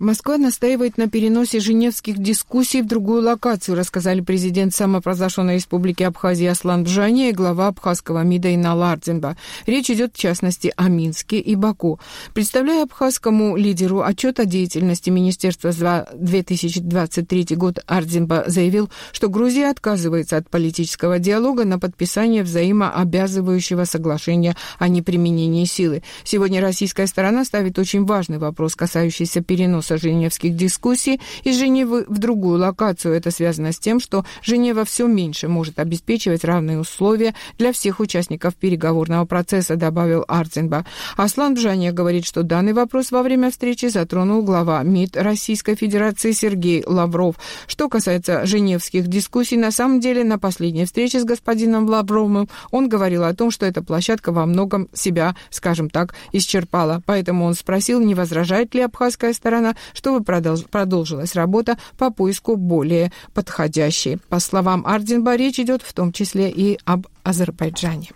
Москва 0.00 0.38
настаивает 0.38 0.96
на 0.96 1.10
переносе 1.10 1.60
женевских 1.60 2.16
дискуссий 2.16 2.80
в 2.80 2.86
другую 2.86 3.20
локацию, 3.20 3.76
рассказали 3.76 4.22
президент 4.22 4.74
самопровозглашенной 4.74 5.56
республики 5.56 6.02
Абхазия 6.04 6.52
Аслан 6.52 6.84
Бжани 6.84 7.28
и 7.28 7.32
глава 7.32 7.66
абхазского 7.66 8.22
МИДа 8.22 8.54
Инал 8.54 8.82
Ардзенба. 8.82 9.36
Речь 9.66 9.90
идет, 9.90 10.14
в 10.14 10.18
частности, 10.18 10.72
о 10.74 10.88
Минске 10.88 11.38
и 11.38 11.54
Баку. 11.54 12.00
Представляя 12.32 12.84
абхазскому 12.84 13.56
лидеру 13.56 14.00
отчет 14.00 14.40
о 14.40 14.46
деятельности 14.46 15.10
министерства 15.10 15.70
за 15.70 16.08
2023 16.14 17.56
год, 17.56 17.80
Ардзенба 17.86 18.44
заявил, 18.46 18.88
что 19.12 19.28
Грузия 19.28 19.68
отказывается 19.68 20.38
от 20.38 20.48
политического 20.48 21.18
диалога 21.18 21.66
и 21.66 21.78
подписания 21.78 22.42
взаимообязывающего 22.42 23.84
соглашения 23.84 24.56
о 24.78 24.88
неприменении 24.88 25.66
силы. 25.66 26.02
Сегодня 26.24 26.62
российская 26.62 27.06
сторона 27.06 27.44
ставит 27.44 27.78
очень 27.78 28.06
важный 28.06 28.38
вопрос, 28.38 28.74
касающийся 28.74 29.42
переноса 29.42 29.89
переноса 29.90 29.98
женевских 29.98 30.56
дискуссий 30.56 31.20
из 31.44 31.58
Женевы 31.58 32.04
в 32.08 32.18
другую 32.18 32.58
локацию. 32.58 33.14
Это 33.14 33.30
связано 33.30 33.72
с 33.72 33.78
тем, 33.78 34.00
что 34.00 34.24
Женева 34.42 34.84
все 34.84 35.06
меньше 35.06 35.48
может 35.48 35.78
обеспечивать 35.78 36.44
равные 36.44 36.78
условия 36.78 37.34
для 37.58 37.72
всех 37.72 38.00
участников 38.00 38.54
переговорного 38.54 39.24
процесса, 39.24 39.76
добавил 39.76 40.24
Арценба. 40.28 40.84
Аслан 41.16 41.54
Бжания 41.54 41.92
говорит, 41.92 42.26
что 42.26 42.42
данный 42.42 42.72
вопрос 42.72 43.10
во 43.10 43.22
время 43.22 43.50
встречи 43.50 43.86
затронул 43.86 44.42
глава 44.42 44.82
МИД 44.82 45.16
Российской 45.16 45.74
Федерации 45.74 46.32
Сергей 46.32 46.82
Лавров. 46.86 47.36
Что 47.66 47.88
касается 47.88 48.46
женевских 48.46 49.06
дискуссий, 49.08 49.56
на 49.56 49.70
самом 49.70 50.00
деле 50.00 50.24
на 50.24 50.38
последней 50.38 50.84
встрече 50.84 51.20
с 51.20 51.24
господином 51.24 51.88
Лавровым 51.88 52.48
он 52.70 52.88
говорил 52.88 53.24
о 53.24 53.34
том, 53.34 53.50
что 53.50 53.66
эта 53.66 53.82
площадка 53.82 54.32
во 54.32 54.46
многом 54.46 54.88
себя, 54.92 55.34
скажем 55.50 55.90
так, 55.90 56.14
исчерпала. 56.32 57.02
Поэтому 57.06 57.44
он 57.44 57.54
спросил, 57.54 58.00
не 58.00 58.14
возражает 58.14 58.74
ли 58.74 58.82
абхазская 58.82 59.32
сторона, 59.32 59.74
чтобы 59.92 60.24
продолжилась 60.24 61.34
работа 61.34 61.78
по 61.98 62.10
поиску 62.10 62.56
более 62.56 63.12
подходящей. 63.34 64.18
По 64.28 64.40
словам 64.40 64.86
Арденба, 64.86 65.36
речь 65.36 65.58
идет 65.58 65.82
в 65.82 65.92
том 65.92 66.12
числе 66.12 66.50
и 66.50 66.78
об 66.84 67.06
Азербайджане. 67.22 68.10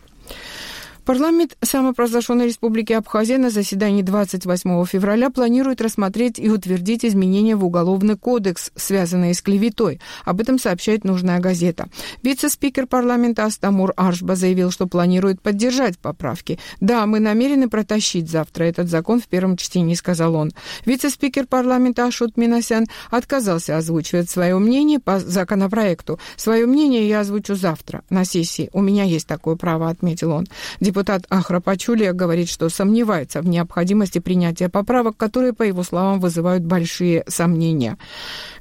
Парламент 1.05 1.59
самопровозглашенной 1.61 2.47
Республики 2.47 2.95
Абхазия 2.95 3.37
на 3.37 3.51
заседании 3.51 4.01
28 4.01 4.87
февраля 4.87 5.29
планирует 5.29 5.83
рассмотреть 5.83 6.38
и 6.38 6.49
утвердить 6.49 7.05
изменения 7.05 7.57
в 7.57 7.64
Уголовный 7.64 8.17
кодекс, 8.17 8.71
связанные 8.75 9.35
с 9.35 9.43
клеветой. 9.43 10.01
Об 10.25 10.40
этом 10.40 10.59
сообщает 10.59 11.05
нужная 11.05 11.40
газета. 11.40 11.88
Вице-спикер 12.23 12.87
парламента 12.87 13.45
Астамур 13.45 13.93
Аршба 13.97 14.35
заявил, 14.35 14.71
что 14.71 14.87
планирует 14.87 15.43
поддержать 15.43 15.99
поправки. 15.99 16.59
«Да, 16.81 17.05
мы 17.05 17.21
намерены 17.21 17.69
протащить 17.69 18.31
завтра 18.31 18.64
этот 18.64 18.88
закон 18.88 19.21
в 19.21 19.29
первом 19.29 19.59
чтении»,— 19.59 19.95
сказал 19.97 20.35
он. 20.35 20.53
Вице-спикер 20.87 21.47
парламента 21.47 22.07
Ашут 22.07 22.38
Минасян 22.38 22.87
отказался 23.11 23.77
озвучивать 23.77 24.31
свое 24.31 24.59
мнение 24.59 25.01
по 25.01 25.19
законопроекту. 25.21 26.19
«Свое 26.37 26.64
мнение 26.64 27.07
я 27.07 27.21
озвучу 27.21 27.57
завтра 27.57 28.05
на 28.09 28.25
сессии. 28.25 28.71
У 28.73 28.81
меня 28.81 29.05
есть 29.05 29.27
такое 29.27 29.57
право»,— 29.57 29.88
отметил 29.90 30.33
он. 30.33 30.47
Депутат 30.94 31.26
Ахра 31.28 31.59
Пачулия 31.59 32.12
говорит, 32.12 32.48
что 32.48 32.68
сомневается 32.68 33.42
в 33.42 33.48
необходимости 33.48 34.20
принятия 34.20 34.68
поправок, 34.68 35.16
которые, 35.16 35.52
по 35.52 35.64
его 35.64 35.83
словам, 35.83 36.20
вызывают 36.20 36.62
большие 36.62 37.24
сомнения. 37.26 37.98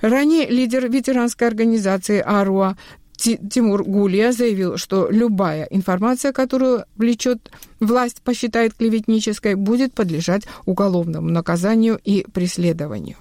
Ранее 0.01 0.49
лидер 0.49 0.89
ветеранской 0.89 1.47
организации 1.47 2.19
АРУА 2.21 2.75
Тимур 3.17 3.83
Гулия 3.83 4.31
заявил, 4.31 4.77
что 4.77 5.09
любая 5.11 5.65
информация, 5.65 6.33
которую 6.33 6.85
влечет 6.95 7.51
власть, 7.79 8.23
посчитает 8.23 8.73
клеветнической, 8.73 9.53
будет 9.53 9.93
подлежать 9.93 10.41
уголовному 10.65 11.29
наказанию 11.29 11.99
и 12.03 12.25
преследованию. 12.33 13.17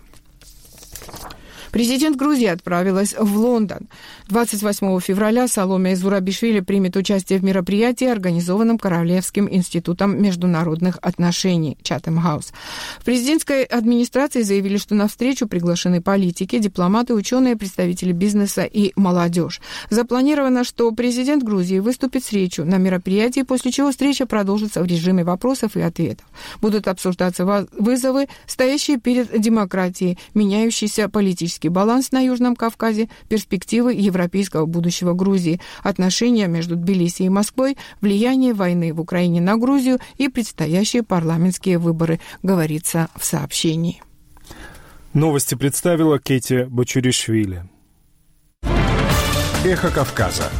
Президент 1.72 2.16
Грузии 2.18 2.46
отправилась 2.46 3.14
в 3.18 3.36
Лондон. 3.36 3.88
28 4.32 5.00
февраля 5.00 5.46
Саломе 5.46 5.94
Зурабишвили 5.94 6.60
примет 6.60 6.96
участие 6.96 7.38
в 7.38 7.44
мероприятии, 7.44 8.06
организованном 8.06 8.78
Королевским 8.78 9.46
институтом 9.46 10.22
международных 10.22 10.98
отношений 11.02 11.76
Чатем 11.82 12.18
Хаус. 12.18 12.54
В 12.98 13.04
президентской 13.04 13.64
администрации 13.64 14.40
заявили, 14.40 14.78
что 14.78 14.94
на 14.94 15.06
встречу 15.06 15.46
приглашены 15.46 16.00
политики, 16.00 16.58
дипломаты, 16.58 17.12
ученые, 17.12 17.56
представители 17.56 18.12
бизнеса 18.12 18.62
и 18.64 18.92
молодежь. 18.96 19.60
Запланировано, 19.90 20.64
что 20.64 20.90
президент 20.92 21.42
Грузии 21.42 21.80
выступит 21.80 22.24
с 22.24 22.32
речью 22.32 22.64
на 22.64 22.78
мероприятии, 22.78 23.42
после 23.42 23.70
чего 23.70 23.90
встреча 23.90 24.24
продолжится 24.24 24.82
в 24.82 24.86
режиме 24.86 25.24
вопросов 25.24 25.76
и 25.76 25.82
ответов. 25.82 26.24
Будут 26.62 26.88
обсуждаться 26.88 27.44
вызовы, 27.72 28.28
стоящие 28.46 28.98
перед 28.98 29.38
демократией, 29.38 30.18
меняющийся 30.32 31.10
политический 31.10 31.68
баланс 31.68 32.12
на 32.12 32.20
Южном 32.20 32.56
Кавказе, 32.56 33.10
перспективы 33.28 33.92
европейского 34.22 34.66
будущего 34.66 35.14
Грузии, 35.14 35.60
отношения 35.82 36.46
между 36.46 36.76
Тбилиси 36.76 37.22
и 37.22 37.28
Москвой, 37.28 37.76
влияние 38.00 38.54
войны 38.54 38.92
в 38.92 39.00
Украине 39.00 39.40
на 39.40 39.56
Грузию 39.56 39.98
и 40.16 40.28
предстоящие 40.28 41.02
парламентские 41.02 41.78
выборы, 41.78 42.20
говорится 42.42 43.08
в 43.16 43.24
сообщении. 43.24 44.02
Новости 45.12 45.56
представила 45.56 46.18
Кети 46.18 46.64
Бочуришвили. 46.68 47.64
Эхо 49.64 49.90
Кавказа. 49.90 50.50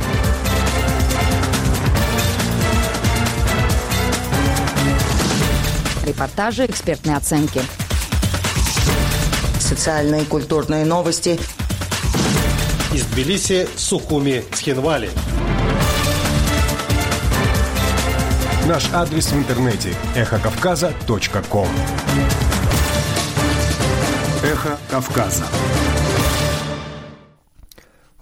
Репортажи, 6.05 6.67
экспертные 6.67 7.17
оценки– 7.17 7.61
социальные 9.73 10.23
и 10.23 10.27
культурные 10.27 10.85
новости. 10.85 11.39
Из 12.93 13.05
Тбилиси, 13.07 13.67
Сухуми, 13.77 14.45
Схинвали. 14.53 15.09
Наш 18.67 18.91
адрес 18.93 19.29
в 19.29 19.37
интернете– 19.37 19.95
эхокавказа.ком 20.15 21.69
Эхо 24.43 24.79
Кавказа. 24.91 25.45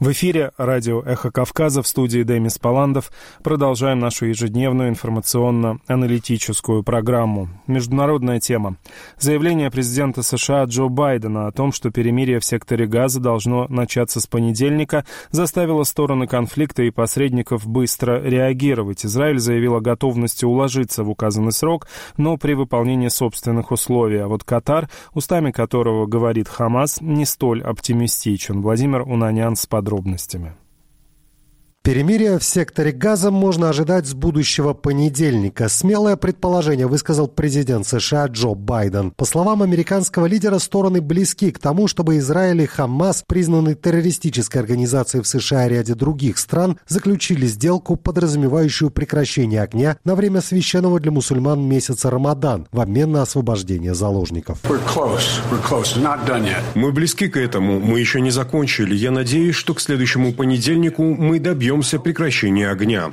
В 0.00 0.12
эфире 0.12 0.52
радио 0.56 1.02
«Эхо 1.02 1.30
Кавказа» 1.30 1.82
в 1.82 1.86
студии 1.86 2.22
Демис 2.22 2.56
Паландов. 2.56 3.12
Продолжаем 3.42 3.98
нашу 3.98 4.24
ежедневную 4.24 4.88
информационно-аналитическую 4.88 6.82
программу. 6.82 7.50
Международная 7.66 8.40
тема. 8.40 8.76
Заявление 9.18 9.70
президента 9.70 10.22
США 10.22 10.64
Джо 10.64 10.86
Байдена 10.86 11.48
о 11.48 11.52
том, 11.52 11.70
что 11.70 11.90
перемирие 11.90 12.40
в 12.40 12.46
секторе 12.46 12.86
Газа 12.86 13.20
должно 13.20 13.66
начаться 13.68 14.20
с 14.20 14.26
понедельника, 14.26 15.04
заставило 15.32 15.82
стороны 15.82 16.26
конфликта 16.26 16.82
и 16.82 16.90
посредников 16.90 17.66
быстро 17.66 18.22
реагировать. 18.22 19.04
Израиль 19.04 19.38
заявил 19.38 19.74
о 19.74 19.80
готовности 19.82 20.46
уложиться 20.46 21.04
в 21.04 21.10
указанный 21.10 21.52
срок, 21.52 21.88
но 22.16 22.38
при 22.38 22.54
выполнении 22.54 23.08
собственных 23.08 23.70
условий. 23.70 24.20
А 24.20 24.28
вот 24.28 24.44
Катар, 24.44 24.88
устами 25.12 25.50
которого 25.50 26.06
говорит 26.06 26.48
Хамас, 26.48 27.02
не 27.02 27.26
столь 27.26 27.62
оптимистичен. 27.62 28.62
Владимир 28.62 29.02
Унанян 29.02 29.56
с 29.56 29.66
подробностями 29.66 29.89
подробностями. 29.90 30.52
Перемирие 31.82 32.38
в 32.38 32.44
секторе 32.44 32.92
газа 32.92 33.30
можно 33.30 33.70
ожидать 33.70 34.06
с 34.06 34.12
будущего 34.12 34.74
понедельника. 34.74 35.70
Смелое 35.70 36.16
предположение 36.16 36.86
высказал 36.86 37.26
президент 37.26 37.86
США 37.86 38.26
Джо 38.26 38.52
Байден. 38.54 39.12
По 39.12 39.24
словам 39.24 39.62
американского 39.62 40.26
лидера, 40.26 40.58
стороны 40.58 41.00
близки 41.00 41.50
к 41.50 41.58
тому, 41.58 41.88
чтобы 41.88 42.18
Израиль 42.18 42.60
и 42.60 42.66
Хамас, 42.66 43.24
признанные 43.26 43.76
террористической 43.76 44.60
организацией 44.60 45.22
в 45.22 45.26
США 45.26 45.66
и 45.66 45.70
ряде 45.70 45.94
других 45.94 46.36
стран, 46.36 46.78
заключили 46.86 47.46
сделку, 47.46 47.96
подразумевающую 47.96 48.90
прекращение 48.90 49.62
огня 49.62 49.96
на 50.04 50.14
время 50.14 50.42
священного 50.42 51.00
для 51.00 51.12
мусульман 51.12 51.62
месяца 51.62 52.10
Рамадан 52.10 52.68
в 52.70 52.78
обмен 52.78 53.10
на 53.12 53.22
освобождение 53.22 53.94
заложников. 53.94 54.58
Мы 56.74 56.92
близки 56.92 57.26
к 57.28 57.38
этому, 57.38 57.80
мы 57.80 58.00
еще 58.00 58.20
не 58.20 58.30
закончили. 58.30 58.94
Я 58.94 59.12
надеюсь, 59.12 59.54
что 59.54 59.72
к 59.72 59.80
следующему 59.80 60.34
понедельнику 60.34 61.04
мы 61.04 61.40
добьемся 61.40 61.70
добьемся 61.80 61.98
прекращения 61.98 62.68
огня. 62.68 63.10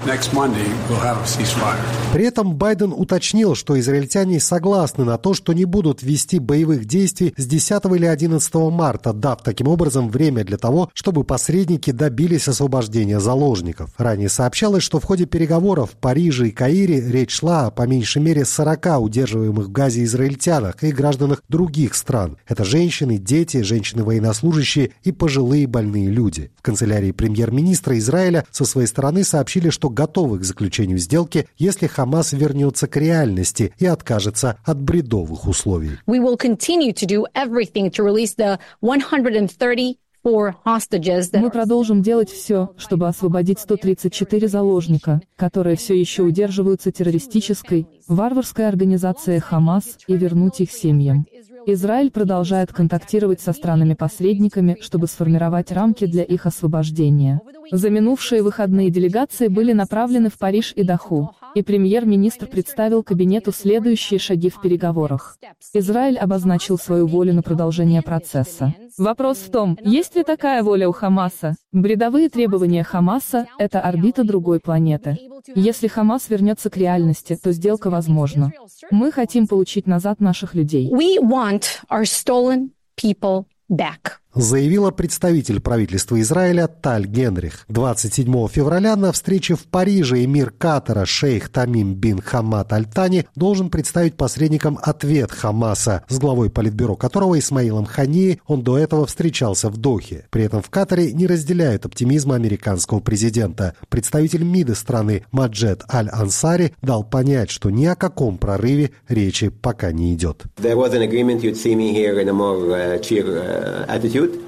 При 2.14 2.26
этом 2.26 2.56
Байден 2.56 2.94
уточнил, 2.96 3.56
что 3.56 3.80
израильтяне 3.80 4.40
согласны 4.40 5.06
на 5.06 5.18
то, 5.18 5.34
что 5.34 5.54
не 5.54 5.66
будут 5.66 6.04
вести 6.04 6.40
боевых 6.40 6.86
действий 6.86 7.34
с 7.38 7.46
10 7.46 7.86
или 7.96 8.06
11 8.06 8.54
марта, 8.56 9.14
дав 9.14 9.42
таким 9.42 9.68
образом 9.68 10.10
время 10.10 10.44
для 10.44 10.58
того, 10.58 10.90
чтобы 10.94 11.24
посредники 11.24 11.92
добились 11.92 12.48
освобождения 12.48 13.20
заложников. 13.20 13.92
Ранее 13.98 14.30
сообщалось, 14.30 14.84
что 14.84 15.00
в 15.00 15.06
ходе 15.06 15.26
переговоров 15.26 15.92
в 15.92 15.96
Париже 15.96 16.50
и 16.50 16.52
Каире 16.52 17.00
речь 17.10 17.32
шла 17.32 17.68
о 17.68 17.72
по 17.72 17.88
меньшей 17.88 18.22
мере 18.22 18.44
40 18.44 19.00
удерживаемых 19.00 19.68
в 19.68 19.72
Газе 19.72 20.04
израильтянах 20.04 20.84
и 20.84 20.92
гражданах 20.92 21.42
других 21.48 21.96
стран. 21.96 22.38
Это 22.48 22.66
женщины, 22.66 23.18
дети, 23.18 23.62
женщины-военнослужащие 23.62 24.92
и 25.04 25.12
пожилые 25.12 25.68
больные 25.68 26.10
люди. 26.10 26.52
В 26.58 26.62
канцелярии 26.62 27.12
премьер-министра 27.12 27.98
Израиля 27.98 28.46
со 28.52 28.66
своей 28.66 28.88
стороны 28.88 29.24
сообщили, 29.24 29.70
что 29.70 29.90
готовы 29.90 30.40
к 30.40 30.44
заключению 30.44 30.98
сделки, 30.98 31.48
если 31.58 31.88
Хамас 31.88 32.34
вернется 32.34 32.88
к 32.88 32.98
реальности 32.98 33.74
и 33.78 33.86
откажется 33.86 34.58
от 34.64 34.80
бредовых 34.80 35.48
условий. 35.48 36.00
We 36.08 36.20
will 36.20 36.38
continue 36.38 36.94
to 36.94 37.08
do 37.08 37.24
everything 37.34 37.92
to 37.92 38.04
release 38.04 38.36
the 38.38 38.60
130 38.82 39.98
мы 40.24 41.50
продолжим 41.52 42.02
делать 42.02 42.30
все, 42.30 42.74
чтобы 42.78 43.08
освободить 43.08 43.60
134 43.60 44.50
заложника, 44.50 45.22
которые 45.38 45.78
все 45.78 45.98
еще 45.98 46.24
удерживаются 46.24 46.92
террористической, 46.92 47.88
варварской 48.10 48.68
организацией 48.68 49.40
Хамас, 49.40 49.98
и 50.06 50.18
вернуть 50.18 50.60
их 50.60 50.72
семьям. 50.72 51.26
Израиль 51.70 52.12
продолжает 52.12 52.72
контактировать 52.72 53.42
со 53.42 53.52
странами-посредниками, 53.52 54.78
чтобы 54.80 55.08
сформировать 55.08 55.70
рамки 55.74 56.06
для 56.06 56.24
их 56.24 56.46
освобождения. 56.46 57.42
За 57.72 57.90
минувшие 57.90 58.42
выходные 58.42 58.90
делегации 58.90 59.50
были 59.50 59.74
направлены 59.74 60.30
в 60.30 60.38
Париж 60.38 60.72
и 60.78 60.84
Даху, 60.84 61.32
и 61.56 61.64
премьер-министр 61.64 62.48
представил 62.48 63.04
кабинету 63.04 63.52
следующие 63.52 64.18
шаги 64.18 64.50
в 64.50 64.62
переговорах. 64.62 65.38
Израиль 65.74 66.18
обозначил 66.18 66.78
свою 66.78 67.06
волю 67.06 67.34
на 67.34 67.42
продолжение 67.42 68.02
процесса. 68.02 68.74
Вопрос 68.98 69.40
в 69.40 69.52
том, 69.52 69.78
есть 69.84 70.16
ли 70.16 70.24
такая 70.24 70.64
воля 70.64 70.88
у 70.88 70.94
Хамаса? 70.94 71.56
Бредовые 71.78 72.28
требования 72.30 72.84
Хамаса– 72.84 73.46
это 73.60 73.82
орбита 73.82 74.24
другой 74.24 74.60
планеты. 74.60 75.16
Если 75.54 75.86
Хамас 75.86 76.28
вернется 76.28 76.72
к 76.72 76.78
реальности, 76.78 77.38
то 77.40 77.52
сделка 77.52 77.92
возможна. 77.92 78.52
Мы 78.90 79.12
хотим 79.12 79.46
получить 79.46 79.86
назад 79.86 80.20
наших 80.20 80.56
людей. 80.56 80.90
We 80.92 81.20
want 81.22 81.66
our 81.92 82.02
stolen 82.02 82.72
people 83.00 83.46
back 83.70 84.18
заявила 84.38 84.92
представитель 84.92 85.60
правительства 85.60 86.20
Израиля 86.22 86.68
Таль 86.68 87.06
Генрих. 87.06 87.66
27 87.70 88.48
февраля 88.48 88.96
на 88.96 89.12
встрече 89.12 89.56
в 89.56 89.64
Париже 89.66 90.24
эмир 90.24 90.52
Катара 90.52 91.06
шейх 91.06 91.50
Тамим 91.50 91.96
бин 91.96 92.22
Хамад 92.22 92.72
Аль-Тани 92.72 93.26
должен 93.36 93.70
представить 93.70 94.16
посредникам 94.16 94.78
ответ 94.82 95.32
Хамаса, 95.32 96.04
с 96.08 96.20
главой 96.20 96.50
политбюро 96.50 96.96
которого 96.96 97.38
Исмаилом 97.40 97.86
Хани 97.86 98.40
он 98.46 98.64
до 98.64 98.78
этого 98.78 99.06
встречался 99.06 99.70
в 99.70 99.78
Дохе. 99.78 100.28
При 100.30 100.44
этом 100.44 100.62
в 100.62 100.70
Катаре 100.70 101.12
не 101.14 101.28
разделяют 101.28 101.86
оптимизма 101.86 102.36
американского 102.36 103.00
президента. 103.00 103.76
Представитель 103.90 104.44
МИДа 104.44 104.76
страны 104.76 105.26
Маджет 105.32 105.84
Аль-Ансари 105.92 106.74
дал 106.82 107.04
понять, 107.04 107.50
что 107.50 107.70
ни 107.70 107.86
о 107.86 107.96
каком 107.96 108.38
прорыве 108.38 108.92
речи 109.08 109.50
пока 109.50 109.92
не 109.92 110.14
идет. 110.14 110.44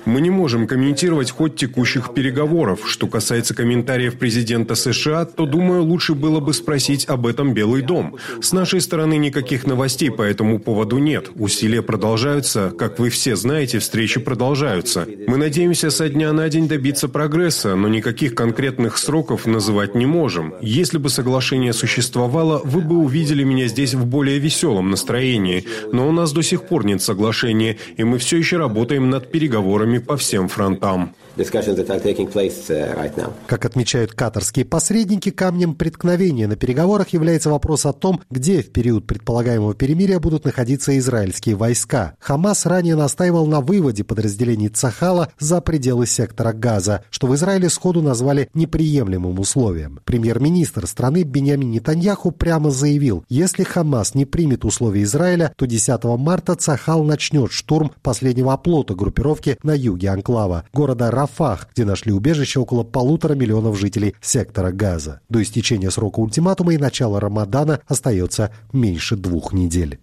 Мы 0.05 0.21
не 0.21 0.31
можем 0.31 0.65
комментировать 0.65 1.29
ход 1.29 1.55
текущих 1.55 2.15
переговоров. 2.15 2.81
Что 2.85 3.05
касается 3.05 3.53
комментариев 3.53 4.17
президента 4.17 4.73
США, 4.73 5.25
то, 5.25 5.45
думаю, 5.45 5.83
лучше 5.83 6.15
было 6.15 6.39
бы 6.39 6.53
спросить 6.53 7.07
об 7.07 7.27
этом 7.27 7.53
Белый 7.53 7.83
дом. 7.83 8.15
С 8.41 8.51
нашей 8.51 8.81
стороны 8.81 9.17
никаких 9.17 9.67
новостей 9.67 10.09
по 10.09 10.23
этому 10.23 10.57
поводу 10.59 10.97
нет. 10.97 11.29
Усилия 11.35 11.83
продолжаются. 11.83 12.73
Как 12.77 12.97
вы 12.97 13.09
все 13.09 13.35
знаете, 13.35 13.77
встречи 13.77 14.19
продолжаются. 14.19 15.07
Мы 15.27 15.37
надеемся 15.37 15.91
со 15.91 16.09
дня 16.09 16.33
на 16.33 16.49
день 16.49 16.67
добиться 16.67 17.07
прогресса, 17.07 17.75
но 17.75 17.87
никаких 17.87 18.33
конкретных 18.33 18.97
сроков 18.97 19.45
называть 19.45 19.93
не 19.93 20.07
можем. 20.07 20.55
Если 20.61 20.97
бы 20.97 21.09
соглашение 21.09 21.73
существовало, 21.73 22.61
вы 22.63 22.81
бы 22.81 22.97
увидели 22.97 23.43
меня 23.43 23.67
здесь 23.67 23.93
в 23.93 24.05
более 24.05 24.39
веселом 24.39 24.89
настроении. 24.89 25.65
Но 25.91 26.09
у 26.09 26.11
нас 26.11 26.31
до 26.31 26.41
сих 26.41 26.63
пор 26.63 26.85
нет 26.85 27.01
соглашения, 27.01 27.77
и 27.97 28.03
мы 28.03 28.17
все 28.17 28.37
еще 28.37 28.57
работаем 28.57 29.11
над 29.11 29.31
переговорами 29.31 29.68
переговорами 29.69 29.99
по 29.99 30.17
всем 30.17 30.47
фронтам. 30.47 31.13
Uh, 31.39 33.31
как 33.47 33.63
отмечают 33.63 34.11
катарские 34.11 34.65
посредники, 34.65 35.31
камнем 35.31 35.73
преткновения 35.73 36.47
на 36.47 36.57
переговорах 36.57 37.09
является 37.09 37.49
вопрос 37.49 37.85
о 37.85 37.93
том, 37.93 38.21
где 38.29 38.61
в 38.61 38.73
период 38.73 39.07
предполагаемого 39.07 39.73
перемирия 39.73 40.19
будут 40.19 40.43
находиться 40.43 40.97
израильские 40.97 41.55
войска. 41.55 42.15
Хамас 42.19 42.65
ранее 42.65 42.97
настаивал 42.97 43.45
на 43.47 43.61
выводе 43.61 44.03
подразделений 44.03 44.67
Цахала 44.67 45.31
за 45.39 45.61
пределы 45.61 46.07
сектора 46.07 46.51
Газа, 46.51 47.05
что 47.09 47.27
в 47.27 47.35
Израиле 47.35 47.69
сходу 47.69 48.01
назвали 48.01 48.49
неприемлемым 48.53 49.39
условием. 49.39 50.01
Премьер-министр 50.03 50.87
страны 50.87 51.23
Бенямин 51.23 51.71
Нетаньяху 51.71 52.31
прямо 52.31 52.69
заявил, 52.69 53.23
если 53.29 53.63
Хамас 53.63 54.13
не 54.13 54.25
примет 54.25 54.65
условия 54.65 55.03
Израиля, 55.03 55.53
то 55.55 55.65
10 55.65 56.03
марта 56.17 56.55
Цахал 56.55 57.05
начнет 57.05 57.53
штурм 57.53 57.93
последнего 58.01 58.51
оплота 58.51 58.93
группировки 58.93 59.57
на 59.63 59.73
юге 59.73 60.09
анклава, 60.09 60.65
города 60.73 61.09
Раф 61.09 61.28
Рафах, 61.29 61.67
где 61.73 61.85
нашли 61.85 62.11
убежище 62.11 62.59
около 62.59 62.83
полутора 62.83 63.33
миллионов 63.35 63.79
жителей 63.79 64.15
сектора 64.21 64.71
Газа. 64.71 65.21
До 65.29 65.41
истечения 65.41 65.91
срока 65.91 66.19
ультиматума 66.19 66.73
и 66.73 66.77
начала 66.77 67.19
Рамадана 67.19 67.79
остается 67.87 68.51
меньше 68.73 69.15
двух 69.15 69.53
недель. 69.53 69.99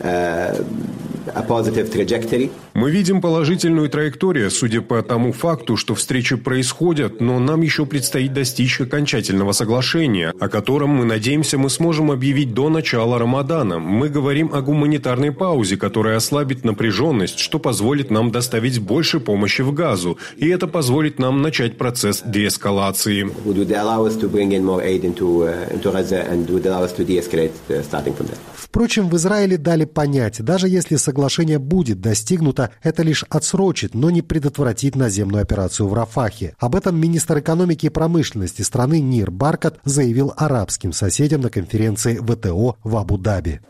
Uh, 0.00 0.64
Мы 2.74 2.90
видим 2.90 3.20
положительную 3.20 3.88
траекторию, 3.90 4.50
судя 4.50 4.80
по 4.80 5.02
тому 5.02 5.32
факту, 5.32 5.76
что 5.76 5.94
встречи 5.94 6.36
происходят, 6.36 7.20
но 7.20 7.38
нам 7.38 7.62
еще 7.62 7.84
предстоит 7.84 8.32
достичь 8.32 8.80
окончательного 8.80 9.52
соглашения, 9.52 10.32
о 10.38 10.48
котором, 10.48 10.90
мы 10.90 11.04
надеемся, 11.04 11.58
мы 11.58 11.68
сможем 11.68 12.10
объявить 12.10 12.54
до 12.54 12.68
начала 12.68 13.18
Рамадана. 13.18 13.78
Мы 13.78 14.08
говорим 14.08 14.50
о 14.54 14.62
гуманитарной 14.62 15.32
паузе, 15.32 15.76
которая 15.76 16.16
ослабит 16.16 16.64
напряженность, 16.64 17.40
что 17.40 17.58
позволит 17.58 18.10
нам 18.10 18.30
доставить 18.30 18.78
больше 18.78 19.20
помощи 19.20 19.62
в 19.62 19.72
Газу, 19.88 20.18
и 20.36 20.48
это 20.48 20.66
позволит 20.66 21.18
нам 21.18 21.40
начать 21.40 21.78
процесс 21.78 22.22
деэскалации. 22.24 23.26
Впрочем, 28.54 29.08
в 29.08 29.16
Израиле 29.16 29.56
дали 29.56 29.86
понять, 29.86 30.44
даже 30.44 30.68
если 30.68 30.96
соглашение 30.96 31.58
будет 31.58 32.00
достигнуто, 32.02 32.70
это 32.82 33.02
лишь 33.02 33.24
отсрочит, 33.30 33.94
но 33.94 34.10
не 34.10 34.20
предотвратит 34.20 34.94
наземную 34.94 35.42
операцию 35.42 35.88
в 35.88 35.94
Рафахе. 35.94 36.54
Об 36.58 36.76
этом 36.76 37.00
министр 37.00 37.38
экономики 37.38 37.86
и 37.86 37.88
промышленности 37.88 38.60
страны 38.62 39.00
Нир 39.00 39.30
Баркат 39.30 39.78
заявил 39.84 40.34
арабским 40.36 40.92
соседям 40.92 41.40
на 41.40 41.48
конференции 41.48 42.18
ВТО 42.18 42.76
в 42.84 42.96
Абу-Даби. 42.96 43.60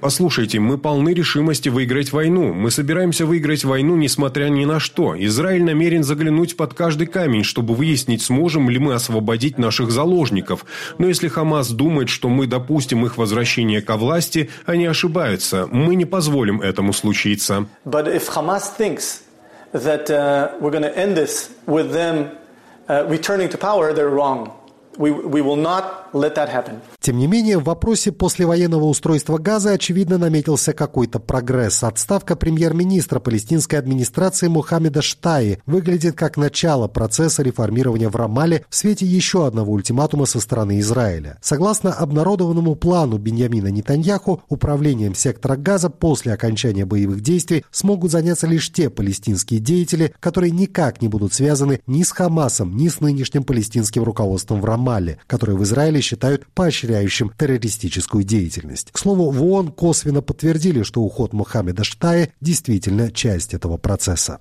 Послушайте, 0.00 0.58
мы 0.58 0.78
полны 0.78 1.14
решимости 1.14 1.68
выиграть 1.68 2.12
войну. 2.12 2.52
Мы 2.52 2.72
собираемся 2.72 2.85
выиграть 3.24 3.64
войну, 3.64 3.96
несмотря 3.96 4.46
ни 4.48 4.64
на 4.64 4.80
что. 4.80 5.14
Израиль 5.18 5.64
намерен 5.64 6.04
заглянуть 6.04 6.56
под 6.56 6.74
каждый 6.74 7.06
камень, 7.06 7.44
чтобы 7.44 7.74
выяснить, 7.74 8.22
сможем 8.22 8.70
ли 8.70 8.78
мы 8.78 8.94
освободить 8.94 9.58
наших 9.58 9.90
заложников. 9.90 10.64
Но 10.98 11.06
если 11.06 11.28
Хамас 11.28 11.70
думает, 11.70 12.08
что 12.08 12.28
мы 12.28 12.46
допустим 12.46 13.04
их 13.04 13.18
возвращение 13.18 13.82
ко 13.82 13.96
власти, 13.96 14.50
они 14.64 14.86
ошибаются. 14.86 15.68
Мы 15.70 15.94
не 15.96 16.04
позволим 16.04 16.60
этому 16.60 16.92
случиться. 16.92 17.66
That 19.72 20.08
uh, 20.08 20.52
uh, 22.88 23.58
power. 23.58 23.92
We, 24.96 25.10
we 25.10 25.42
will 25.42 25.56
not 25.56 26.05
Тем 27.00 27.18
не 27.18 27.26
менее, 27.26 27.58
в 27.58 27.64
вопросе 27.64 28.10
послевоенного 28.10 28.84
устройства 28.84 29.38
Газа, 29.38 29.72
очевидно, 29.72 30.18
наметился 30.18 30.72
какой-то 30.72 31.18
прогресс. 31.18 31.84
Отставка 31.84 32.36
премьер-министра 32.36 33.20
палестинской 33.20 33.78
администрации 33.78 34.48
Мухаммеда 34.48 35.02
Штаи 35.02 35.60
выглядит 35.66 36.16
как 36.16 36.36
начало 36.36 36.88
процесса 36.88 37.42
реформирования 37.42 38.08
в 38.08 38.16
Рамале 38.16 38.64
в 38.68 38.74
свете 38.74 39.06
еще 39.06 39.46
одного 39.46 39.72
ультиматума 39.72 40.26
со 40.26 40.40
стороны 40.40 40.80
Израиля. 40.80 41.38
Согласно 41.42 41.92
обнародованному 41.92 42.74
плану 42.74 43.18
Беньямина 43.18 43.68
Нетаньяху, 43.68 44.42
управлением 44.48 45.14
сектора 45.14 45.56
Газа 45.56 45.90
после 45.90 46.32
окончания 46.32 46.86
боевых 46.86 47.20
действий 47.20 47.64
смогут 47.70 48.10
заняться 48.10 48.46
лишь 48.46 48.72
те 48.72 48.90
палестинские 48.90 49.60
деятели, 49.60 50.14
которые 50.20 50.50
никак 50.50 51.02
не 51.02 51.08
будут 51.08 51.32
связаны 51.34 51.80
ни 51.86 52.02
с 52.02 52.10
Хамасом, 52.10 52.76
ни 52.76 52.88
с 52.88 53.00
нынешним 53.00 53.44
палестинским 53.44 54.02
руководством 54.02 54.60
в 54.60 54.64
Рамале, 54.64 55.18
которое 55.26 55.54
в 55.54 55.62
Израиле 55.62 56.00
считают 56.06 56.46
поощряющим 56.54 57.32
террористическую 57.36 58.24
деятельность. 58.24 58.90
К 58.92 58.98
слову, 58.98 59.30
в 59.30 59.42
ООН 59.42 59.72
косвенно 59.72 60.22
подтвердили, 60.22 60.82
что 60.82 61.00
уход 61.00 61.32
Мухаммеда 61.32 61.84
Штая 61.84 62.32
действительно 62.40 63.10
часть 63.10 63.54
этого 63.54 63.76
процесса. 63.76 64.38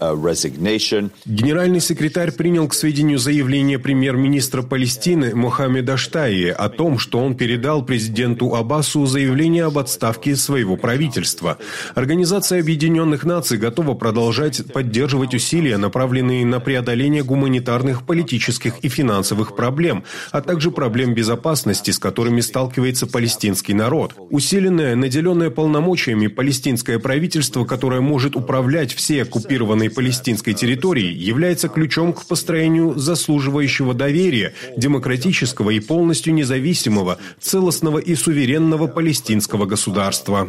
Uh. 0.00 0.16
Генеральный 1.24 1.80
секретарь 1.80 2.32
принял 2.32 2.68
к 2.68 2.74
сведению 2.74 3.18
заявление 3.18 3.78
премьер-министра 3.78 4.62
Палестины 4.62 5.34
Мохаммеда 5.34 5.96
Штайи 5.96 6.48
о 6.48 6.68
том, 6.68 6.98
что 6.98 7.18
он 7.18 7.36
передал 7.36 7.84
президенту 7.84 8.54
Аббасу 8.54 9.06
заявление 9.06 9.64
об 9.64 9.78
отставке 9.78 10.36
своего 10.36 10.76
правительства. 10.76 11.58
Организация 11.94 12.60
Объединенных 12.60 13.24
Наций 13.24 13.58
готова 13.58 13.94
продолжать 13.94 14.62
поддерживать 14.72 15.34
усилия, 15.34 15.76
направленные 15.76 16.44
на 16.44 16.60
преодоление 16.60 17.22
гуманитарных, 17.22 18.04
политических 18.04 18.78
и 18.82 18.88
финансовых 18.88 19.56
проблем, 19.56 20.04
а 20.30 20.40
также 20.40 20.70
проблем 20.70 21.14
безопасности, 21.14 21.90
с 21.90 21.98
которыми 21.98 22.40
сталкивается 22.40 23.06
палестинский 23.06 23.74
народ. 23.74 24.14
Усиленное, 24.30 24.94
наделенное 24.96 25.50
полномочиями 25.50 26.26
палестинское 26.26 26.98
правительство, 26.98 27.64
которое 27.64 28.00
может 28.00 28.36
управлять 28.36 28.92
всей 28.92 29.22
оккупированной 29.22 29.90
палестинской 29.90 30.54
территорией, 30.54 31.14
является 31.14 31.68
ключом 31.68 32.12
к 32.12 32.26
построению 32.26 32.98
заслуживающего 32.98 33.94
доверия, 33.94 34.54
демократического 34.76 35.70
и 35.70 35.80
полностью 35.80 36.34
независимого, 36.34 37.18
целостного 37.40 37.98
и 37.98 38.14
суверенного 38.14 38.86
палестинского 38.86 39.66
государства. 39.66 40.48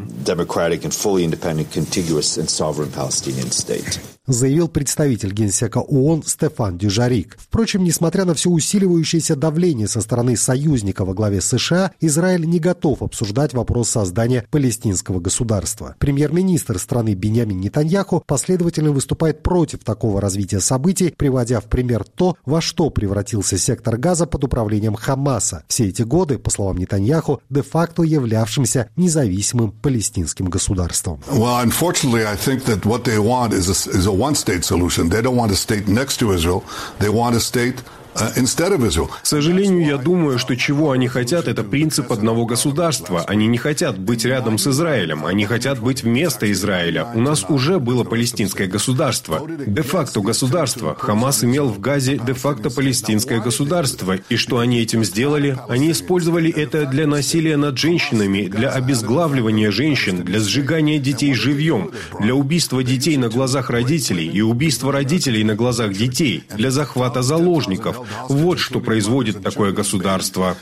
fully 0.99 1.23
independent, 1.23 1.71
contiguous, 1.71 2.35
and 2.35 2.49
sovereign 2.49 2.91
Palestinian 2.91 3.51
state. 3.51 4.18
Заявил 4.33 4.67
представитель 4.67 5.33
генсека 5.33 5.79
ООН 5.79 6.23
Стефан 6.25 6.77
Дюжарик. 6.77 7.37
Впрочем, 7.39 7.83
несмотря 7.83 8.25
на 8.25 8.33
все 8.33 8.49
усиливающееся 8.49 9.35
давление 9.35 9.87
со 9.87 10.01
стороны 10.01 10.37
союзника 10.37 11.05
во 11.05 11.13
главе 11.13 11.41
США, 11.41 11.91
Израиль 11.99 12.45
не 12.45 12.59
готов 12.59 13.01
обсуждать 13.01 13.53
вопрос 13.53 13.89
создания 13.89 14.45
палестинского 14.51 15.19
государства. 15.19 15.95
Премьер-министр 15.99 16.79
страны 16.79 17.13
Беньямин 17.13 17.59
Нетаньяху 17.59 18.23
последовательно 18.25 18.91
выступает 18.91 19.43
против 19.43 19.83
такого 19.83 20.21
развития 20.21 20.59
событий, 20.59 21.13
приводя 21.15 21.59
в 21.59 21.65
пример 21.65 22.03
то, 22.03 22.37
во 22.45 22.61
что 22.61 22.89
превратился 22.89 23.57
сектор 23.57 23.97
Газа 23.97 24.25
под 24.25 24.43
управлением 24.43 24.95
Хамаса. 24.95 25.63
Все 25.67 25.87
эти 25.87 26.03
годы, 26.03 26.37
по 26.37 26.49
словам 26.49 26.77
Нетаньяху, 26.77 27.41
де-факто 27.49 28.03
являвшимся 28.03 28.89
независимым 28.95 29.71
палестинским 29.71 30.47
государством. 30.47 31.21
Well, 31.31 31.63
unfortunately, 31.63 32.25
I 32.25 32.35
think 32.35 32.65
that 32.65 32.85
what 32.85 33.03
they 33.03 33.19
want 33.19 33.53
is 33.53 33.67
a, 33.69 33.97
is 33.97 34.05
a 34.05 34.18
one-state 34.19 34.63
solution. 34.63 35.09
They 35.09 35.21
don't 35.21 35.35
want 35.35 35.51
a 35.51 35.55
state 35.55 35.87
next 35.87 36.17
to 36.17 36.31
Israel. 36.33 36.63
They 36.99 37.09
want 37.09 37.35
a 37.35 37.39
state 37.39 37.81
К 39.21 39.25
сожалению, 39.25 39.85
я 39.85 39.97
думаю, 39.97 40.39
что 40.39 40.55
чего 40.55 40.91
они 40.91 41.07
хотят, 41.07 41.47
это 41.47 41.63
принцип 41.63 42.11
одного 42.11 42.45
государства. 42.45 43.23
Они 43.27 43.47
не 43.47 43.57
хотят 43.57 43.97
быть 43.97 44.25
рядом 44.25 44.57
с 44.57 44.67
Израилем, 44.67 45.25
они 45.25 45.45
хотят 45.45 45.79
быть 45.79 46.03
вместо 46.03 46.51
Израиля. 46.51 47.07
У 47.15 47.21
нас 47.21 47.45
уже 47.49 47.79
было 47.79 48.03
палестинское 48.03 48.67
государство. 48.67 49.47
Де-факто 49.65 50.21
государство. 50.21 50.95
Хамас 50.95 51.43
имел 51.43 51.69
в 51.69 51.79
Газе 51.79 52.19
де-факто 52.25 52.69
палестинское 52.69 53.39
государство. 53.39 54.17
И 54.29 54.35
что 54.35 54.59
они 54.59 54.79
этим 54.79 55.03
сделали? 55.03 55.57
Они 55.67 55.91
использовали 55.91 56.51
это 56.51 56.85
для 56.85 57.07
насилия 57.07 57.57
над 57.57 57.77
женщинами, 57.77 58.47
для 58.47 58.69
обезглавливания 58.69 59.71
женщин, 59.71 60.23
для 60.23 60.39
сжигания 60.39 60.99
детей 60.99 61.33
живьем, 61.33 61.91
для 62.19 62.35
убийства 62.35 62.83
детей 62.83 63.17
на 63.17 63.29
глазах 63.29 63.69
родителей 63.69 64.27
и 64.27 64.41
убийства 64.41 64.91
родителей 64.91 65.43
на 65.43 65.55
глазах 65.55 65.93
детей, 65.93 66.43
для 66.55 66.71
захвата 66.71 67.21
заложников, 67.21 67.97
вот 68.27 68.59
что 68.59 68.79
производит 68.79 69.41
такое 69.41 69.71
государство. 69.71 70.55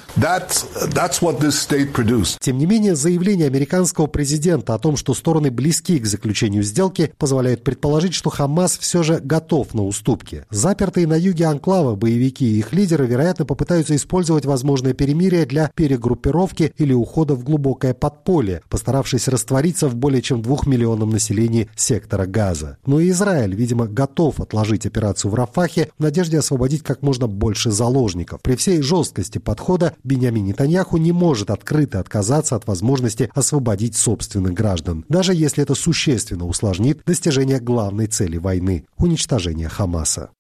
Тем 2.40 2.58
не 2.58 2.66
менее, 2.66 2.96
заявление 2.96 3.48
американского 3.48 4.08
президента 4.08 4.74
о 4.74 4.80
том, 4.80 4.98
что 4.98 5.14
стороны 5.14 5.52
близки 5.52 6.00
к 6.00 6.06
заключению 6.06 6.64
сделки, 6.64 7.14
позволяют 7.18 7.64
предположить, 7.64 8.14
что 8.14 8.30
Хамас 8.30 8.78
все 8.78 9.04
же 9.04 9.20
готов 9.20 9.74
на 9.74 9.84
уступки. 9.84 10.46
Запертые 10.50 11.08
на 11.08 11.16
юге 11.16 11.46
анклава 11.46 11.96
боевики 11.96 12.46
и 12.46 12.60
их 12.60 12.74
лидеры, 12.74 13.06
вероятно, 13.06 13.46
попытаются 13.46 13.96
использовать 13.96 14.46
возможное 14.46 14.94
перемирие 14.94 15.46
для 15.46 15.72
перегруппировки 15.76 16.74
или 16.78 16.94
ухода 16.94 17.36
в 17.36 17.44
глубокое 17.44 17.94
подполье, 17.94 18.62
постаравшись 18.70 19.28
раствориться 19.28 19.88
в 19.88 19.96
более 19.96 20.22
чем 20.22 20.42
двухмиллионном 20.42 21.10
населении 21.10 21.70
сектора 21.76 22.26
Газа. 22.26 22.78
Но 22.86 23.00
и 23.00 23.10
Израиль, 23.10 23.56
видимо, 23.56 23.88
готов 23.88 24.40
отложить 24.40 24.86
операцию 24.86 25.32
в 25.32 25.36
Рафахе 25.36 25.90
в 25.98 26.04
надежде 26.04 26.40
освободить 26.40 26.84
как 26.84 27.02
можно 27.02 27.27
больше 27.28 27.72
заложников. 27.72 28.42
При 28.42 28.56
всей 28.56 28.82
жесткости 28.82 29.38
подхода 29.38 29.96
Бенямин 30.04 30.46
Нетаньяху 30.46 30.98
не 30.98 31.12
может 31.12 31.50
открыто 31.50 32.00
отказаться 32.00 32.56
от 32.56 32.68
возможности 32.68 33.30
освободить 33.36 33.96
собственных 33.96 34.54
граждан, 34.54 35.06
даже 35.10 35.34
если 35.34 35.64
это 35.64 35.76
существенно 35.76 36.46
усложнит 36.46 37.02
достижение 37.06 37.60
главной 37.60 38.08
цели 38.08 38.38
войны– 38.38 38.86
уничтожение 38.98 39.70
Хамаса. 39.70 40.32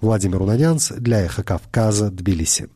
Владимир 0.00 0.42
Унанянц 0.42 0.90
для 0.90 1.22
«Эхо 1.22 1.42
Кавказа», 1.42 2.10
Тбилиси. 2.10 2.68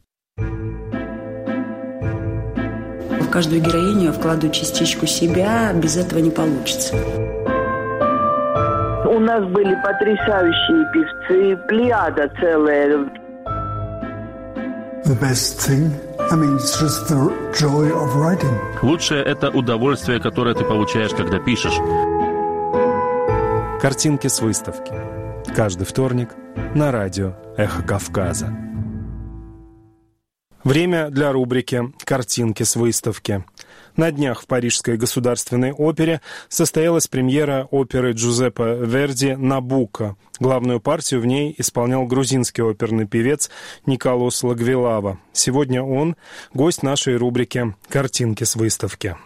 В 3.28 3.30
каждую 3.30 3.60
героиню 3.60 4.04
я 4.04 4.12
вкладываю 4.12 4.52
частичку 4.52 5.06
себя, 5.06 5.72
без 5.74 5.96
этого 5.96 6.18
не 6.20 6.30
получится. 6.30 6.94
У 9.04 9.20
нас 9.20 9.44
были 9.52 9.74
потрясающие 9.82 10.86
певцы, 10.92 11.56
плеяда 11.68 12.30
целая. 12.40 13.27
Лучшее– 18.82 19.24
это 19.24 19.50
удовольствие, 19.50 20.20
которое 20.20 20.54
ты 20.54 20.64
получаешь, 20.64 21.12
когда 21.12 21.38
пишешь. 21.38 21.78
Картинки 23.80 24.26
с 24.26 24.40
выставки. 24.40 24.92
Каждый 25.54 25.84
вторник 25.84 26.30
на 26.74 26.90
радио 26.90 27.34
«Эхо 27.56 27.82
Кавказа». 27.82 28.54
Время 30.64 31.10
для 31.10 31.32
рубрики 31.32 31.92
«Картинки 32.04 32.64
с 32.64 32.76
выставки». 32.76 33.44
На 33.98 34.12
днях 34.12 34.42
в 34.42 34.46
Парижской 34.46 34.96
государственной 34.96 35.72
опере 35.72 36.20
состоялась 36.48 37.08
премьера 37.08 37.66
оперы 37.72 38.12
Джузеппе 38.12 38.78
Верди 38.80 39.34
«Набука». 39.34 40.14
Главную 40.38 40.80
партию 40.80 41.20
в 41.20 41.26
ней 41.26 41.52
исполнял 41.58 42.06
грузинский 42.06 42.62
оперный 42.62 43.08
певец 43.08 43.50
Николос 43.86 44.44
Лагвилава. 44.44 45.18
Сегодня 45.32 45.82
он– 45.82 46.14
гость 46.54 46.84
нашей 46.84 47.16
рубрики 47.16 47.74
«Картинки 47.88 48.44
с 48.44 48.54
выставки». 48.54 49.16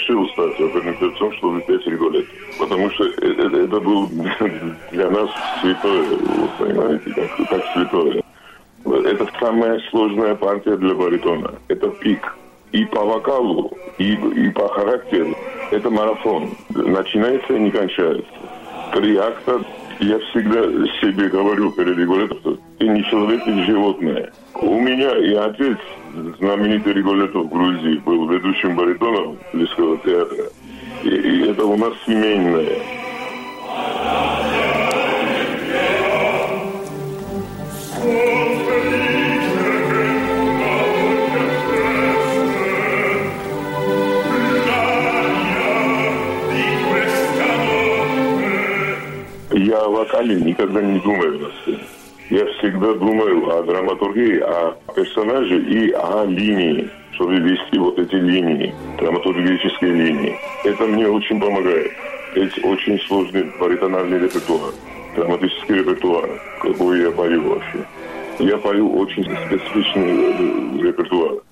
Решил 0.00 0.28
стать 0.30 0.60
оперным 0.60 0.94
певцом, 0.96 1.32
чтобы 1.34 1.60
петь 1.62 1.86
Риголетто. 1.86 2.32
Потому 2.58 2.90
что 2.90 3.04
это, 3.04 3.56
это 3.56 3.80
был 3.80 4.08
для 4.92 5.10
нас 5.10 5.30
святое, 5.60 6.02
вы 6.02 6.48
понимаете, 6.58 7.10
как, 7.10 7.48
как 7.48 7.64
святое. 7.72 8.22
Это 8.84 9.26
самая 9.38 9.80
сложная 9.90 10.34
партия 10.34 10.76
для 10.76 10.94
баритона. 10.94 11.54
Это 11.68 11.88
пик. 11.88 12.36
И 12.72 12.84
по 12.84 13.04
вокалу, 13.04 13.76
и, 13.98 14.12
и 14.12 14.50
по 14.50 14.68
характеру. 14.68 15.36
Это 15.70 15.90
марафон. 15.90 16.50
Начинается 16.70 17.54
и 17.54 17.60
не 17.60 17.70
кончается. 17.70 18.30
Три 18.92 19.16
акта 19.16 19.60
я 20.00 20.18
всегда 20.18 20.62
себе 21.00 21.28
говорю 21.28 21.72
перед 21.72 21.96
Риголетто, 21.96 22.56
ты 22.78 22.88
не 22.88 23.04
человек, 23.04 23.44
ты 23.44 23.64
животное. 23.64 24.32
У 24.54 24.80
меня 24.80 25.16
и 25.18 25.34
отец, 25.34 25.78
знаменитый 26.40 26.94
Риголетто 26.94 27.38
в 27.38 27.48
Грузии, 27.48 27.98
был 27.98 28.26
ведущим 28.28 28.74
баритоном 28.74 29.38
Лисского 29.52 29.98
театра. 29.98 30.44
И, 31.04 31.08
и 31.08 31.48
это 31.48 31.64
у 31.64 31.76
нас 31.76 31.92
семейное. 32.06 32.78
Я 49.52 49.78
о 49.78 49.88
вокале 49.90 50.40
никогда 50.40 50.80
не 50.80 50.98
думаю 51.00 51.38
на 51.38 51.48
сцене. 51.62 51.69
Я 52.30 52.46
всегда 52.46 52.94
думаю 52.94 53.58
о 53.58 53.64
драматургии, 53.64 54.38
о 54.38 54.76
персонаже 54.94 55.60
и 55.62 55.90
о 55.90 56.24
линии, 56.26 56.88
чтобы 57.14 57.34
вести 57.40 57.76
вот 57.76 57.98
эти 57.98 58.14
линии, 58.14 58.72
драматургические 58.98 59.90
линии. 59.90 60.36
Это 60.62 60.84
мне 60.84 61.08
очень 61.08 61.40
помогает. 61.40 61.90
Это 62.36 62.68
очень 62.68 63.00
сложный 63.00 63.50
баритональный 63.58 64.20
репертуар, 64.20 64.72
драматический 65.16 65.78
репертуар, 65.78 66.30
какой 66.62 67.00
я 67.00 67.10
пою 67.10 67.48
вообще. 67.48 67.84
Я 68.38 68.58
пою 68.58 68.96
очень 68.96 69.24
специфичный 69.24 70.82
репертуар. 70.84 71.42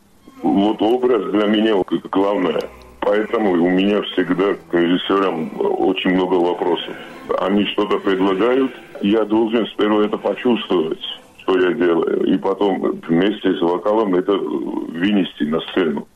Вот 0.42 0.80
образ 0.80 1.24
для 1.32 1.46
меня 1.46 1.74
главное. 2.12 2.62
Поэтому 3.08 3.52
у 3.52 3.70
меня 3.70 4.02
всегда 4.02 4.52
к 4.52 4.74
режиссерам 4.74 5.50
очень 5.58 6.10
много 6.10 6.34
вопросов. 6.34 6.94
Они 7.38 7.64
что-то 7.68 7.98
предлагают, 8.00 8.70
я 9.00 9.24
должен 9.24 9.66
сперва 9.68 10.04
это 10.04 10.18
почувствовать, 10.18 11.00
что 11.38 11.58
я 11.58 11.72
делаю, 11.72 12.26
и 12.26 12.36
потом 12.36 13.00
вместе 13.08 13.54
с 13.54 13.62
вокалом 13.62 14.14
это 14.14 14.32
вынести 14.32 15.44
на 15.44 15.58
сцену. 15.60 16.06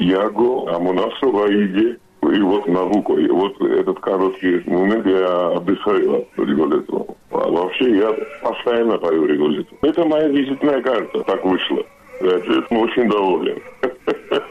Яго, 0.00 0.66
Амунасова 0.74 1.46
Иде, 1.52 1.98
и 2.22 2.40
вот 2.40 2.66
Навуко. 2.66 3.14
И 3.14 3.28
вот 3.28 3.60
этот 3.60 4.00
короткий 4.00 4.62
момент 4.66 5.06
я 5.06 5.48
отдыхаю 5.56 6.20
от 6.20 6.38
Риголета. 6.38 7.06
А 7.30 7.50
вообще 7.50 7.96
я 7.96 8.14
постоянно 8.42 8.98
пою 8.98 9.26
Риголету. 9.26 9.74
Это 9.82 10.04
моя 10.04 10.28
визитная 10.28 10.80
карта, 10.82 11.22
так 11.24 11.44
вышло. 11.44 11.82
Я 12.20 12.36
очень 12.70 13.08
доволен. 13.08 13.58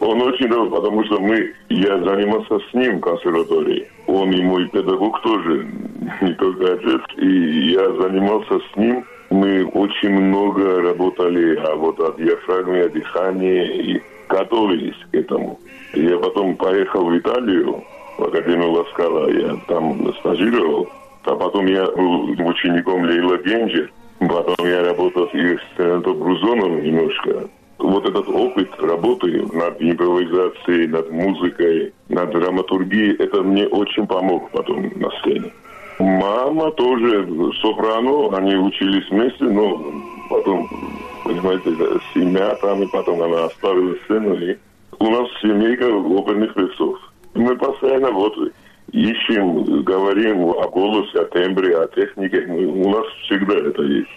Он 0.00 0.22
очень 0.22 0.48
доволен, 0.48 0.70
потому 0.70 1.04
что 1.04 1.20
мы, 1.20 1.52
я 1.68 1.98
занимался 1.98 2.58
с 2.58 2.74
ним 2.74 2.98
в 2.98 3.00
консерватории. 3.00 3.88
Он 4.06 4.30
и 4.30 4.42
мой 4.42 4.68
педагог 4.68 5.20
тоже, 5.22 5.66
не 6.22 6.32
только 6.34 6.74
отец. 6.74 7.00
И 7.16 7.72
я 7.72 7.92
занимался 8.00 8.60
с 8.60 8.76
ним 8.76 9.04
мы 9.30 9.64
очень 9.66 10.10
много 10.10 10.82
работали 10.82 11.56
а 11.56 11.74
вот 11.74 12.00
от 12.00 12.16
диафрагмы, 12.16 12.80
от 12.80 12.92
дыхания 12.92 13.64
и 13.64 14.02
готовились 14.28 14.96
к 15.10 15.14
этому. 15.14 15.58
Я 15.94 16.18
потом 16.18 16.56
поехал 16.56 17.04
в 17.04 17.18
Италию, 17.18 17.82
в 18.18 18.24
Академию 18.24 18.72
Ласкала, 18.72 19.30
я 19.30 19.56
там 19.68 20.12
стажировал, 20.20 20.88
а 21.24 21.34
потом 21.34 21.66
я 21.66 21.84
был 21.86 22.30
учеником 22.30 23.02
Лейла 23.02 23.38
Генджи, 23.38 23.90
потом 24.20 24.66
я 24.66 24.84
работал 24.84 25.24
и 25.26 25.56
с 25.56 25.60
Ренато 25.78 26.12
Брузоном 26.12 26.82
немножко. 26.82 27.48
Вот 27.78 28.08
этот 28.08 28.28
опыт 28.28 28.68
работы 28.80 29.46
над 29.52 29.80
импровизацией, 29.80 30.88
над 30.88 31.10
музыкой, 31.12 31.92
над 32.08 32.30
драматургией, 32.30 33.14
это 33.16 33.42
мне 33.42 33.68
очень 33.68 34.06
помог 34.06 34.50
потом 34.50 34.90
на 34.96 35.10
сцене. 35.20 35.52
Мама 35.98 36.70
тоже 36.72 37.26
сопрано, 37.60 38.36
они 38.36 38.54
учились 38.54 39.08
вместе, 39.10 39.44
но 39.44 39.84
потом, 40.30 40.68
понимаете, 41.24 41.70
семья 42.14 42.54
там, 42.62 42.82
и 42.82 42.86
потом 42.86 43.20
она 43.22 43.46
оставила 43.46 43.96
сына, 44.06 44.34
и 44.34 44.56
у 45.00 45.10
нас 45.10 45.28
семейка 45.42 45.84
оперных 45.86 46.54
певцов. 46.54 46.98
Мы 47.34 47.56
постоянно 47.56 48.12
вот 48.12 48.34
ищем, 48.92 49.82
говорим 49.82 50.44
о 50.44 50.68
голосе, 50.68 51.18
о 51.20 51.24
тембре, 51.26 51.76
о 51.76 51.88
технике. 51.88 52.46
У 52.46 52.90
нас 52.90 53.06
всегда 53.24 53.54
это 53.56 53.82
есть. 53.82 54.08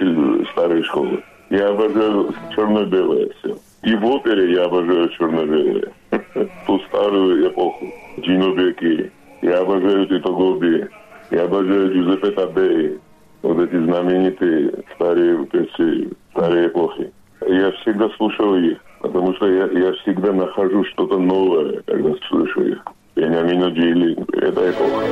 Любитель 0.00 0.46
старой 0.52 0.82
школы. 0.84 1.22
Я 1.50 1.68
обожаю 1.68 2.34
черно-белое 2.54 3.28
все. 3.38 3.56
И 3.82 3.94
в 3.94 4.04
опере 4.04 4.52
я 4.52 4.64
обожаю 4.64 5.08
черно-белое. 5.10 5.92
Ту 6.66 6.80
старую 6.88 7.48
эпоху. 7.48 7.86
Джино 8.20 8.54
Беки. 8.54 9.10
Я 9.42 9.60
обожаю 9.60 10.06
Тито 10.06 10.30
Гоби. 10.30 10.88
Я 11.30 11.44
обожаю 11.44 11.92
Джузеппе 11.92 12.30
Табеи. 12.32 12.98
Вот 13.42 13.60
эти 13.60 13.76
знаменитые 13.76 14.72
старые 14.94 15.46
певцы, 15.46 16.10
старые 16.32 16.66
эпохи. 16.68 17.12
Я 17.46 17.70
всегда 17.72 18.08
слушал 18.16 18.56
их. 18.56 18.78
Потому 19.00 19.34
что 19.34 19.46
я, 19.46 19.66
я 19.66 19.92
всегда 19.92 20.32
нахожу 20.32 20.84
что-то 20.84 21.18
новое, 21.18 21.82
когда 21.86 22.12
слышу 22.28 22.62
их. 22.62 22.82
Бениамино 23.14 23.66
Джили. 23.66 24.16
Это 24.32 24.70
эпоха. 24.70 25.06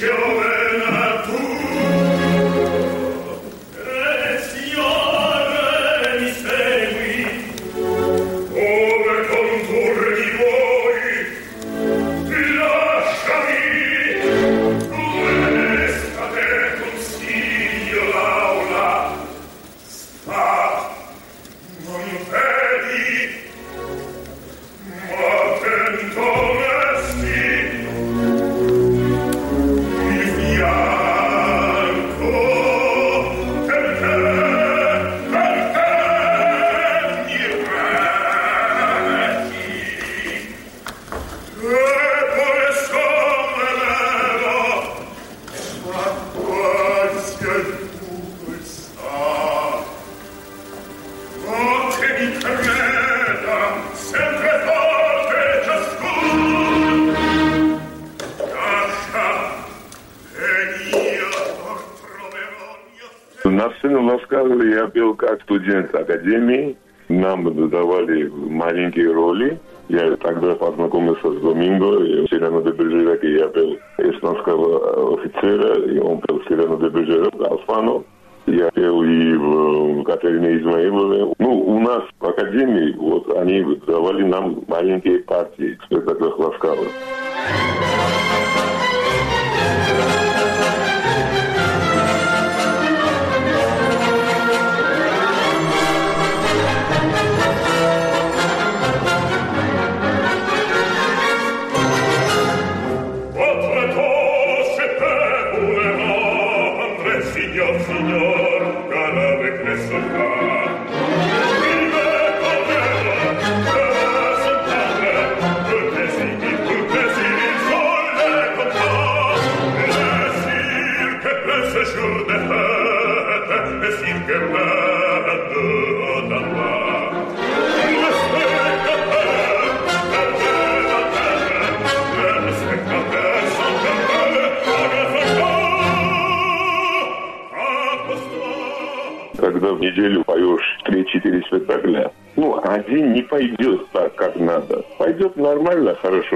На 0.00 0.49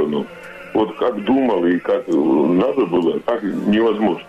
но 0.02 0.26
вот 0.74 0.96
как 0.96 1.24
думал 1.24 1.64
и 1.64 1.78
как 1.78 2.06
надо 2.08 2.86
было, 2.86 3.20
так 3.20 3.42
невозможно. 3.42 4.26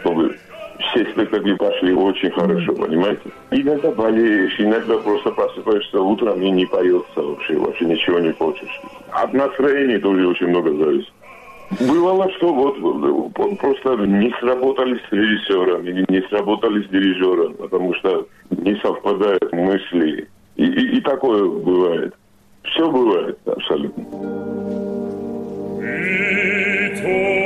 Чтобы 0.00 0.36
все 0.78 1.04
спектакли 1.06 1.54
пошли 1.54 1.92
очень 1.94 2.30
хорошо, 2.30 2.74
понимаете? 2.74 3.22
Иногда 3.50 3.90
болеешь, 3.92 4.58
иногда 4.58 4.98
просто 4.98 5.30
просыпаешься 5.30 6.00
утром 6.00 6.40
и 6.42 6.50
не 6.50 6.66
поется 6.66 7.22
вообще, 7.22 7.56
вообще 7.56 7.84
ничего 7.84 8.18
не 8.18 8.32
хочешь. 8.32 8.80
От 9.10 9.32
настроения 9.32 9.98
тоже 9.98 10.26
очень 10.26 10.48
много 10.48 10.74
зависит. 10.74 11.12
Бывало, 11.80 12.30
что 12.32 12.52
вот 12.52 13.58
просто 13.58 13.96
не 14.06 14.30
сработали 14.40 15.00
с 15.08 15.12
режиссером 15.12 15.86
или 15.86 16.04
не 16.08 16.20
сработали 16.28 16.82
с 16.82 16.88
дирижером, 16.88 17.54
потому 17.54 17.94
что 17.94 18.26
не 18.50 18.74
совпадают 18.76 19.52
мысли. 19.52 20.28
И, 20.56 20.64
и, 20.64 20.98
и 20.98 21.00
такое 21.00 21.44
бывает. 21.44 22.14
Все 22.64 22.90
бывает 22.90 23.38
абсолютно. 23.46 24.71
vito 26.02 27.41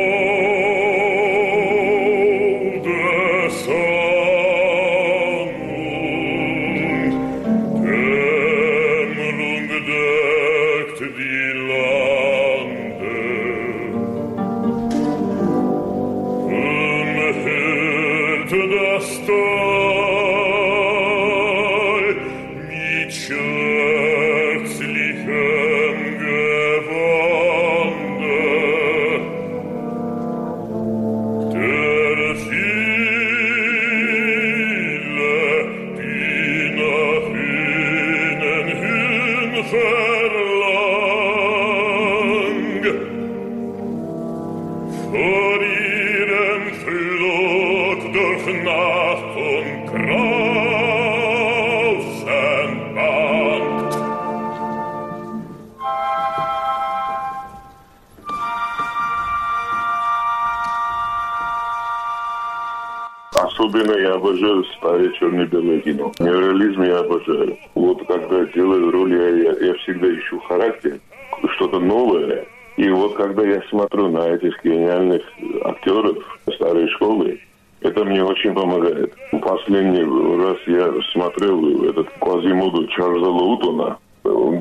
обожаю 64.16 64.64
старое 64.76 65.10
черно-белое 65.12 65.80
кино. 65.80 66.12
Неореализм 66.18 66.82
я 66.82 66.98
обожаю. 66.98 67.56
Вот 67.74 68.06
когда 68.06 68.44
делаю 68.46 68.90
роли, 68.90 69.14
я, 69.16 69.66
я 69.68 69.74
всегда 69.74 70.08
ищу 70.08 70.38
характер, 70.40 70.98
что-то 71.54 71.78
новое. 71.78 72.44
И 72.76 72.88
вот 72.90 73.14
когда 73.14 73.42
я 73.42 73.62
смотрю 73.70 74.08
на 74.08 74.28
этих 74.28 74.62
гениальных 74.62 75.22
актеров 75.64 76.18
старой 76.54 76.88
школы, 76.90 77.40
это 77.80 78.04
мне 78.04 78.22
очень 78.22 78.52
помогает. 78.52 79.14
Последний 79.42 80.02
раз 80.42 80.58
я 80.66 80.92
смотрел 81.12 81.88
этот 81.88 82.08
Квазимоду 82.18 82.86
Чарльза 82.88 83.30
Лоутона, 83.30 83.98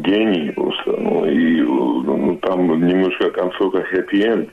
гений 0.01 0.51
просто. 0.51 0.91
Ну, 0.97 1.25
и 1.25 1.61
ну, 1.61 2.37
там 2.41 2.87
немножко 2.87 3.31
концовка 3.31 3.83
хэппи-энд. 3.83 4.49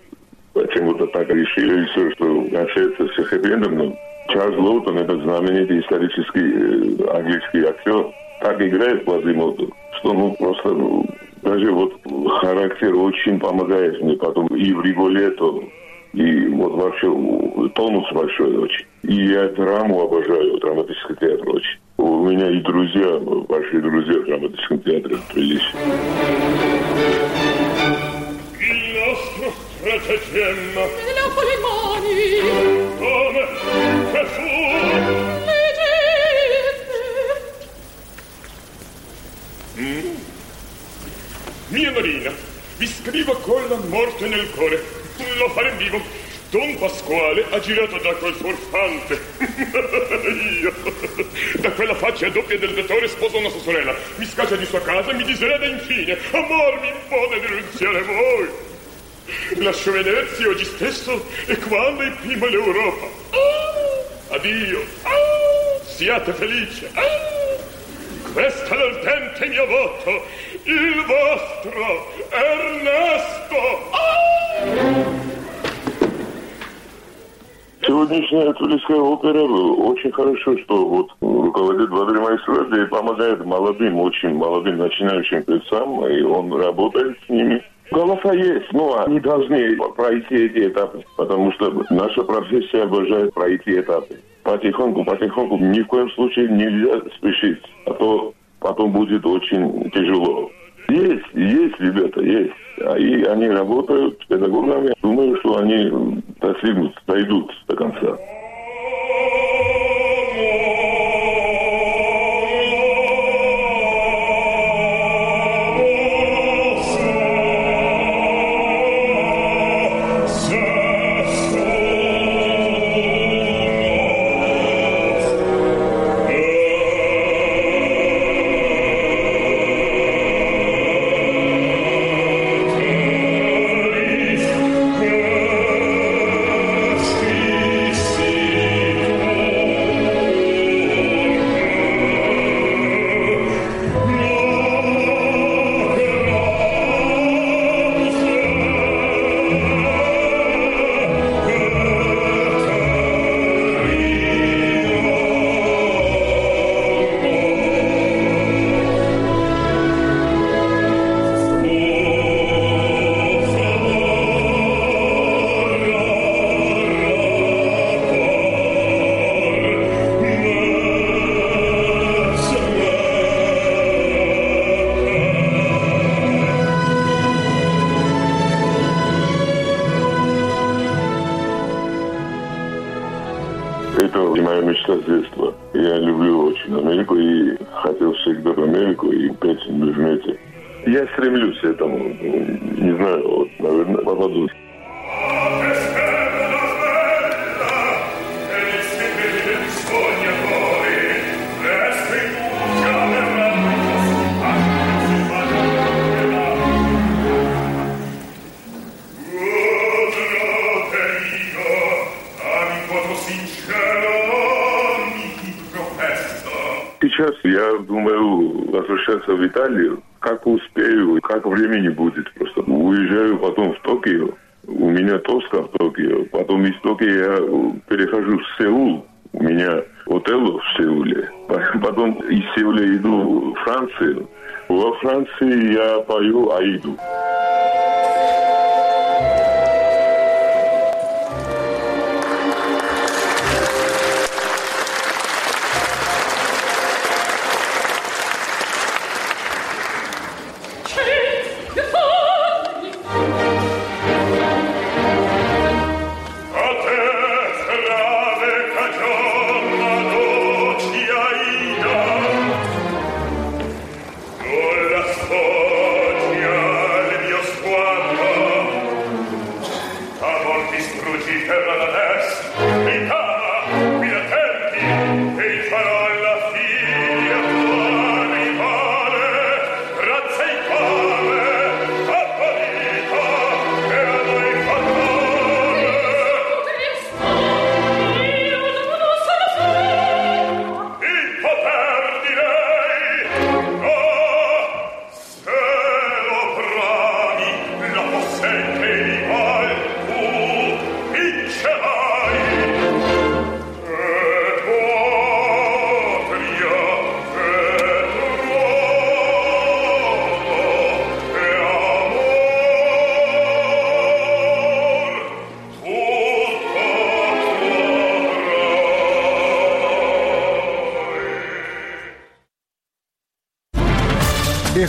Почему-то 0.55 1.07
так 1.07 1.29
решили, 1.31 1.87
что 1.87 2.05
кончается 2.51 3.09
все 3.09 3.23
хэппи-эндом, 3.23 3.75
но 3.75 3.97
Чарльз 4.33 4.59
Лоутон, 4.59 4.99
этот 4.99 5.23
знаменитый 5.23 5.81
исторический 5.81 6.41
э, 6.41 7.17
английский 7.17 7.65
актер, 7.65 8.07
так 8.41 8.61
играет 8.61 9.05
Квазимоду, 9.05 9.71
что 9.99 10.13
ну 10.13 10.35
просто 10.39 10.71
ну, 10.71 11.07
даже 11.43 11.71
вот 11.71 11.93
характер 12.41 12.95
очень 12.95 13.39
помогает 13.39 14.01
мне 14.01 14.17
потом 14.17 14.47
и 14.49 14.73
в 14.73 14.83
Риголетто, 14.83 15.61
и 16.15 16.49
вот 16.49 16.73
вообще 16.73 17.07
тонус 17.75 18.11
большой 18.13 18.57
очень. 18.57 18.87
И 19.03 19.33
я 19.33 19.49
драму 19.49 20.03
обожаю, 20.03 20.59
драматический 20.59 21.17
театр 21.21 21.51
очень. 21.51 21.79
У 21.99 22.27
меня 22.27 22.51
и 22.51 22.61
друзья, 22.63 23.19
большие 23.49 23.83
друзья 23.83 24.19
в 24.19 24.25
драматическом 24.25 24.79
театре 24.81 25.17
stratagemma 29.83 32.72
Marina 41.93 42.33
vi 42.77 42.87
scrivo 42.87 43.35
con 43.35 43.69
la 43.69 43.77
morte 43.77 44.27
nel 44.27 44.51
cuore 44.51 45.01
lo 45.37 45.49
fare 45.51 45.71
in 45.71 45.77
vivo 45.77 46.01
Don 46.53 46.77
Pasquale 46.77 47.47
ha 47.49 47.59
girato 47.61 47.97
da 47.97 48.13
quel 48.13 48.35
furfante. 48.35 49.19
Io, 50.61 50.75
da 51.61 51.71
quella 51.71 51.95
faccia 51.95 52.29
doppia 52.29 52.59
del 52.59 52.75
dottore 52.75 53.09
sposo 53.09 53.39
una 53.39 53.49
sua 53.49 53.61
sorella. 53.61 53.95
Mi 54.17 54.27
scaccia 54.27 54.57
di 54.57 54.67
sua 54.67 54.83
casa 54.83 55.13
e 55.13 55.15
mi 55.15 55.25
disereda 55.25 55.65
infine. 55.65 56.19
Amor 56.31 56.79
mi 56.81 56.89
impone 56.89 57.41
di 57.41 57.47
denunziare 57.47 58.03
voi. 58.03 58.49
Lascio 59.65 59.93
Venezia 59.93 60.47
oggi 60.47 60.65
stesso 60.67 61.27
e 61.47 61.57
quando 61.57 62.03
è 62.03 62.11
prima 62.21 62.47
l'Europa. 62.47 63.07
Addio. 64.29 64.85
Siate 65.87 66.35
felici. 66.35 66.87
Oh, 66.95 67.42
questo 68.33 68.75
è 68.75 68.77
l'ardente 68.77 69.49
mio 69.49 69.67
voto. 69.67 70.11
Il 70.65 71.05
vostro 71.07 71.83
Ernesto. 72.31 73.61
Сегодняшняя 77.85 78.53
Тульская 78.55 78.97
опера 78.97 79.43
очень 79.43 80.13
хорошо, 80.13 80.57
что 80.59 80.87
вот 80.87 81.11
руководит 81.21 81.91
Владимир 81.91 82.23
Майстров 82.23 82.73
и 82.73 82.87
помогает 82.87 83.45
молодым, 83.45 83.99
очень 83.99 84.35
молодым 84.35 84.79
начинающим 84.79 85.43
певцам, 85.43 86.07
и 86.07 86.23
он 86.23 86.53
работает 86.53 87.19
с 87.27 87.29
ними. 87.29 87.63
Голоса 87.91 88.33
есть, 88.33 88.73
но 88.73 89.05
они 89.05 89.21
должны 89.21 89.77
пройти 89.97 90.47
эти 90.47 90.69
этапы, 90.69 91.05
потому 91.17 91.53
что 91.53 91.85
наша 91.91 92.23
профессия 92.23 92.85
обожает 92.85 93.35
пройти 93.35 93.81
этапы. 93.81 94.19
Потихоньку, 94.43 95.05
потихоньку, 95.05 95.57
ни 95.59 95.81
в 95.81 95.87
коем 95.87 96.11
случае 96.11 96.49
нельзя 96.49 97.01
спешить, 97.17 97.63
а 97.87 97.95
то 97.95 98.35
потом 98.59 98.93
будет 98.93 99.25
очень 99.25 99.91
тяжело. 99.91 100.51
Есть, 100.89 101.25
есть, 101.35 101.79
ребята, 101.79 102.21
есть. 102.21 102.53
А 102.85 102.99
и 102.99 103.23
они 103.25 103.49
работают 103.49 104.21
с 104.21 104.27
педагогами. 104.27 104.93
Думаю, 105.01 105.37
что 105.39 105.59
они 105.59 106.23
достигнут, 106.41 107.01
дойдут 107.07 107.53
до 107.69 107.77
конца. 107.77 108.19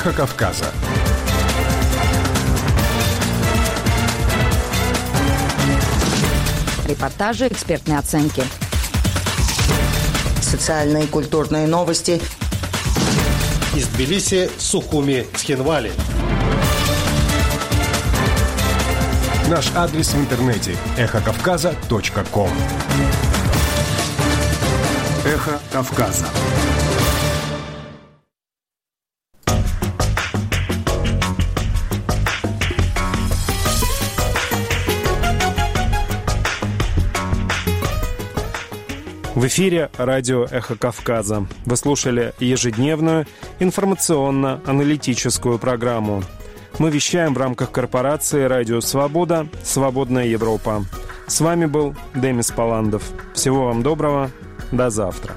Эхо 0.06 0.12
Кавказа. 0.12 0.66
Репортажи, 6.86 7.48
экспертные 7.48 8.00
оценки. 8.00 8.44
Социальные 10.42 11.06
и 11.06 11.08
культурные 11.08 11.68
новости. 11.68 12.22
Из 13.76 13.88
Тбилиси, 13.88 14.50
Сухуми, 14.58 15.26
Цхинвали. 15.38 15.94
Наш 19.48 19.72
адрес 19.74 20.10
в 20.10 20.18
интернете– 20.18 20.76
эхокавказа.ком 20.98 22.50
Эхо 25.24 25.62
Кавказа. 25.72 26.26
Эфире 39.54 39.92
радио 40.00 40.46
«Эхо 40.46 40.76
Кавказа». 40.76 41.46
Вы 41.68 41.78
слушали 41.78 42.34
ежедневную 42.40 43.28
информационно-аналитическую 43.60 45.60
программу. 45.60 46.24
Мы 46.80 46.90
вещаем 46.90 47.36
в 47.36 47.38
рамках 47.38 47.70
корпорации 47.70 48.46
«Радио 48.46 48.82
Свобода. 48.82 49.48
Свободная 49.62 50.26
Европа». 50.26 50.86
С 51.28 51.40
вами 51.40 51.68
был 51.68 51.96
Демис 52.16 52.50
Паландов. 52.50 53.04
Всего 53.36 53.66
вам 53.66 53.84
доброго. 53.84 54.32
До 54.72 54.90
завтра. 54.90 55.36